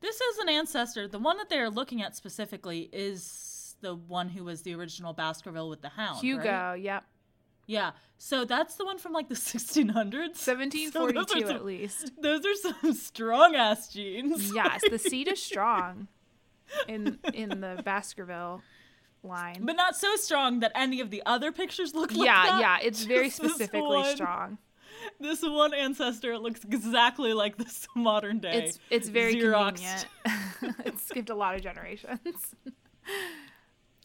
this 0.00 0.20
is 0.20 0.38
an 0.38 0.48
ancestor. 0.48 1.06
The 1.06 1.18
one 1.18 1.36
that 1.36 1.48
they 1.50 1.58
are 1.58 1.70
looking 1.70 2.02
at 2.02 2.16
specifically 2.16 2.88
is 2.92 3.76
the 3.80 3.94
one 3.94 4.30
who 4.30 4.42
was 4.44 4.62
the 4.62 4.74
original 4.74 5.12
Baskerville 5.12 5.68
with 5.68 5.82
the 5.82 5.90
hound. 5.90 6.20
Hugo, 6.20 6.50
right? 6.70 6.74
yep. 6.76 7.04
Yeah. 7.68 7.92
So 8.16 8.44
that's 8.44 8.74
the 8.74 8.84
one 8.84 8.98
from 8.98 9.12
like 9.12 9.28
the 9.28 9.34
1600s. 9.36 10.36
So 10.36 10.56
1742 10.56 11.40
some- 11.46 11.50
at 11.56 11.64
least. 11.72 12.10
Those 12.20 12.44
are 12.44 12.54
some 12.54 12.92
strong 12.94 13.54
ass 13.54 13.92
genes. 13.92 14.52
Yes, 14.54 14.80
the 14.90 14.98
seed 14.98 15.28
is 15.28 15.40
strong 15.40 16.08
in 16.88 17.18
in 17.32 17.60
the 17.60 17.80
Baskerville 17.84 18.62
line. 19.22 19.60
But 19.64 19.76
not 19.76 19.94
so 19.96 20.16
strong 20.16 20.60
that 20.60 20.72
any 20.74 21.00
of 21.00 21.10
the 21.10 21.22
other 21.26 21.52
pictures 21.52 21.94
look 21.94 22.10
like 22.12 22.26
yeah, 22.26 22.46
that. 22.46 22.60
yeah, 22.60 22.78
it's 22.82 23.04
very 23.04 23.26
Just 23.28 23.42
this 23.42 23.52
specifically 23.52 23.82
one. 23.98 24.16
strong. 24.16 24.58
This 25.20 25.42
one 25.42 25.72
ancestor 25.74 26.36
looks 26.38 26.64
exactly 26.64 27.32
like 27.34 27.56
this 27.58 27.86
modern 27.94 28.38
day. 28.40 28.64
It's 28.64 28.78
it's 28.90 29.08
very 29.08 29.36
Xeroxed. 29.36 30.06
convenient. 30.24 30.86
it 30.86 30.98
skipped 30.98 31.30
a 31.30 31.34
lot 31.34 31.54
of 31.54 31.62
generations. 31.62 32.54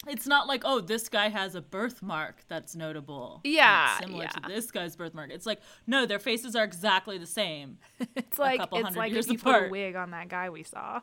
It's 0.06 0.26
not 0.26 0.46
like, 0.46 0.62
oh, 0.64 0.80
this 0.80 1.08
guy 1.08 1.28
has 1.28 1.54
a 1.54 1.60
birthmark 1.62 2.44
that's 2.48 2.76
notable. 2.76 3.40
Yeah, 3.44 3.98
similar 3.98 4.26
to 4.26 4.40
this 4.48 4.70
guy's 4.70 4.96
birthmark. 4.96 5.30
It's 5.32 5.46
like, 5.46 5.60
no, 5.86 6.06
their 6.06 6.18
faces 6.18 6.54
are 6.56 6.64
exactly 6.64 7.18
the 7.18 7.26
same. 7.26 7.78
It's 8.16 8.38
like 8.38 8.60
it's 8.72 8.96
like 8.96 9.12
if 9.12 9.28
you 9.28 9.38
put 9.38 9.66
a 9.66 9.68
wig 9.68 9.96
on 9.96 10.10
that 10.10 10.28
guy 10.28 10.50
we 10.50 10.62
saw. 10.62 11.00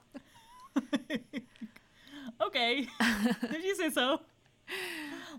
okay. 2.41 2.87
Did 3.51 3.63
you 3.63 3.75
say 3.75 3.89
so? 3.89 4.21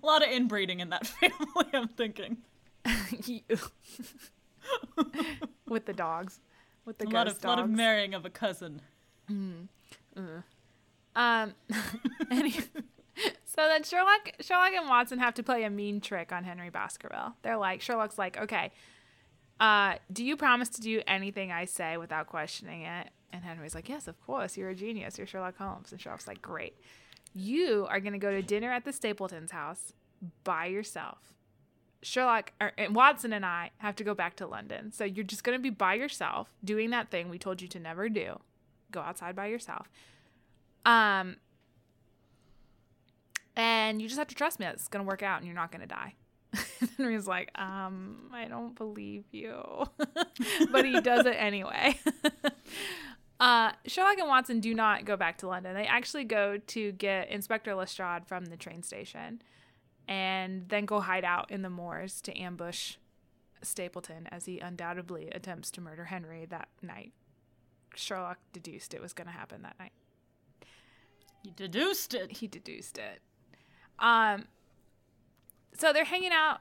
A 0.03 0.07
lot 0.07 0.23
of 0.23 0.29
inbreeding 0.31 0.81
in 0.81 0.91
that 0.91 1.07
family, 1.07 1.67
I'm 1.73 1.89
thinking. 1.89 2.39
with 5.69 5.87
the 5.87 5.93
dogs, 5.93 6.41
with 6.85 6.99
the 6.99 7.07
A 7.07 7.11
lot 7.11 7.27
of, 7.27 7.35
dogs. 7.35 7.45
lot 7.45 7.59
of 7.59 7.71
marrying 7.71 8.15
of 8.15 8.25
a 8.25 8.31
cousin. 8.31 8.81
Um, 9.29 9.69
any, 12.31 12.55
so 13.45 13.69
then 13.69 13.83
Sherlock, 13.83 14.33
Sherlock 14.41 14.73
and 14.73 14.89
Watson 14.89 15.19
have 15.19 15.35
to 15.35 15.43
play 15.43 15.65
a 15.65 15.71
mean 15.71 16.01
trick 16.01 16.33
on 16.33 16.45
Henry 16.45 16.71
Baskerville. 16.71 17.35
They're 17.43 17.57
like, 17.57 17.81
Sherlock's 17.81 18.19
like, 18.19 18.39
okay, 18.39 18.73
uh, 19.61 19.95
do 20.13 20.25
you 20.25 20.37
promise 20.37 20.69
to 20.71 20.81
do 20.81 21.03
anything 21.07 21.53
I 21.53 21.67
say 21.67 21.97
without 21.97 22.27
questioning 22.27 22.83
it? 22.83 23.09
And 23.33 23.45
Henry's 23.45 23.75
like, 23.75 23.89
yes, 23.89 24.09
of 24.09 24.21
course. 24.21 24.57
You're 24.57 24.71
a 24.71 24.75
genius. 24.75 25.19
You're 25.19 25.27
Sherlock 25.27 25.57
Holmes. 25.57 25.93
And 25.93 26.01
Sherlock's 26.01 26.27
like, 26.27 26.43
great. 26.43 26.77
You 27.35 27.87
are 27.89 28.01
going 28.01 28.13
to 28.13 28.19
go 28.19 28.31
to 28.31 28.43
dinner 28.43 28.71
at 28.73 28.85
the 28.85 28.93
Stapletons' 28.93 29.53
house 29.53 29.95
by 30.45 30.67
yourself. 30.67 31.33
Sherlock 32.03 32.53
or, 32.61 32.73
and 32.77 32.95
Watson 32.95 33.33
and 33.33 33.47
I 33.47 33.71
have 33.79 33.97
to 33.97 34.05
go 34.05 34.15
back 34.15 34.37
to 34.37 34.47
London. 34.47 34.93
So 34.93 35.05
you're 35.05 35.25
just 35.25 35.45
going 35.45 35.57
to 35.57 35.63
be 35.63 35.71
by 35.71 35.95
yourself 35.95 36.49
doing 36.65 36.91
that 36.91 37.11
thing 37.11 37.29
we 37.29 37.39
told 37.39 37.63
you 37.63 37.69
to 37.69 37.79
never 37.79 38.09
do. 38.09 38.41
Go 38.91 39.01
outside 39.01 39.37
by 39.37 39.47
yourself. 39.47 39.89
Um 40.85 41.37
and 43.57 44.01
you 44.01 44.09
just 44.09 44.19
have 44.19 44.29
to 44.29 44.35
trust 44.35 44.59
me 44.59 44.67
that 44.67 44.75
it's 44.75 44.89
going 44.89 45.05
to 45.05 45.09
work 45.09 45.23
out 45.23 45.39
and 45.39 45.47
you're 45.47 45.55
not 45.55 45.71
going 45.71 45.83
to 45.83 45.87
die. 45.87 46.15
Henry's 46.99 47.27
like, 47.27 47.51
um, 47.59 48.31
I 48.33 48.47
don't 48.47 48.75
believe 48.75 49.25
you. 49.31 49.63
but 50.71 50.85
he 50.85 51.01
does 51.01 51.27
it 51.27 51.37
anyway. 51.39 51.99
uh, 53.41 53.73
Sherlock 53.87 54.19
and 54.19 54.29
Watson 54.29 54.61
do 54.61 54.75
not 54.75 55.05
go 55.05 55.17
back 55.17 55.39
to 55.39 55.49
London. 55.49 55.75
They 55.75 55.87
actually 55.87 56.25
go 56.25 56.59
to 56.59 56.93
get 56.93 57.29
Inspector 57.31 57.75
Lestrade 57.75 58.27
from 58.27 58.47
the 58.47 58.57
train 58.57 58.83
station 58.83 59.43
and 60.09 60.69
then 60.69 60.85
go 60.85 61.01
hide 61.01 61.25
out 61.25 61.51
in 61.51 61.63
the 61.63 61.71
moors 61.71 62.21
to 62.23 62.39
ambush 62.39 62.97
Stapleton 63.63 64.27
as 64.31 64.47
he 64.47 64.59
undoubtedly 64.59 65.29
attempts 65.31 65.71
to 65.73 65.81
murder 65.81 66.07
Henry 66.07 66.47
that 66.47 66.69
night. 66.83 67.13
Sherlock 67.95 68.39
deduced 68.53 68.95
it 68.95 69.01
was 69.01 69.13
going 69.13 69.27
to 69.27 69.33
happen 69.33 69.63
that 69.63 69.79
night. 69.79 69.93
He 71.43 71.51
deduced 71.51 72.15
it. 72.15 72.39
He 72.39 72.47
deduced 72.47 72.99
it. 72.99 73.21
Um, 74.03 74.45
so 75.79 75.93
they're 75.93 76.05
hanging 76.05 76.33
out, 76.33 76.59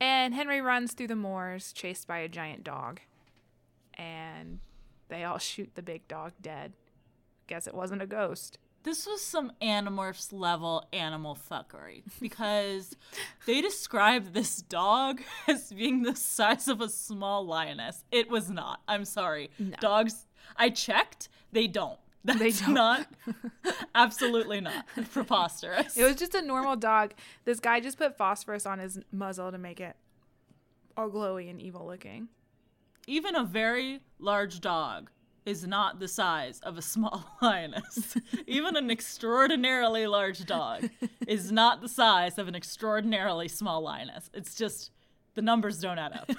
and 0.00 0.34
Henry 0.34 0.60
runs 0.60 0.92
through 0.92 1.06
the 1.06 1.16
moors, 1.16 1.72
chased 1.72 2.06
by 2.06 2.18
a 2.18 2.28
giant 2.28 2.64
dog, 2.64 3.00
and 3.94 4.58
they 5.08 5.24
all 5.24 5.38
shoot 5.38 5.70
the 5.74 5.82
big 5.82 6.06
dog 6.08 6.32
dead. 6.42 6.72
Guess 7.46 7.66
it 7.66 7.74
wasn't 7.74 8.02
a 8.02 8.06
ghost. 8.06 8.58
This 8.82 9.06
was 9.06 9.20
some 9.20 9.52
Animorphs 9.60 10.32
level 10.32 10.86
animal 10.92 11.36
fuckery 11.50 12.02
because 12.18 12.96
they 13.46 13.60
described 13.60 14.32
this 14.32 14.62
dog 14.62 15.20
as 15.48 15.70
being 15.72 16.02
the 16.02 16.16
size 16.16 16.66
of 16.66 16.80
a 16.80 16.88
small 16.88 17.44
lioness. 17.44 18.04
It 18.10 18.30
was 18.30 18.50
not. 18.50 18.80
I'm 18.88 19.04
sorry. 19.04 19.50
Dogs, 19.80 20.26
I 20.56 20.70
checked, 20.70 21.28
they 21.52 21.66
don't. 21.66 21.98
That's 22.24 22.38
They 22.38 22.50
don't. 22.50 22.74
not. 22.74 23.06
Absolutely 23.94 24.60
not. 24.60 24.84
Preposterous. 25.12 25.96
It 25.96 26.04
was 26.04 26.16
just 26.16 26.34
a 26.34 26.42
normal 26.42 26.76
dog. 26.76 27.14
This 27.44 27.60
guy 27.60 27.80
just 27.80 27.96
put 27.98 28.16
phosphorus 28.18 28.66
on 28.66 28.78
his 28.78 28.98
muzzle 29.10 29.50
to 29.50 29.58
make 29.58 29.80
it 29.80 29.96
all 30.96 31.08
glowy 31.10 31.48
and 31.48 31.60
evil 31.60 31.86
looking. 31.86 32.28
Even 33.06 33.34
a 33.34 33.44
very 33.44 34.00
large 34.18 34.60
dog 34.60 35.10
is 35.46 35.66
not 35.66 35.98
the 35.98 36.06
size 36.08 36.60
of 36.60 36.76
a 36.76 36.82
small 36.82 37.24
lioness. 37.42 38.14
Even 38.46 38.76
an 38.76 38.90
extraordinarily 38.90 40.06
large 40.06 40.44
dog 40.44 40.90
is 41.26 41.50
not 41.50 41.80
the 41.80 41.88
size 41.88 42.38
of 42.38 42.46
an 42.48 42.54
extraordinarily 42.54 43.48
small 43.48 43.80
lioness. 43.80 44.28
It's 44.34 44.54
just 44.54 44.90
the 45.34 45.42
numbers 45.42 45.78
don't 45.78 45.98
add 45.98 46.12
up. 46.12 46.30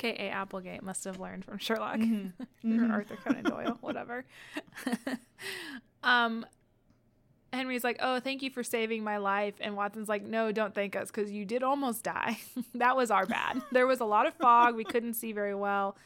K.A. 0.00 0.30
Applegate 0.30 0.82
must 0.82 1.04
have 1.04 1.20
learned 1.20 1.44
from 1.44 1.58
Sherlock 1.58 2.00
or 2.64 2.90
Arthur 2.90 3.16
Conan 3.16 3.44
Doyle, 3.44 3.76
whatever. 3.82 4.24
um, 6.02 6.46
Henry's 7.52 7.84
like, 7.84 7.98
"Oh, 8.00 8.18
thank 8.18 8.42
you 8.42 8.48
for 8.48 8.62
saving 8.62 9.04
my 9.04 9.18
life," 9.18 9.54
and 9.60 9.76
Watson's 9.76 10.08
like, 10.08 10.22
"No, 10.22 10.52
don't 10.52 10.74
thank 10.74 10.96
us 10.96 11.10
because 11.10 11.30
you 11.30 11.44
did 11.44 11.62
almost 11.62 12.02
die. 12.02 12.38
that 12.74 12.96
was 12.96 13.10
our 13.10 13.26
bad. 13.26 13.60
There 13.72 13.86
was 13.86 14.00
a 14.00 14.06
lot 14.06 14.26
of 14.26 14.32
fog. 14.34 14.74
We 14.74 14.84
couldn't 14.84 15.14
see 15.14 15.32
very 15.32 15.54
well. 15.54 15.98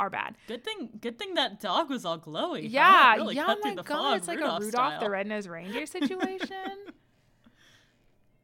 Our 0.00 0.10
bad. 0.10 0.34
Good 0.48 0.64
thing, 0.64 0.88
good 1.00 1.16
thing 1.18 1.34
that 1.34 1.60
dog 1.60 1.88
was 1.88 2.04
all 2.04 2.18
glowy. 2.18 2.66
Yeah, 2.68 3.14
really 3.14 3.36
yeah. 3.36 3.44
Oh 3.46 3.56
my 3.62 3.74
god, 3.74 3.86
fog, 3.86 4.16
it's 4.16 4.26
like 4.26 4.38
Rudolph 4.38 4.62
a 4.62 4.64
Rudolph 4.64 4.88
style. 4.94 5.00
the 5.00 5.10
Red-Nosed 5.10 5.48
Reindeer 5.48 5.86
situation." 5.86 6.78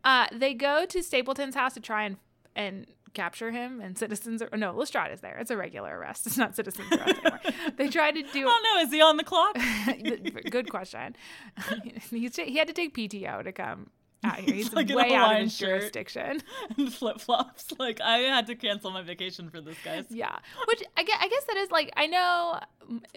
uh, 0.05 0.26
they 0.32 0.55
go 0.55 0.87
to 0.87 1.03
Stapleton's 1.03 1.57
house 1.57 1.74
to 1.74 1.80
try 1.80 2.05
and 2.05 2.18
and 2.55 2.87
capture 3.17 3.51
him, 3.51 3.81
and 3.81 3.97
citizens 3.99 4.43
are 4.43 4.57
no 4.57 4.73
Lestrade 4.73 5.11
is 5.12 5.21
there. 5.21 5.37
It's 5.39 5.51
a 5.51 5.57
regular 5.57 5.99
arrest. 5.99 6.27
It's 6.27 6.37
not 6.37 6.55
citizens 6.55 6.87
arrest 6.93 7.19
anymore. 7.25 7.41
they 7.77 7.89
tried 7.89 8.12
to 8.12 8.23
do 8.23 8.45
Oh 8.49 8.75
no, 8.75 8.83
is 8.83 8.93
he 8.93 9.01
on 9.01 9.17
the 9.17 9.25
clock? 9.25 9.57
Good 10.51 10.71
question. 10.71 11.17
He's, 12.11 12.37
he 12.37 12.57
had 12.57 12.69
to 12.69 12.75
take 12.75 12.95
PTO 12.95 13.43
to 13.43 13.53
come 13.53 13.91
out 14.23 14.39
here. 14.39 14.55
He's 14.55 14.73
like 14.73 14.89
way 14.91 15.14
out 15.14 15.35
of 15.37 15.43
his 15.43 15.59
jurisdiction. 15.59 16.43
and 16.77 16.93
flip 16.93 17.21
flops. 17.21 17.73
Like 17.79 18.01
I 18.01 18.19
had 18.19 18.47
to 18.49 18.55
cancel 18.55 18.91
my 18.91 19.03
vacation 19.03 19.51
for 19.51 19.61
this, 19.61 19.77
guys. 19.85 20.05
Yeah, 20.11 20.37
which 20.69 20.83
I 20.97 21.03
guess, 21.03 21.19
I 21.21 21.29
guess 21.29 21.45
that 21.45 21.57
is 21.57 21.71
like 21.71 21.93
I 21.97 22.07
know 22.07 22.61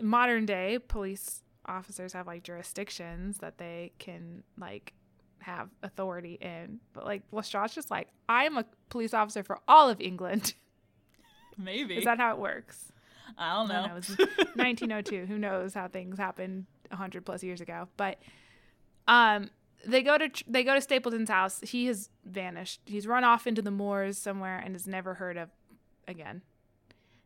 modern 0.02 0.46
day 0.46 0.80
police 0.80 1.44
officers 1.66 2.14
have 2.14 2.26
like 2.26 2.44
jurisdictions 2.44 3.38
that 3.40 3.58
they 3.58 3.92
can 4.00 4.44
like 4.58 4.94
have 5.42 5.70
authority 5.84 6.38
in, 6.42 6.80
but 6.94 7.06
like 7.06 7.24
Lestrade's 7.32 7.74
just 7.76 7.90
like 7.92 8.08
I'm 8.28 8.58
a 8.58 8.66
police 8.90 9.14
officer 9.14 9.44
for 9.44 9.60
all 9.68 9.90
of 9.90 10.00
England. 10.02 10.54
Maybe. 11.58 11.98
is 11.98 12.06
that 12.06 12.18
how 12.20 12.32
it 12.34 12.40
works? 12.40 12.92
I 13.38 13.56
don't 13.56 13.72
I 13.72 13.82
know. 13.88 13.88
don't 14.00 14.20
know. 14.20 14.26
It 14.26 14.56
1902. 14.56 15.26
Who 15.28 15.38
knows 15.38 15.74
how 15.74 15.88
things 15.88 16.18
happened 16.18 16.66
100 16.90 17.26
plus 17.26 17.44
years 17.44 17.62
ago? 17.62 17.88
But 17.98 18.18
um, 19.08 19.50
they 19.86 20.02
go 20.02 20.18
to 20.18 20.30
they 20.48 20.64
go 20.64 20.74
to 20.74 20.82
Stapleton's 20.82 21.30
house. 21.30 21.60
He 21.62 21.86
has 21.88 22.10
vanished. 22.26 22.82
He's 22.86 23.08
run 23.08 23.24
off 23.24 23.46
into 23.48 23.62
the 23.62 23.72
moors 23.72 24.18
somewhere 24.18 24.58
and 24.64 24.76
is 24.76 24.88
never 24.88 25.14
heard 25.16 25.38
of 25.38 25.50
again. 26.08 26.42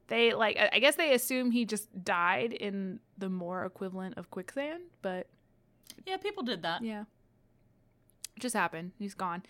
They 0.07 0.34
like 0.34 0.57
I 0.57 0.70
I 0.74 0.80
guess 0.80 0.95
they 0.95 1.14
assume 1.14 1.51
he 1.51 1.66
just 1.66 2.03
died 2.03 2.53
in 2.53 2.99
the 3.18 3.30
moor 3.30 3.64
equivalent 3.66 4.18
of 4.18 4.30
quicksand, 4.32 4.84
but 5.01 5.28
yeah, 6.05 6.18
people 6.18 6.43
did 6.43 6.64
that. 6.64 6.84
yeah, 6.84 7.03
it 8.36 8.39
just 8.39 8.55
happened. 8.55 8.91
He's 8.97 9.13
gone. 9.13 9.43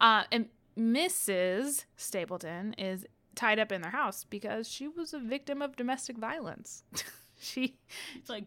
Uh, 0.00 0.24
and 0.32 0.48
Mrs. 0.78 1.84
Stapleton 1.96 2.74
is 2.74 3.06
tied 3.34 3.58
up 3.58 3.72
in 3.72 3.82
their 3.82 3.90
house 3.90 4.24
because 4.28 4.68
she 4.68 4.88
was 4.88 5.12
a 5.12 5.18
victim 5.18 5.62
of 5.62 5.76
domestic 5.76 6.16
violence. 6.18 6.84
she 7.40 7.76
It's 8.16 8.28
like 8.28 8.44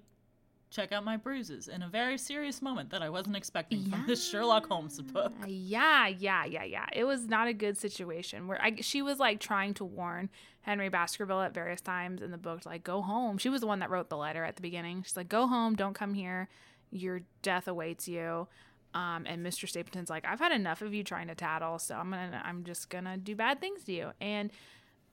check 0.69 0.91
out 0.91 1.03
my 1.03 1.17
bruises 1.17 1.67
in 1.67 1.81
a 1.81 1.87
very 1.87 2.17
serious 2.17 2.61
moment 2.61 2.89
that 2.89 3.01
I 3.01 3.09
wasn't 3.09 3.35
expecting 3.35 3.89
from 3.89 4.03
this 4.05 4.29
Sherlock 4.29 4.67
Holmes 4.67 5.01
book. 5.01 5.33
Yeah, 5.47 6.07
yeah, 6.07 6.45
yeah, 6.45 6.63
yeah. 6.63 6.85
It 6.91 7.05
was 7.05 7.25
not 7.25 7.47
a 7.47 7.53
good 7.53 7.77
situation 7.77 8.47
where 8.47 8.61
I, 8.61 8.75
she 8.81 9.01
was 9.01 9.17
like 9.17 9.39
trying 9.39 9.73
to 9.75 9.85
warn 9.85 10.29
Henry 10.61 10.89
Baskerville 10.89 11.41
at 11.41 11.53
various 11.53 11.81
times 11.81 12.21
in 12.21 12.31
the 12.31 12.37
book, 12.37 12.65
like, 12.65 12.83
go 12.83 13.01
home. 13.01 13.37
She 13.37 13.49
was 13.49 13.61
the 13.61 13.67
one 13.67 13.79
that 13.79 13.89
wrote 13.89 14.09
the 14.09 14.17
letter 14.17 14.43
at 14.43 14.57
the 14.57 14.61
beginning. 14.61 15.03
She's 15.03 15.15
like, 15.15 15.29
go 15.29 15.47
home, 15.47 15.75
don't 15.75 15.93
come 15.93 16.13
here. 16.13 16.49
Your 16.91 17.21
death 17.41 17.67
awaits 17.67 18.07
you. 18.07 18.47
Um, 18.93 19.25
and 19.27 19.45
Mr. 19.45 19.67
Stapleton's 19.67 20.09
like, 20.09 20.25
I've 20.25 20.39
had 20.39 20.51
enough 20.51 20.81
of 20.81 20.93
you 20.93 21.03
trying 21.03 21.27
to 21.27 21.35
tattle, 21.35 21.77
so 21.77 21.95
I'm 21.95 22.09
gonna, 22.09 22.41
I'm 22.43 22.63
just 22.63 22.89
gonna 22.89 23.17
do 23.17 23.35
bad 23.35 23.59
things 23.59 23.83
to 23.83 23.91
you. 23.91 24.11
And 24.19 24.51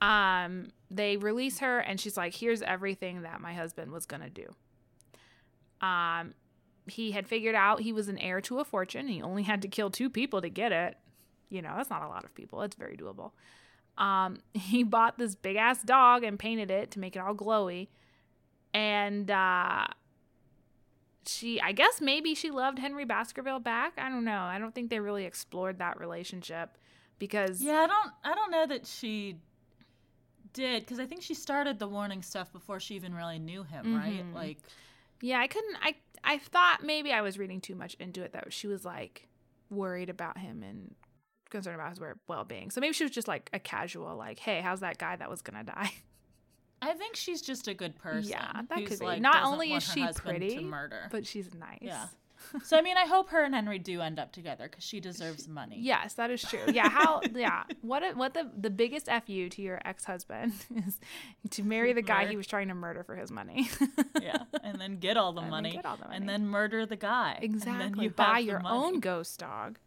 um, 0.00 0.68
they 0.90 1.16
release 1.16 1.58
her, 1.58 1.80
and 1.80 2.00
she's 2.00 2.16
like, 2.16 2.34
here's 2.34 2.62
everything 2.62 3.22
that 3.22 3.40
my 3.40 3.52
husband 3.52 3.92
was 3.92 4.06
gonna 4.06 4.30
do. 4.30 4.54
Um, 5.80 6.34
he 6.86 7.12
had 7.12 7.26
figured 7.26 7.54
out 7.54 7.80
he 7.80 7.92
was 7.92 8.08
an 8.08 8.18
heir 8.18 8.40
to 8.42 8.58
a 8.58 8.64
fortune. 8.64 9.08
He 9.08 9.22
only 9.22 9.42
had 9.42 9.62
to 9.62 9.68
kill 9.68 9.90
two 9.90 10.10
people 10.10 10.40
to 10.40 10.48
get 10.48 10.72
it. 10.72 10.96
You 11.48 11.62
know, 11.62 11.74
that's 11.76 11.90
not 11.90 12.02
a 12.02 12.08
lot 12.08 12.24
of 12.24 12.34
people. 12.34 12.62
It's 12.62 12.76
very 12.76 12.96
doable. 12.96 13.32
Um, 13.96 14.38
he 14.54 14.82
bought 14.82 15.18
this 15.18 15.34
big 15.34 15.56
ass 15.56 15.82
dog 15.82 16.24
and 16.24 16.38
painted 16.38 16.70
it 16.70 16.90
to 16.92 16.98
make 16.98 17.16
it 17.16 17.20
all 17.20 17.34
glowy. 17.34 17.88
And 18.72 19.30
uh, 19.30 19.86
she, 21.26 21.60
I 21.60 21.72
guess 21.72 22.00
maybe 22.00 22.34
she 22.34 22.50
loved 22.50 22.78
Henry 22.78 23.04
Baskerville 23.04 23.60
back. 23.60 23.94
I 23.98 24.08
don't 24.08 24.24
know. 24.24 24.40
I 24.40 24.58
don't 24.58 24.74
think 24.74 24.90
they 24.90 25.00
really 25.00 25.24
explored 25.24 25.78
that 25.78 25.98
relationship 25.98 26.76
because 27.18 27.60
Yeah, 27.60 27.80
I 27.80 27.86
don't 27.86 28.12
I 28.24 28.34
don't 28.34 28.50
know 28.50 28.66
that 28.66 28.86
she 28.86 29.36
did 30.52 30.82
because 30.82 31.00
I 31.00 31.06
think 31.06 31.22
she 31.22 31.34
started 31.34 31.78
the 31.78 31.88
warning 31.88 32.22
stuff 32.22 32.52
before 32.52 32.78
she 32.80 32.94
even 32.94 33.14
really 33.14 33.38
knew 33.38 33.64
him, 33.64 33.96
right? 33.96 34.24
Mhm. 34.24 34.34
Like 34.34 34.58
Yeah, 35.20 35.40
I 35.40 35.46
couldn't. 35.46 35.76
I 35.82 35.96
I 36.22 36.38
thought 36.38 36.82
maybe 36.82 37.12
I 37.12 37.20
was 37.20 37.38
reading 37.38 37.60
too 37.60 37.74
much 37.74 37.94
into 37.94 38.22
it. 38.22 38.32
Though 38.32 38.48
she 38.50 38.66
was 38.66 38.84
like 38.84 39.28
worried 39.70 40.10
about 40.10 40.38
him 40.38 40.62
and 40.62 40.94
concerned 41.50 41.76
about 41.76 41.90
his 41.90 42.00
well 42.28 42.44
being. 42.44 42.70
So 42.70 42.80
maybe 42.80 42.92
she 42.94 43.04
was 43.04 43.10
just 43.12 43.28
like 43.28 43.48
a 43.52 43.58
casual, 43.58 44.16
like, 44.16 44.38
"Hey, 44.38 44.60
how's 44.60 44.80
that 44.80 44.98
guy 44.98 45.16
that 45.16 45.30
was 45.30 45.42
gonna 45.42 45.64
die?" 45.64 45.92
I 46.84 46.92
think 46.94 47.16
she's 47.16 47.40
just 47.42 47.68
a 47.68 47.74
good 47.74 47.96
person. 47.98 48.30
Yeah, 48.30 48.62
that 48.68 48.86
could 48.86 48.98
be. 48.98 49.04
like, 49.04 49.20
Not 49.22 49.44
only 49.44 49.72
is 49.72 49.82
she 49.82 50.06
pretty, 50.14 50.56
to 50.56 50.62
murder. 50.62 51.08
But 51.10 51.26
she's 51.26 51.52
nice. 51.54 51.78
Yeah. 51.80 52.06
so 52.62 52.76
I 52.76 52.82
mean, 52.82 52.96
I 52.98 53.06
hope 53.06 53.30
her 53.30 53.42
and 53.42 53.54
Henry 53.54 53.78
do 53.78 54.02
end 54.02 54.18
up 54.18 54.30
together 54.30 54.68
because 54.68 54.84
she 54.84 55.00
deserves 55.00 55.48
money. 55.48 55.78
Yes, 55.80 56.12
that 56.14 56.30
is 56.30 56.42
true. 56.42 56.60
Yeah, 56.74 56.90
how? 56.90 57.22
yeah, 57.34 57.62
what? 57.80 58.02
A, 58.02 58.12
what 58.12 58.34
the 58.34 58.50
the 58.54 58.68
biggest 58.68 59.06
fu 59.26 59.48
to 59.48 59.62
your 59.62 59.80
ex 59.84 60.04
husband 60.04 60.52
is 60.86 60.98
to 61.50 61.62
marry 61.62 61.94
the 61.94 62.02
guy 62.02 62.26
he 62.26 62.36
was 62.36 62.46
trying 62.46 62.68
to 62.68 62.74
murder 62.74 63.02
for 63.02 63.16
his 63.16 63.30
money. 63.30 63.70
yeah, 64.20 64.42
and 64.62 64.78
then 64.78 64.98
get 64.98 65.16
all 65.16 65.32
the 65.32 65.40
And 65.40 65.50
money, 65.50 65.70
get 65.72 65.86
all 65.86 65.96
the 65.96 66.08
and 66.10 66.28
then 66.28 66.46
murder 66.46 66.84
the 66.84 66.96
guy. 66.96 67.38
and 67.42 67.60
then 67.62 67.76
exactly. 67.80 68.04
you 68.04 68.10
Buy 68.10 68.38
your 68.40 68.60
money. 68.60 68.76
own 68.78 69.00
ghost 69.00 69.38
dog, 69.40 69.78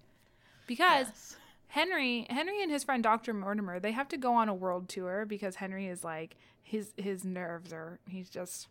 because 0.66 1.08
Yes. 1.08 1.37
Henry 1.70 2.26
Henry 2.30 2.62
and 2.62 2.72
his 2.72 2.84
friend 2.84 3.04
Dr. 3.04 3.34
Mortimer, 3.34 3.80
they 3.80 3.92
have 3.92 4.08
to 4.10 4.18
go 4.18 4.34
on 4.34 4.50
a 4.50 4.54
world 4.54 4.88
tour 4.90 5.26
because 5.26 5.56
Henry 5.56 5.88
is 5.88 6.04
like 6.04 6.36
his 6.64 6.94
his 6.98 7.24
nerves 7.24 7.72
are 7.74 8.00
he's 8.08 8.30
just 8.30 8.68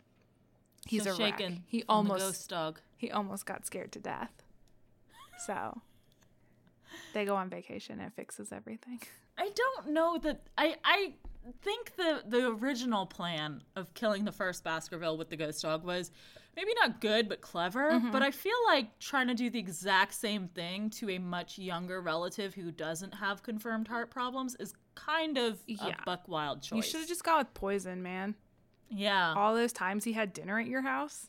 he's 0.85 1.03
So 1.03 1.11
a 1.11 1.17
wreck. 1.17 1.37
shaken. 1.39 1.63
He 1.67 1.81
from 1.81 1.87
the 1.87 1.93
almost 1.93 2.19
ghost 2.25 2.49
dog. 2.49 2.79
he 2.97 3.11
almost 3.11 3.45
got 3.45 3.65
scared 3.65 3.91
to 3.93 3.99
death. 3.99 4.31
So 5.45 5.81
they 7.13 7.25
go 7.25 7.35
on 7.35 7.49
vacation 7.49 7.99
and 7.99 8.07
it 8.07 8.13
fixes 8.15 8.51
everything. 8.51 8.99
I 9.37 9.49
don't 9.53 9.89
know 9.89 10.17
that 10.19 10.41
I 10.57 10.75
I 10.83 11.13
think 11.61 11.95
the 11.95 12.23
the 12.27 12.47
original 12.47 13.05
plan 13.05 13.63
of 13.75 13.93
killing 13.93 14.25
the 14.25 14.31
first 14.31 14.63
Baskerville 14.63 15.17
with 15.17 15.29
the 15.29 15.37
ghost 15.37 15.61
dog 15.61 15.83
was 15.83 16.11
maybe 16.55 16.71
not 16.81 16.99
good 17.01 17.29
but 17.29 17.41
clever. 17.41 17.91
Mm-hmm. 17.91 18.11
But 18.11 18.21
I 18.23 18.31
feel 18.31 18.57
like 18.67 18.97
trying 18.99 19.27
to 19.27 19.33
do 19.35 19.49
the 19.49 19.59
exact 19.59 20.13
same 20.15 20.47
thing 20.47 20.89
to 20.91 21.09
a 21.11 21.19
much 21.19 21.57
younger 21.57 22.01
relative 22.01 22.53
who 22.53 22.71
doesn't 22.71 23.13
have 23.13 23.43
confirmed 23.43 23.87
heart 23.87 24.09
problems 24.09 24.55
is 24.59 24.73
kind 24.95 25.37
of 25.37 25.59
Yeah. 25.67 25.89
a 25.89 25.95
buck 26.05 26.27
wild 26.27 26.61
choice. 26.63 26.75
You 26.77 26.81
should 26.81 26.99
have 27.01 27.09
just 27.09 27.23
gone 27.23 27.37
with 27.39 27.53
poison, 27.53 28.01
man. 28.01 28.35
yeah, 28.89 29.33
All 29.35 29.53
those 29.53 29.73
times 29.73 30.03
he 30.03 30.13
had 30.13 30.33
dinner 30.33 30.57
at 30.59 30.67
your 30.67 30.81
house. 30.81 31.27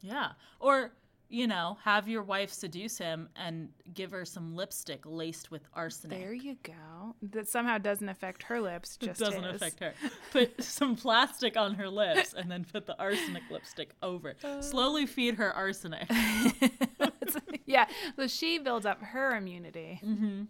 yeah, 0.00 0.32
or 0.60 0.92
you 1.32 1.46
know, 1.46 1.78
have 1.82 2.08
your 2.08 2.22
wife 2.22 2.52
seduce 2.52 2.98
him 2.98 3.26
and 3.36 3.70
give 3.94 4.10
her 4.10 4.22
some 4.22 4.54
lipstick 4.54 5.00
laced 5.06 5.50
with 5.50 5.62
arsenic. 5.72 6.20
There 6.20 6.34
you 6.34 6.58
go. 6.62 7.16
That 7.22 7.48
somehow 7.48 7.78
doesn't 7.78 8.08
affect 8.08 8.42
her 8.44 8.60
lips. 8.60 8.98
It 9.00 9.06
Just 9.06 9.20
doesn't 9.20 9.42
his. 9.42 9.54
affect 9.54 9.80
her. 9.80 9.94
Put 10.30 10.62
some 10.62 10.94
plastic 10.94 11.56
on 11.56 11.74
her 11.76 11.88
lips 11.88 12.34
and 12.34 12.50
then 12.50 12.66
put 12.70 12.84
the 12.84 12.98
arsenic 12.98 13.44
lipstick 13.50 13.94
over 14.02 14.28
it. 14.28 14.62
Slowly 14.62 15.06
feed 15.06 15.36
her 15.36 15.50
arsenic. 15.54 16.06
yeah. 17.66 17.86
So 18.16 18.26
she 18.26 18.58
builds 18.58 18.84
up 18.84 19.02
her 19.02 19.34
immunity. 19.34 20.00
Mm-hmm. 20.04 20.42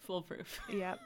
Foolproof. 0.00 0.60
Yep. 0.72 0.98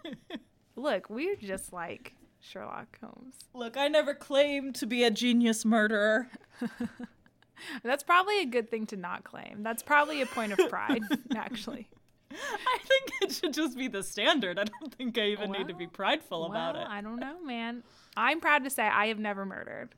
Look, 0.77 1.11
we're 1.11 1.35
just 1.35 1.73
like 1.73 2.15
Sherlock 2.41 2.99
Holmes. 3.01 3.35
Look, 3.55 3.77
I 3.77 3.89
never 3.89 4.15
claimed 4.15 4.75
to 4.77 4.87
be 4.87 5.05
a 5.05 5.11
genius 5.11 5.65
murderer. 5.65 6.29
That's 7.83 8.03
probably 8.03 8.41
a 8.41 8.47
good 8.47 8.71
thing 8.71 8.87
to 8.87 8.97
not 8.97 9.25
claim. 9.25 9.63
That's 9.63 9.83
probably 9.83 10.23
a 10.23 10.27
point 10.27 10.53
of 10.53 10.69
pride, 10.69 11.03
actually. 11.37 11.89
I 12.31 12.79
think 12.83 13.11
it 13.23 13.33
should 13.33 13.55
just 13.55 13.77
be 13.77 13.89
the 13.89 14.03
standard. 14.03 14.59
I 14.59 14.65
don't 14.65 14.95
think 14.95 15.19
I 15.19 15.29
even 15.29 15.51
need 15.51 15.69
to 15.69 15.75
be 15.75 15.87
Well, 15.87 15.93
prideful 15.93 16.45
about 16.45 16.77
it. 16.77 16.87
I 16.89 17.01
don't 17.01 17.19
know, 17.19 17.43
man. 17.43 17.83
I'm 18.17 18.41
proud 18.41 18.65
to 18.65 18.71
say 18.71 18.87
I 18.87 19.07
have 19.07 19.19
never 19.19 19.45
murdered. 19.45 19.95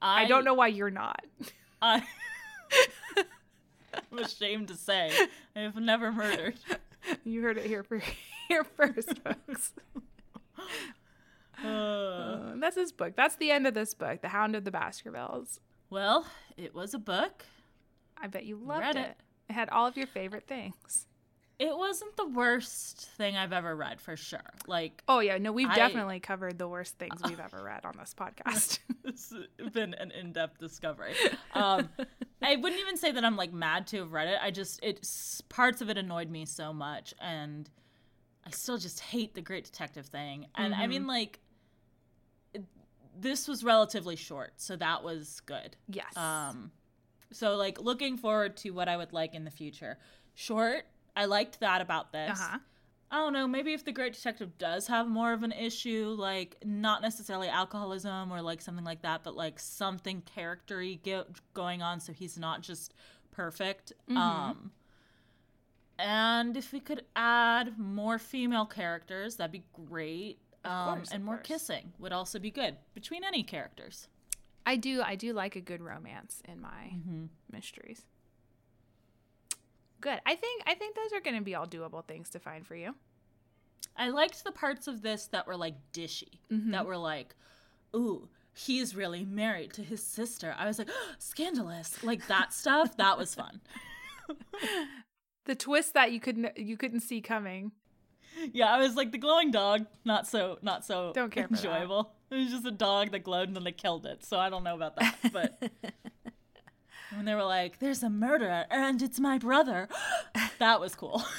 I, 0.00 0.26
don't 0.26 0.44
know 0.44 0.54
why 0.54 0.68
you're 0.68 0.90
not. 0.90 1.24
I, 1.82 2.04
I'm 4.12 4.18
ashamed 4.18 4.68
to 4.68 4.74
say 4.74 5.10
I 5.56 5.60
have 5.60 5.76
never 5.76 6.12
murdered. 6.12 6.54
You 7.24 7.42
heard 7.42 7.58
it 7.58 7.66
here, 7.66 7.82
for, 7.82 8.02
here 8.48 8.64
first, 8.64 9.18
folks. 9.24 9.72
Uh, 11.64 11.66
Uh, 11.68 12.52
that's 12.56 12.76
his 12.76 12.92
book. 12.92 13.14
That's 13.16 13.36
the 13.36 13.50
end 13.50 13.66
of 13.66 13.74
this 13.74 13.94
book, 13.94 14.20
The 14.22 14.28
Hound 14.28 14.54
of 14.56 14.64
the 14.64 14.70
Baskervilles. 14.70 15.58
well, 15.90 16.26
it 16.56 16.74
was 16.74 16.94
a 16.94 16.98
book. 16.98 17.44
I 18.16 18.26
bet 18.26 18.44
you 18.44 18.56
loved 18.56 18.82
Read 18.82 18.96
it. 18.96 19.00
it. 19.10 19.16
It 19.48 19.52
had 19.52 19.68
all 19.70 19.86
of 19.86 19.96
your 19.96 20.06
favorite 20.06 20.46
things. 20.46 21.06
It 21.58 21.76
wasn't 21.76 22.16
the 22.16 22.26
worst 22.26 23.08
thing 23.16 23.36
I've 23.36 23.52
ever 23.52 23.74
read, 23.74 24.00
for 24.00 24.16
sure. 24.16 24.38
Like, 24.68 25.02
Oh 25.08 25.18
yeah, 25.18 25.38
no, 25.38 25.50
we've 25.50 25.68
I- 25.68 25.74
definitely 25.74 26.20
covered 26.20 26.56
the 26.58 26.68
worst 26.68 26.98
things 26.98 27.20
we've 27.24 27.40
ever 27.40 27.60
read 27.64 27.84
on 27.84 27.96
this 27.98 28.14
podcast. 28.14 28.78
it's 29.04 29.32
been 29.72 29.94
an 29.94 30.12
in-depth 30.12 30.58
discovery. 30.60 31.14
Um, 31.54 31.88
I 32.42 32.54
wouldn't 32.56 32.80
even 32.80 32.96
say 32.96 33.10
that 33.10 33.24
I'm 33.24 33.36
like 33.36 33.52
mad 33.52 33.88
to 33.88 33.98
have 33.98 34.12
read 34.12 34.28
it. 34.28 34.38
I 34.40 34.52
just 34.52 34.78
it 34.84 35.04
parts 35.48 35.80
of 35.80 35.90
it 35.90 35.98
annoyed 35.98 36.30
me 36.30 36.44
so 36.44 36.72
much, 36.72 37.12
and 37.20 37.68
I 38.46 38.50
still 38.50 38.78
just 38.78 39.00
hate 39.00 39.34
the 39.34 39.42
Great 39.42 39.64
Detective 39.64 40.06
thing. 40.06 40.46
And 40.54 40.72
I 40.74 40.86
mean, 40.86 41.06
like, 41.08 41.40
it, 41.40 41.40
this 43.20 43.48
was 43.48 43.64
relatively 43.64 44.16
short, 44.16 44.52
so 44.56 44.76
that 44.76 45.02
was 45.02 45.40
good. 45.46 45.76
yes. 45.88 46.16
Um, 46.16 46.70
so 47.32 47.56
like 47.56 47.80
looking 47.80 48.16
forward 48.16 48.56
to 48.58 48.70
what 48.70 48.88
I 48.88 48.96
would 48.96 49.12
like 49.12 49.34
in 49.34 49.44
the 49.44 49.50
future. 49.50 49.98
Short, 50.34 50.84
I 51.16 51.26
liked 51.26 51.60
that 51.60 51.80
about 51.80 52.12
this. 52.12 52.38
uh-huh. 52.40 52.58
I 53.10 53.16
don't 53.16 53.32
know, 53.32 53.48
maybe 53.48 53.72
if 53.72 53.84
the 53.86 53.92
great 53.92 54.12
detective 54.12 54.58
does 54.58 54.86
have 54.88 55.08
more 55.08 55.32
of 55.32 55.42
an 55.42 55.52
issue, 55.52 56.14
like 56.18 56.56
not 56.62 57.00
necessarily 57.00 57.48
alcoholism 57.48 58.30
or 58.30 58.42
like 58.42 58.60
something 58.60 58.84
like 58.84 59.00
that, 59.02 59.24
but 59.24 59.34
like 59.34 59.58
something 59.58 60.22
charactery 60.22 61.00
go- 61.02 61.24
going 61.54 61.80
on 61.80 62.00
so 62.00 62.12
he's 62.12 62.38
not 62.38 62.60
just 62.60 62.92
perfect. 63.32 63.94
Um 64.14 64.72
and 65.98 66.56
if 66.56 66.72
we 66.72 66.80
could 66.80 67.04
add 67.16 67.78
more 67.78 68.18
female 68.18 68.66
characters, 68.66 69.36
that'd 69.36 69.52
be 69.52 69.64
great. 69.88 70.38
Um, 70.68 70.96
course, 70.96 71.10
and 71.12 71.24
more 71.24 71.36
course. 71.36 71.46
kissing 71.46 71.92
would 71.98 72.12
also 72.12 72.38
be 72.38 72.50
good 72.50 72.76
between 72.94 73.24
any 73.24 73.42
characters. 73.42 74.08
I 74.66 74.76
do 74.76 75.02
I 75.02 75.14
do 75.16 75.32
like 75.32 75.56
a 75.56 75.60
good 75.60 75.80
romance 75.82 76.42
in 76.46 76.60
my 76.60 76.92
Mm-hmm. 76.94 77.24
mysteries. 77.50 78.02
Good. 80.00 80.20
I 80.26 80.34
think 80.36 80.62
I 80.66 80.74
think 80.74 80.94
those 80.94 81.12
are 81.12 81.20
going 81.20 81.36
to 81.36 81.42
be 81.42 81.54
all 81.54 81.66
doable 81.66 82.04
things 82.04 82.30
to 82.30 82.38
find 82.38 82.66
for 82.66 82.76
you. 82.76 82.94
I 83.96 84.10
liked 84.10 84.44
the 84.44 84.52
parts 84.52 84.86
of 84.86 85.02
this 85.02 85.26
that 85.28 85.46
were 85.46 85.56
like 85.56 85.74
dishy, 85.92 86.38
Mm-hmm. 86.52 86.70
that 86.72 86.86
were 86.86 86.96
like, 86.96 87.34
ooh, 87.96 88.28
he's 88.54 88.94
really 88.94 89.24
married 89.24 89.72
to 89.74 89.82
his 89.82 90.02
sister. 90.02 90.54
I 90.56 90.66
was 90.66 90.78
like, 90.78 90.90
scandalous. 91.18 92.04
Like 92.04 92.26
that 92.28 92.52
stuff, 92.52 92.96
that 92.98 93.18
was 93.18 93.34
fun. 93.34 93.60
The 95.46 95.54
twist 95.54 95.94
that 95.94 96.12
you 96.12 96.20
couldn't 96.20 96.58
you 96.58 96.76
couldn't 96.76 97.00
see 97.00 97.22
coming. 97.22 97.72
Yeah, 98.52 98.72
I 98.72 98.78
was 98.78 98.94
like 98.94 99.12
the 99.12 99.18
glowing 99.18 99.50
dog, 99.50 99.86
not 100.04 100.26
so 100.26 100.58
not 100.62 100.84
so 100.84 101.12
Don't 101.14 101.30
care 101.30 101.46
enjoyable. 101.50 102.12
It 102.30 102.36
was 102.36 102.50
just 102.50 102.66
a 102.66 102.70
dog 102.70 103.12
that 103.12 103.20
glowed 103.20 103.48
and 103.48 103.56
then 103.56 103.64
they 103.64 103.72
killed 103.72 104.04
it. 104.06 104.24
So 104.24 104.38
I 104.38 104.50
don't 104.50 104.62
know 104.64 104.74
about 104.74 104.96
that. 104.96 105.16
But 105.32 105.60
when 107.14 107.24
they 107.24 107.34
were 107.34 107.44
like, 107.44 107.78
There's 107.78 108.02
a 108.02 108.10
murderer 108.10 108.66
and 108.70 109.00
it's 109.02 109.18
my 109.18 109.38
brother, 109.38 109.88
that 110.58 110.80
was 110.80 110.94
cool. 110.94 111.22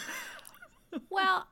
Well, 1.12 1.48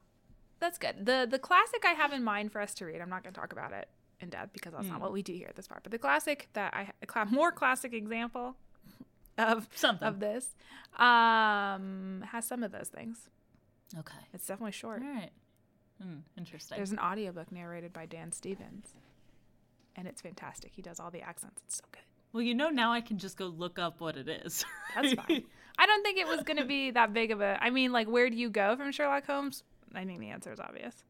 that's 0.59 0.79
good. 0.79 1.05
The 1.05 1.27
the 1.29 1.37
classic 1.37 1.83
I 1.85 1.91
have 1.91 2.11
in 2.11 2.23
mind 2.23 2.51
for 2.51 2.59
us 2.59 2.73
to 2.75 2.85
read, 2.85 3.01
I'm 3.01 3.09
not 3.09 3.21
going 3.23 3.33
to 3.33 3.39
talk 3.39 3.51
about 3.51 3.71
it 3.71 3.87
in 4.19 4.29
depth 4.29 4.51
because 4.53 4.73
that's 4.73 4.87
not 4.87 4.99
what 4.99 5.13
we 5.13 5.21
do 5.21 5.33
here 5.33 5.47
at 5.47 5.55
this 5.55 5.67
part. 5.67 5.83
But 5.83 5.91
the 5.91 5.99
classic 5.99 6.49
that 6.53 6.73
I 6.73 6.91
a 7.03 7.05
cla- 7.05 7.25
more 7.29 7.51
classic 7.51 7.93
example 7.93 8.55
of 9.37 9.67
Something. 9.75 10.07
of 10.07 10.19
this 10.19 10.55
um 10.97 12.23
has 12.31 12.45
some 12.45 12.63
of 12.63 12.71
those 12.71 12.87
things. 12.89 13.29
Okay. 13.99 14.17
It's 14.33 14.47
definitely 14.47 14.71
short. 14.71 15.01
All 15.01 15.07
right. 15.07 15.31
Hmm, 16.01 16.17
interesting. 16.37 16.77
There's 16.77 16.91
an 16.91 16.99
audiobook 16.99 17.51
narrated 17.51 17.93
by 17.93 18.05
Dan 18.05 18.31
Stevens. 18.31 18.93
And 19.95 20.07
it's 20.07 20.21
fantastic. 20.21 20.71
He 20.75 20.81
does 20.81 20.99
all 20.99 21.09
the 21.09 21.21
accents. 21.21 21.61
It's 21.65 21.77
so 21.77 21.83
good. 21.91 22.01
well, 22.31 22.43
you 22.43 22.53
know, 22.53 22.69
now 22.69 22.91
I 22.93 23.01
can 23.01 23.17
just 23.17 23.35
go 23.37 23.47
look 23.47 23.79
up 23.79 23.99
what 23.99 24.15
it 24.15 24.27
is. 24.29 24.63
That's 24.95 25.13
fine. 25.13 25.43
I 25.79 25.85
don't 25.85 26.03
think 26.03 26.19
it 26.19 26.27
was 26.27 26.43
going 26.43 26.57
to 26.57 26.65
be 26.65 26.91
that 26.91 27.13
big 27.13 27.31
of 27.31 27.41
a. 27.41 27.57
I 27.61 27.69
mean, 27.71 27.91
like, 27.91 28.07
where 28.07 28.29
do 28.29 28.35
you 28.35 28.49
go 28.49 28.75
from 28.75 28.91
Sherlock 28.91 29.25
Holmes? 29.25 29.63
I 29.95 30.05
think 30.05 30.19
the 30.19 30.29
answer 30.29 30.51
is 30.51 30.59
obvious. 30.59 31.03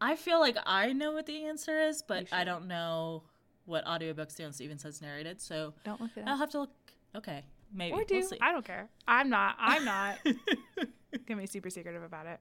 I 0.00 0.16
feel 0.16 0.40
like 0.40 0.56
I 0.66 0.92
know 0.92 1.12
what 1.12 1.26
the 1.26 1.44
answer 1.44 1.78
is, 1.78 2.02
but 2.02 2.26
I 2.32 2.42
don't 2.42 2.66
know 2.66 3.22
what 3.66 3.84
audiobooks 3.84 4.36
Dan 4.36 4.52
Stevens 4.52 4.82
has 4.82 5.00
narrated, 5.00 5.40
so 5.40 5.74
Don't 5.84 6.00
look 6.00 6.10
at 6.16 6.24
it 6.24 6.28
I'll 6.28 6.36
have 6.38 6.50
to 6.50 6.60
look. 6.60 6.70
Okay, 7.14 7.44
maybe. 7.72 7.92
Or 7.92 8.02
do. 8.02 8.16
We'll 8.16 8.26
see. 8.26 8.38
I 8.40 8.50
don't 8.50 8.64
care. 8.64 8.88
I'm 9.06 9.28
not. 9.30 9.54
I'm 9.60 9.84
not 9.84 10.18
to 11.26 11.36
be 11.36 11.46
super 11.46 11.70
secretive 11.70 12.02
about 12.02 12.26
it. 12.26 12.40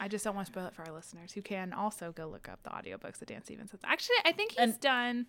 I 0.00 0.08
just 0.08 0.24
don't 0.24 0.34
want 0.34 0.46
to 0.46 0.52
spoil 0.52 0.66
it 0.66 0.74
for 0.74 0.82
our 0.86 0.92
listeners 0.94 1.32
who 1.32 1.42
can 1.42 1.72
also 1.72 2.12
go 2.12 2.26
look 2.26 2.48
up 2.48 2.62
the 2.62 2.70
audiobooks 2.70 3.18
that 3.18 3.28
Dan 3.28 3.42
Stevens 3.44 3.72
has. 3.72 3.80
Actually, 3.84 4.16
I 4.24 4.32
think 4.32 4.52
he's 4.52 4.60
And- 4.60 4.80
done. 4.80 5.26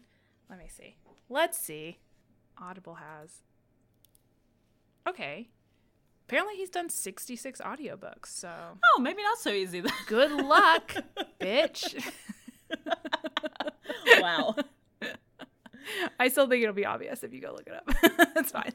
Let 0.50 0.60
me 0.60 0.68
see. 0.70 0.96
Let's 1.30 1.58
see. 1.58 2.00
Audible 2.58 2.96
has. 2.96 3.42
Okay. 5.08 5.50
Apparently, 6.28 6.56
he's 6.56 6.70
done 6.70 6.90
66 6.90 7.62
audiobooks. 7.62 8.28
So 8.28 8.50
oh, 8.96 9.00
maybe 9.00 9.24
not 9.24 9.38
so 9.40 9.50
easy 9.50 9.82
then. 9.82 9.92
good 10.08 10.32
luck, 10.32 10.94
bitch. 11.42 12.02
wow. 14.20 14.56
I 16.20 16.30
still 16.30 16.48
think 16.48 16.64
it'll 16.64 16.74
be 16.76 16.86
obvious 16.86 17.24
if 17.24 17.34
you 17.34 17.42
go 17.42 17.52
look 17.52 17.68
it 17.68 17.74
up. 17.74 18.34
That's 18.36 18.52
fine. 18.52 18.72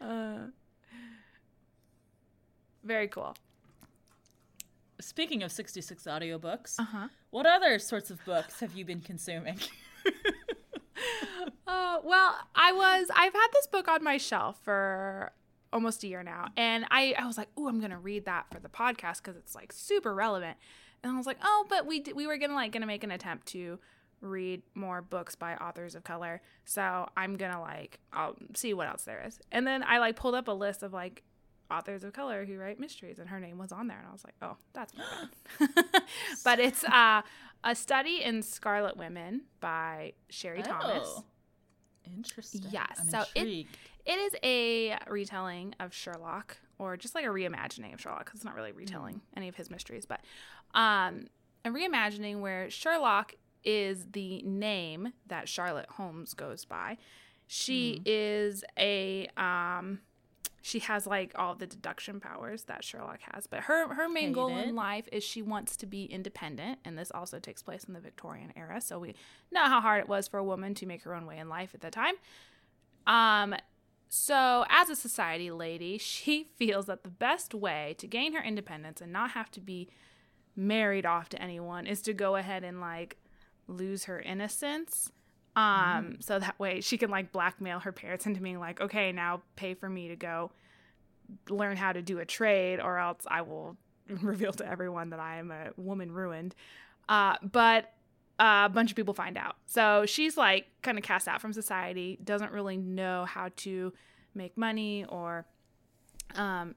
uh, 0.00 0.46
very 2.88 3.06
cool. 3.08 3.36
Speaking 5.00 5.44
of 5.44 5.52
66 5.52 6.02
audiobooks, 6.04 6.74
Uh 6.80 6.84
huh. 6.84 7.08
what 7.30 7.46
other 7.46 7.78
sorts 7.78 8.10
of 8.10 8.24
books 8.24 8.58
have 8.60 8.74
you 8.74 8.84
been 8.84 9.00
consuming? 9.00 9.58
Uh, 11.66 11.98
well, 12.02 12.34
I 12.54 12.72
was 12.72 13.08
I've 13.14 13.32
had 13.32 13.46
this 13.52 13.66
book 13.66 13.88
on 13.88 14.02
my 14.02 14.16
shelf 14.16 14.58
for 14.64 15.32
almost 15.72 16.02
a 16.02 16.08
year 16.08 16.22
now, 16.22 16.46
and 16.56 16.86
I 16.90 17.14
I 17.16 17.26
was 17.26 17.36
like, 17.38 17.48
oh, 17.56 17.68
I'm 17.68 17.78
gonna 17.80 17.98
read 17.98 18.24
that 18.24 18.46
for 18.52 18.58
the 18.58 18.68
podcast 18.70 19.18
because 19.22 19.36
it's 19.36 19.54
like 19.54 19.70
super 19.72 20.14
relevant. 20.14 20.56
And 21.02 21.12
I 21.12 21.16
was 21.16 21.26
like, 21.26 21.36
oh, 21.42 21.66
but 21.68 21.86
we 21.86 22.00
d- 22.00 22.14
we 22.14 22.26
were 22.26 22.38
gonna 22.38 22.54
like 22.54 22.72
gonna 22.72 22.86
make 22.86 23.04
an 23.04 23.10
attempt 23.10 23.46
to 23.48 23.78
read 24.20 24.62
more 24.74 25.02
books 25.02 25.34
by 25.36 25.54
authors 25.56 25.94
of 25.94 26.04
color, 26.04 26.40
so 26.64 27.08
I'm 27.16 27.36
gonna 27.36 27.60
like 27.60 28.00
I'll 28.12 28.34
see 28.54 28.72
what 28.74 28.88
else 28.88 29.02
there 29.04 29.22
is. 29.26 29.38
And 29.52 29.66
then 29.66 29.84
I 29.84 29.98
like 29.98 30.16
pulled 30.16 30.34
up 30.34 30.48
a 30.48 30.52
list 30.52 30.82
of 30.82 30.92
like 30.94 31.22
authors 31.70 32.04
of 32.04 32.12
color 32.12 32.44
who 32.44 32.56
write 32.58 32.78
mysteries, 32.80 33.18
and 33.18 33.28
her 33.28 33.40
name 33.40 33.58
was 33.58 33.72
on 33.72 33.86
there, 33.88 33.98
and 33.98 34.06
I 34.08 34.12
was 34.12 34.24
like, 34.24 34.34
oh, 34.42 34.56
that's 34.72 34.92
my 34.96 35.04
bad. 35.60 35.68
but 36.44 36.58
it's 36.60 36.84
uh, 36.84 37.22
a 37.64 37.74
study 37.74 38.22
in 38.22 38.42
Scarlet 38.42 38.96
Women 38.96 39.42
by 39.60 40.12
Sherry 40.30 40.62
Thomas. 40.62 41.02
Oh, 41.04 41.24
Interesting. 42.06 42.62
Yes, 42.70 43.00
so 43.10 43.24
it- 43.34 43.44
It 44.06 44.18
is 44.18 44.34
a 44.42 44.96
retelling 45.08 45.74
of 45.80 45.92
Sherlock, 45.92 46.56
or 46.78 46.96
just 46.96 47.14
like 47.14 47.26
a 47.26 47.28
reimagining 47.28 47.92
of 47.92 48.00
Sherlock, 48.00 48.24
'cause 48.24 48.36
it's 48.36 48.44
not 48.44 48.54
really 48.54 48.72
retelling 48.72 49.20
any 49.36 49.48
of 49.48 49.56
his 49.56 49.68
mysteries, 49.70 50.06
but 50.06 50.20
um, 50.74 51.26
a 51.66 51.68
reimagining 51.70 52.40
where 52.40 52.70
Sherlock 52.70 53.34
is 53.64 54.06
the 54.12 54.40
name 54.42 55.12
that 55.26 55.46
Charlotte 55.48 55.90
Holmes 55.90 56.32
goes 56.32 56.64
by. 56.64 56.96
She 57.46 58.00
is 58.06 58.64
a 58.78 59.26
um, 59.36 60.00
she 60.68 60.80
has 60.80 61.06
like 61.06 61.32
all 61.34 61.54
the 61.54 61.66
deduction 61.66 62.20
powers 62.20 62.64
that 62.64 62.84
Sherlock 62.84 63.20
has, 63.32 63.46
but 63.46 63.60
her 63.60 63.94
her 63.94 64.06
main 64.06 64.32
goal 64.32 64.50
Hate 64.50 64.68
in 64.68 64.74
life 64.74 65.08
is 65.10 65.24
she 65.24 65.40
wants 65.40 65.76
to 65.78 65.86
be 65.86 66.04
independent, 66.04 66.78
and 66.84 66.98
this 66.98 67.10
also 67.10 67.38
takes 67.38 67.62
place 67.62 67.84
in 67.84 67.94
the 67.94 68.00
Victorian 68.00 68.52
era. 68.54 68.78
So 68.82 68.98
we 68.98 69.14
know 69.50 69.64
how 69.64 69.80
hard 69.80 70.00
it 70.00 70.08
was 70.08 70.28
for 70.28 70.36
a 70.36 70.44
woman 70.44 70.74
to 70.74 70.84
make 70.84 71.04
her 71.04 71.14
own 71.14 71.24
way 71.24 71.38
in 71.38 71.48
life 71.48 71.70
at 71.74 71.80
the 71.80 71.90
time. 71.90 72.16
Um, 73.06 73.54
so 74.10 74.66
as 74.68 74.90
a 74.90 74.96
society 74.96 75.50
lady, 75.50 75.96
she 76.02 76.50
feels 76.58 76.84
that 76.84 77.02
the 77.02 77.08
best 77.08 77.54
way 77.54 77.94
to 77.96 78.06
gain 78.06 78.34
her 78.34 78.42
independence 78.42 79.00
and 79.00 79.10
not 79.10 79.30
have 79.30 79.50
to 79.52 79.60
be 79.60 79.88
married 80.54 81.06
off 81.06 81.30
to 81.30 81.42
anyone 81.42 81.86
is 81.86 82.02
to 82.02 82.12
go 82.12 82.36
ahead 82.36 82.62
and 82.62 82.78
like 82.78 83.16
lose 83.66 84.04
her 84.04 84.20
innocence. 84.20 85.12
Um, 85.58 86.16
so 86.20 86.38
that 86.38 86.58
way 86.60 86.80
she 86.80 86.98
can 86.98 87.10
like 87.10 87.32
blackmail 87.32 87.80
her 87.80 87.90
parents 87.90 88.26
into 88.26 88.40
being 88.40 88.60
like, 88.60 88.80
okay, 88.80 89.10
now 89.10 89.42
pay 89.56 89.74
for 89.74 89.88
me 89.88 90.08
to 90.08 90.16
go 90.16 90.52
learn 91.50 91.76
how 91.76 91.92
to 91.92 92.00
do 92.00 92.20
a 92.20 92.24
trade, 92.24 92.80
or 92.80 92.98
else 92.98 93.22
I 93.26 93.42
will 93.42 93.76
reveal 94.22 94.52
to 94.52 94.66
everyone 94.66 95.10
that 95.10 95.20
I 95.20 95.38
am 95.38 95.50
a 95.50 95.70
woman 95.76 96.12
ruined. 96.12 96.54
Uh, 97.08 97.36
but 97.42 97.92
uh, 98.38 98.62
a 98.66 98.68
bunch 98.68 98.90
of 98.90 98.96
people 98.96 99.14
find 99.14 99.36
out. 99.36 99.56
So 99.66 100.06
she's 100.06 100.36
like 100.36 100.66
kind 100.82 100.96
of 100.96 101.02
cast 101.02 101.26
out 101.26 101.40
from 101.40 101.52
society, 101.52 102.18
doesn't 102.22 102.52
really 102.52 102.76
know 102.76 103.24
how 103.24 103.50
to 103.56 103.92
make 104.34 104.56
money 104.56 105.04
or 105.08 105.44
um, 106.36 106.76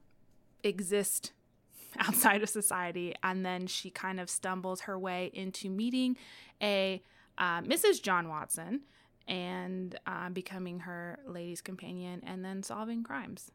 exist 0.64 1.32
outside 2.00 2.42
of 2.42 2.48
society. 2.48 3.14
And 3.22 3.46
then 3.46 3.68
she 3.68 3.90
kind 3.90 4.18
of 4.18 4.28
stumbles 4.28 4.82
her 4.82 4.98
way 4.98 5.30
into 5.34 5.70
meeting 5.70 6.16
a 6.60 7.00
uh, 7.38 7.60
Mrs. 7.62 8.02
John 8.02 8.28
Watson 8.28 8.82
and 9.28 9.98
uh, 10.06 10.28
becoming 10.30 10.80
her 10.80 11.18
lady's 11.26 11.60
companion 11.60 12.22
and 12.26 12.44
then 12.44 12.62
solving 12.62 13.02
crimes. 13.02 13.50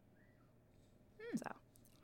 So 1.35 1.51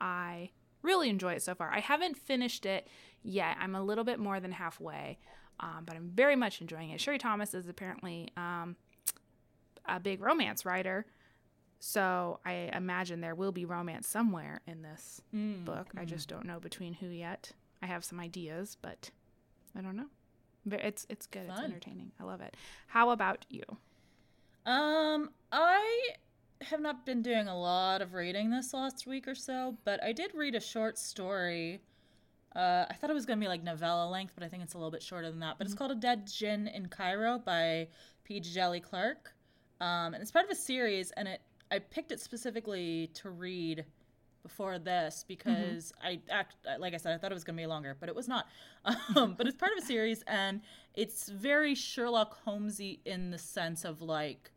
I 0.00 0.50
really 0.82 1.08
enjoy 1.08 1.32
it 1.34 1.42
so 1.42 1.54
far. 1.54 1.70
I 1.72 1.80
haven't 1.80 2.16
finished 2.16 2.66
it 2.66 2.86
yet. 3.22 3.56
I'm 3.58 3.74
a 3.74 3.82
little 3.82 4.04
bit 4.04 4.18
more 4.18 4.38
than 4.38 4.52
halfway, 4.52 5.18
um, 5.60 5.84
but 5.86 5.96
I'm 5.96 6.10
very 6.14 6.36
much 6.36 6.60
enjoying 6.60 6.90
it. 6.90 7.00
Sherry 7.00 7.18
Thomas 7.18 7.54
is 7.54 7.68
apparently 7.68 8.28
um, 8.36 8.76
a 9.86 9.98
big 9.98 10.20
romance 10.20 10.64
writer. 10.66 11.06
So 11.80 12.40
I 12.44 12.70
imagine 12.74 13.20
there 13.20 13.34
will 13.34 13.52
be 13.52 13.64
romance 13.64 14.08
somewhere 14.08 14.60
in 14.66 14.82
this 14.82 15.20
Mm, 15.34 15.64
book. 15.64 15.88
I 15.96 16.04
just 16.04 16.28
don't 16.28 16.46
know 16.46 16.60
between 16.60 16.94
who 16.94 17.06
yet. 17.08 17.52
I 17.82 17.86
have 17.86 18.04
some 18.04 18.20
ideas, 18.20 18.76
but 18.80 19.10
I 19.76 19.80
don't 19.82 19.96
know. 19.96 20.06
It's 20.70 21.06
it's 21.08 21.26
good. 21.26 21.46
It's 21.48 21.60
entertaining. 21.60 22.12
I 22.20 22.24
love 22.24 22.40
it. 22.40 22.56
How 22.86 23.10
about 23.10 23.44
you? 23.48 23.62
Um, 24.66 25.30
I 25.52 26.08
have 26.62 26.80
not 26.80 27.04
been 27.04 27.22
doing 27.22 27.48
a 27.48 27.58
lot 27.58 28.00
of 28.00 28.14
reading 28.14 28.50
this 28.50 28.72
last 28.72 29.06
week 29.06 29.28
or 29.28 29.34
so, 29.34 29.76
but 29.84 30.02
I 30.02 30.12
did 30.12 30.34
read 30.34 30.54
a 30.54 30.60
short 30.60 30.98
story. 30.98 31.80
Uh, 32.56 32.86
I 32.88 32.94
thought 32.94 33.10
it 33.10 33.14
was 33.14 33.26
going 33.26 33.38
to 33.38 33.44
be 33.44 33.48
like 33.48 33.62
novella 33.62 34.08
length, 34.08 34.32
but 34.34 34.44
I 34.44 34.48
think 34.48 34.62
it's 34.62 34.74
a 34.74 34.78
little 34.78 34.90
bit 34.90 35.02
shorter 35.02 35.30
than 35.30 35.40
that. 35.40 35.58
But 35.58 35.66
it's 35.66 35.74
called 35.74 35.90
A 35.90 35.96
Dead 35.96 36.26
Djinn 36.26 36.68
in 36.68 36.86
Cairo 36.86 37.38
by 37.38 37.88
P. 38.22 38.40
Djèlí 38.40 38.82
Clark. 38.82 39.34
Um, 39.80 40.14
and 40.14 40.22
it's 40.22 40.30
part 40.30 40.44
of 40.44 40.50
a 40.50 40.54
series, 40.54 41.10
and 41.12 41.28
it 41.28 41.40
I 41.70 41.80
picked 41.80 42.12
it 42.12 42.20
specifically 42.20 43.10
to 43.14 43.30
read 43.30 43.84
before 44.44 44.78
this 44.78 45.24
because 45.26 45.92
I 46.00 46.20
act 46.30 46.54
like 46.78 46.94
I 46.94 46.98
said 46.98 47.14
I 47.14 47.18
thought 47.18 47.32
it 47.32 47.34
was 47.34 47.42
going 47.42 47.56
to 47.56 47.62
be 47.62 47.66
longer, 47.66 47.96
but 47.98 48.08
it 48.08 48.14
was 48.14 48.28
not. 48.28 48.46
Um, 49.16 49.34
but 49.36 49.46
it's 49.46 49.56
part 49.56 49.72
of 49.72 49.82
a 49.82 49.86
series, 49.86 50.22
and 50.26 50.60
it's 50.94 51.28
very 51.28 51.74
Sherlock 51.74 52.38
Holmesy 52.44 53.00
in 53.04 53.30
the 53.30 53.38
sense 53.38 53.84
of 53.84 54.02
like 54.02 54.50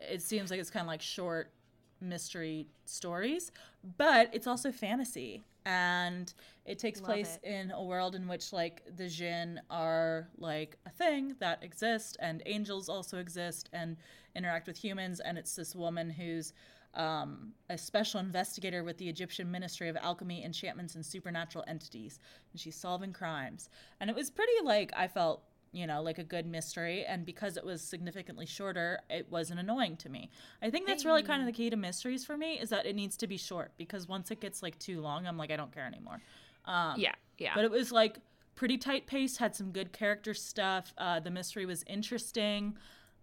it 0.00 0.20
seems 0.20 0.50
like 0.50 0.60
it's 0.60 0.70
kind 0.70 0.82
of 0.82 0.88
like 0.88 1.00
short 1.00 1.52
mystery 2.00 2.66
stories, 2.84 3.52
but 3.96 4.30
it's 4.32 4.46
also 4.46 4.70
fantasy. 4.70 5.44
And 5.66 6.32
it 6.66 6.78
takes 6.78 7.00
Love 7.00 7.06
place 7.06 7.38
it. 7.42 7.48
in 7.48 7.70
a 7.70 7.82
world 7.82 8.14
in 8.14 8.28
which, 8.28 8.52
like, 8.52 8.82
the 8.96 9.08
Jinn 9.08 9.60
are 9.70 10.28
like 10.36 10.76
a 10.84 10.90
thing 10.90 11.36
that 11.40 11.62
exists, 11.62 12.16
and 12.20 12.42
angels 12.44 12.90
also 12.90 13.18
exist 13.18 13.70
and 13.72 13.96
interact 14.36 14.66
with 14.66 14.76
humans. 14.76 15.20
And 15.20 15.38
it's 15.38 15.56
this 15.56 15.74
woman 15.74 16.10
who's 16.10 16.52
um, 16.96 17.52
a 17.70 17.78
special 17.78 18.20
investigator 18.20 18.84
with 18.84 18.98
the 18.98 19.08
Egyptian 19.08 19.50
Ministry 19.50 19.88
of 19.88 19.96
Alchemy, 19.96 20.44
Enchantments, 20.44 20.94
and 20.94 21.04
Supernatural 21.04 21.64
Entities. 21.66 22.20
And 22.52 22.60
she's 22.60 22.76
solving 22.76 23.12
crimes. 23.12 23.68
And 24.00 24.10
it 24.10 24.16
was 24.16 24.30
pretty, 24.30 24.52
like, 24.64 24.92
I 24.96 25.08
felt 25.08 25.42
you 25.74 25.88
know, 25.88 26.00
like 26.00 26.18
a 26.18 26.24
good 26.24 26.46
mystery. 26.46 27.04
And 27.04 27.26
because 27.26 27.56
it 27.56 27.64
was 27.64 27.82
significantly 27.82 28.46
shorter, 28.46 29.00
it 29.10 29.26
wasn't 29.28 29.58
annoying 29.58 29.96
to 29.98 30.08
me. 30.08 30.30
I 30.62 30.70
think 30.70 30.86
that's 30.86 31.04
really 31.04 31.24
kind 31.24 31.42
of 31.42 31.46
the 31.46 31.52
key 31.52 31.68
to 31.68 31.76
mysteries 31.76 32.24
for 32.24 32.36
me 32.36 32.60
is 32.60 32.70
that 32.70 32.86
it 32.86 32.94
needs 32.94 33.16
to 33.18 33.26
be 33.26 33.36
short 33.36 33.72
because 33.76 34.06
once 34.06 34.30
it 34.30 34.40
gets 34.40 34.62
like 34.62 34.78
too 34.78 35.00
long, 35.00 35.26
I'm 35.26 35.36
like, 35.36 35.50
I 35.50 35.56
don't 35.56 35.74
care 35.74 35.84
anymore. 35.84 36.20
Um, 36.64 36.94
Yeah, 36.96 37.14
yeah. 37.38 37.52
But 37.56 37.64
it 37.64 37.72
was 37.72 37.90
like 37.90 38.18
pretty 38.54 38.78
tight 38.78 39.08
paced, 39.08 39.38
had 39.38 39.56
some 39.56 39.72
good 39.72 39.92
character 39.92 40.32
stuff. 40.32 40.94
Uh, 40.96 41.18
the 41.18 41.30
mystery 41.30 41.66
was 41.66 41.82
interesting. 41.88 42.76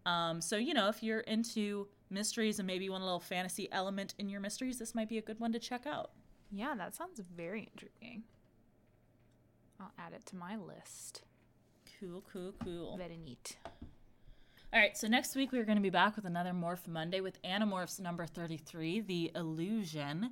Um, 0.05 0.41
so, 0.41 0.57
you 0.57 0.73
know, 0.73 0.89
if 0.89 1.01
you're 1.01 1.21
into 1.21 1.87
mysteries 2.11 2.59
and 2.59 2.67
maybe 2.67 2.85
you 2.85 2.91
want 2.91 3.01
a 3.01 3.05
little 3.05 3.19
fantasy 3.19 3.67
element 3.71 4.13
in 4.17 4.29
your 4.29 4.39
mysteries, 4.41 4.77
this 4.79 4.93
might 4.95 5.09
be 5.09 5.17
a 5.17 5.21
good 5.21 5.39
one 5.39 5.51
to 5.53 5.59
check 5.59 5.85
out. 5.87 6.11
yeah, 6.51 6.75
that 6.75 6.93
sounds 6.95 7.19
very 7.35 7.69
intriguing. 7.73 8.23
I'll 9.79 9.91
add 9.97 10.13
it 10.13 10.25
to 10.27 10.35
my 10.35 10.55
list. 10.57 11.23
Cool, 11.99 12.23
cool, 12.31 12.53
cool. 12.63 12.97
Very 12.97 13.17
neat. 13.17 13.55
All 14.73 14.79
right, 14.79 14.95
so 14.97 15.07
next 15.07 15.35
week 15.35 15.51
we're 15.51 15.65
going 15.65 15.77
to 15.77 15.81
be 15.81 15.89
back 15.89 16.15
with 16.15 16.25
another 16.25 16.51
Morph 16.51 16.87
Monday 16.87 17.19
with 17.19 17.41
Animorphs 17.43 17.99
number 17.99 18.25
33, 18.25 19.01
The 19.01 19.31
Illusion. 19.35 20.31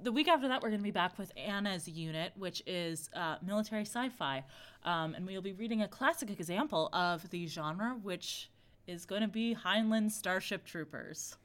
The 0.00 0.12
week 0.12 0.28
after 0.28 0.46
that, 0.48 0.62
we're 0.62 0.68
going 0.68 0.80
to 0.80 0.84
be 0.84 0.90
back 0.90 1.18
with 1.18 1.32
Anna's 1.36 1.88
unit, 1.88 2.32
which 2.36 2.62
is 2.66 3.10
uh, 3.16 3.36
military 3.44 3.82
sci 3.82 4.10
fi. 4.10 4.44
Um, 4.84 5.14
and 5.14 5.26
we'll 5.26 5.42
be 5.42 5.54
reading 5.54 5.82
a 5.82 5.88
classic 5.88 6.30
example 6.30 6.88
of 6.92 7.28
the 7.30 7.46
genre, 7.46 7.96
which 8.00 8.50
is 8.88 9.04
going 9.04 9.22
to 9.22 9.28
be 9.28 9.54
Heinlein 9.54 10.10
Starship 10.10 10.64
Troopers. 10.64 11.36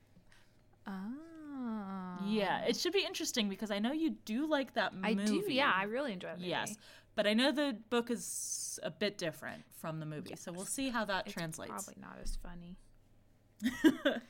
Oh. 0.87 2.17
Yeah, 2.25 2.65
it 2.65 2.75
should 2.75 2.93
be 2.93 3.05
interesting 3.05 3.49
because 3.49 3.69
I 3.69 3.79
know 3.79 3.91
you 3.91 4.11
do 4.25 4.47
like 4.47 4.73
that 4.73 4.95
movie. 4.95 5.07
I 5.07 5.25
do. 5.25 5.43
Yeah, 5.47 5.71
I 5.75 5.83
really 5.83 6.13
enjoy 6.13 6.29
it. 6.29 6.39
Yes, 6.39 6.75
but 7.15 7.27
I 7.27 7.33
know 7.33 7.51
the 7.51 7.77
book 7.89 8.09
is 8.09 8.79
a 8.81 8.89
bit 8.89 9.17
different 9.17 9.63
from 9.77 9.99
the 9.99 10.05
movie, 10.05 10.35
so 10.35 10.51
we'll 10.51 10.65
see 10.65 10.89
how 10.89 11.05
that 11.05 11.25
It's 11.27 11.33
translates. 11.33 11.71
probably 11.71 11.95
not 12.01 12.17
as 12.21 12.37
funny. 12.41 12.77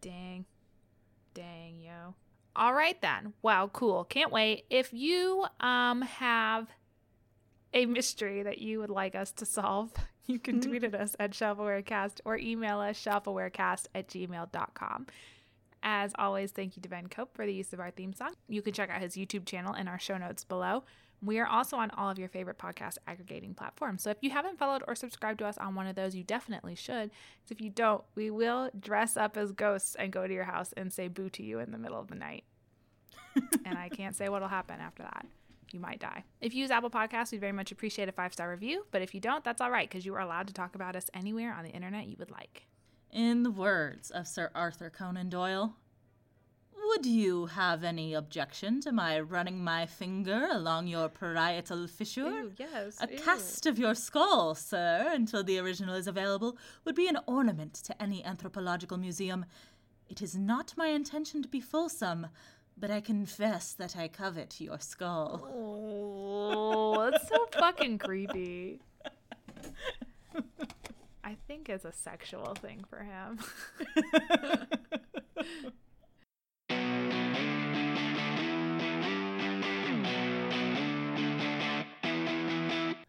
Dang. 0.00 0.44
Dang, 1.34 1.80
yo. 1.80 2.14
All 2.56 2.74
right 2.74 3.00
then. 3.00 3.32
Wow, 3.42 3.70
cool. 3.72 4.04
Can't 4.04 4.32
wait. 4.32 4.64
If 4.68 4.92
you 4.92 5.46
um 5.60 6.02
have 6.02 6.68
a 7.72 7.86
mystery 7.86 8.42
that 8.42 8.58
you 8.58 8.80
would 8.80 8.90
like 8.90 9.14
us 9.14 9.32
to 9.32 9.46
solve, 9.46 9.92
you 10.26 10.38
can 10.38 10.56
hmm? 10.56 10.68
tweet 10.68 10.84
at 10.84 10.94
us 10.94 11.16
at 11.18 11.32
shelfawarecast 11.32 12.20
or 12.24 12.36
email 12.36 12.80
us 12.80 13.02
shelfawarecast 13.02 13.86
at 13.94 14.08
gmail.com. 14.08 15.06
As 15.82 16.12
always, 16.16 16.52
thank 16.52 16.76
you 16.76 16.82
to 16.82 16.88
Ben 16.88 17.08
Cope 17.08 17.34
for 17.34 17.44
the 17.44 17.52
use 17.52 17.72
of 17.72 17.80
our 17.80 17.90
theme 17.90 18.12
song. 18.12 18.34
You 18.48 18.62
can 18.62 18.72
check 18.72 18.88
out 18.88 19.00
his 19.00 19.16
YouTube 19.16 19.44
channel 19.46 19.74
in 19.74 19.88
our 19.88 19.98
show 19.98 20.16
notes 20.16 20.44
below. 20.44 20.84
We 21.24 21.38
are 21.38 21.46
also 21.46 21.76
on 21.76 21.90
all 21.90 22.10
of 22.10 22.18
your 22.18 22.28
favorite 22.28 22.58
podcast 22.58 22.98
aggregating 23.06 23.54
platforms. 23.54 24.02
So 24.02 24.10
if 24.10 24.18
you 24.20 24.30
haven't 24.30 24.58
followed 24.58 24.82
or 24.88 24.94
subscribed 24.96 25.38
to 25.38 25.46
us 25.46 25.56
on 25.58 25.74
one 25.74 25.86
of 25.86 25.94
those, 25.94 26.16
you 26.16 26.24
definitely 26.24 26.74
should. 26.74 27.10
Because 27.10 27.50
if 27.50 27.60
you 27.60 27.70
don't, 27.70 28.02
we 28.16 28.30
will 28.30 28.70
dress 28.78 29.16
up 29.16 29.36
as 29.36 29.52
ghosts 29.52 29.94
and 29.94 30.12
go 30.12 30.26
to 30.26 30.34
your 30.34 30.44
house 30.44 30.72
and 30.76 30.92
say 30.92 31.06
boo 31.08 31.30
to 31.30 31.42
you 31.42 31.60
in 31.60 31.70
the 31.70 31.78
middle 31.78 31.98
of 31.98 32.08
the 32.08 32.16
night. 32.16 32.44
and 33.64 33.78
I 33.78 33.88
can't 33.88 34.16
say 34.16 34.28
what'll 34.28 34.48
happen 34.48 34.80
after 34.80 35.04
that. 35.04 35.26
You 35.72 35.80
might 35.80 36.00
die. 36.00 36.24
If 36.40 36.54
you 36.54 36.60
use 36.60 36.70
Apple 36.70 36.90
Podcasts, 36.90 37.32
we'd 37.32 37.40
very 37.40 37.52
much 37.52 37.72
appreciate 37.72 38.08
a 38.08 38.12
five 38.12 38.32
star 38.32 38.50
review. 38.50 38.86
But 38.90 39.02
if 39.02 39.14
you 39.14 39.20
don't, 39.20 39.44
that's 39.44 39.60
all 39.60 39.70
right 39.70 39.88
because 39.88 40.04
you 40.04 40.14
are 40.14 40.20
allowed 40.20 40.48
to 40.48 40.54
talk 40.54 40.74
about 40.74 40.96
us 40.96 41.10
anywhere 41.14 41.52
on 41.52 41.64
the 41.64 41.70
internet 41.70 42.06
you 42.06 42.16
would 42.18 42.30
like. 42.30 42.66
In 43.10 43.42
the 43.42 43.50
words 43.50 44.10
of 44.10 44.26
Sir 44.26 44.50
Arthur 44.54 44.90
Conan 44.90 45.28
Doyle, 45.28 45.76
would 46.92 47.06
you 47.06 47.46
have 47.46 47.84
any 47.84 48.12
objection 48.12 48.80
to 48.80 48.92
my 48.92 49.20
running 49.20 49.62
my 49.62 49.86
finger 49.86 50.48
along 50.50 50.88
your 50.88 51.08
parietal 51.08 51.86
fissure? 51.86 52.50
yes. 52.58 52.98
A 53.00 53.06
cast 53.06 53.66
of 53.66 53.78
your 53.78 53.94
skull, 53.94 54.54
sir, 54.54 55.10
until 55.12 55.42
the 55.42 55.58
original 55.58 55.94
is 55.94 56.06
available, 56.06 56.58
would 56.84 56.94
be 56.94 57.08
an 57.08 57.18
ornament 57.26 57.74
to 57.74 58.02
any 58.02 58.24
anthropological 58.24 58.98
museum. 58.98 59.46
It 60.08 60.20
is 60.20 60.36
not 60.36 60.74
my 60.76 60.88
intention 60.88 61.42
to 61.42 61.48
be 61.48 61.60
fulsome, 61.60 62.26
but 62.76 62.90
I 62.90 63.00
confess 63.00 63.72
that 63.74 63.96
I 63.96 64.08
covet 64.08 64.60
your 64.60 64.80
skull. 64.80 65.46
Oh, 65.54 67.10
that's 67.10 67.28
so 67.28 67.46
fucking 67.52 67.98
creepy. 67.98 68.80
I 71.24 71.36
think 71.46 71.68
it's 71.68 71.84
a 71.84 71.92
sexual 71.92 72.54
thing 72.54 72.84
for 72.88 73.04
him. 73.04 73.38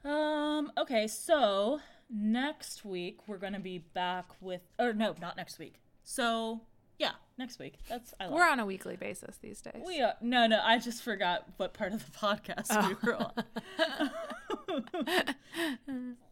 Um, 0.05 0.71
okay, 0.77 1.07
so 1.07 1.79
next 2.09 2.83
week 2.83 3.27
we're 3.27 3.37
gonna 3.37 3.59
be 3.59 3.77
back 3.77 4.25
with 4.41 4.61
or 4.77 4.93
no, 4.93 5.15
not 5.19 5.37
next 5.37 5.59
week. 5.59 5.75
So 6.03 6.61
yeah, 6.99 7.11
next 7.37 7.59
week. 7.59 7.79
That's 7.89 8.13
I 8.19 8.25
love. 8.25 8.33
We're 8.33 8.47
on 8.47 8.59
a 8.59 8.65
weekly 8.65 8.95
basis 8.95 9.37
these 9.37 9.61
days. 9.61 9.83
We 9.85 10.01
are, 10.01 10.13
no, 10.21 10.47
no. 10.47 10.59
I 10.63 10.77
just 10.79 11.03
forgot 11.03 11.45
what 11.57 11.73
part 11.73 11.93
of 11.93 12.05
the 12.05 12.11
podcast 12.17 12.67
oh. 12.71 12.87
we 12.87 13.09
were 13.09 13.15
on. 13.15 13.33
Oh. 15.87 16.13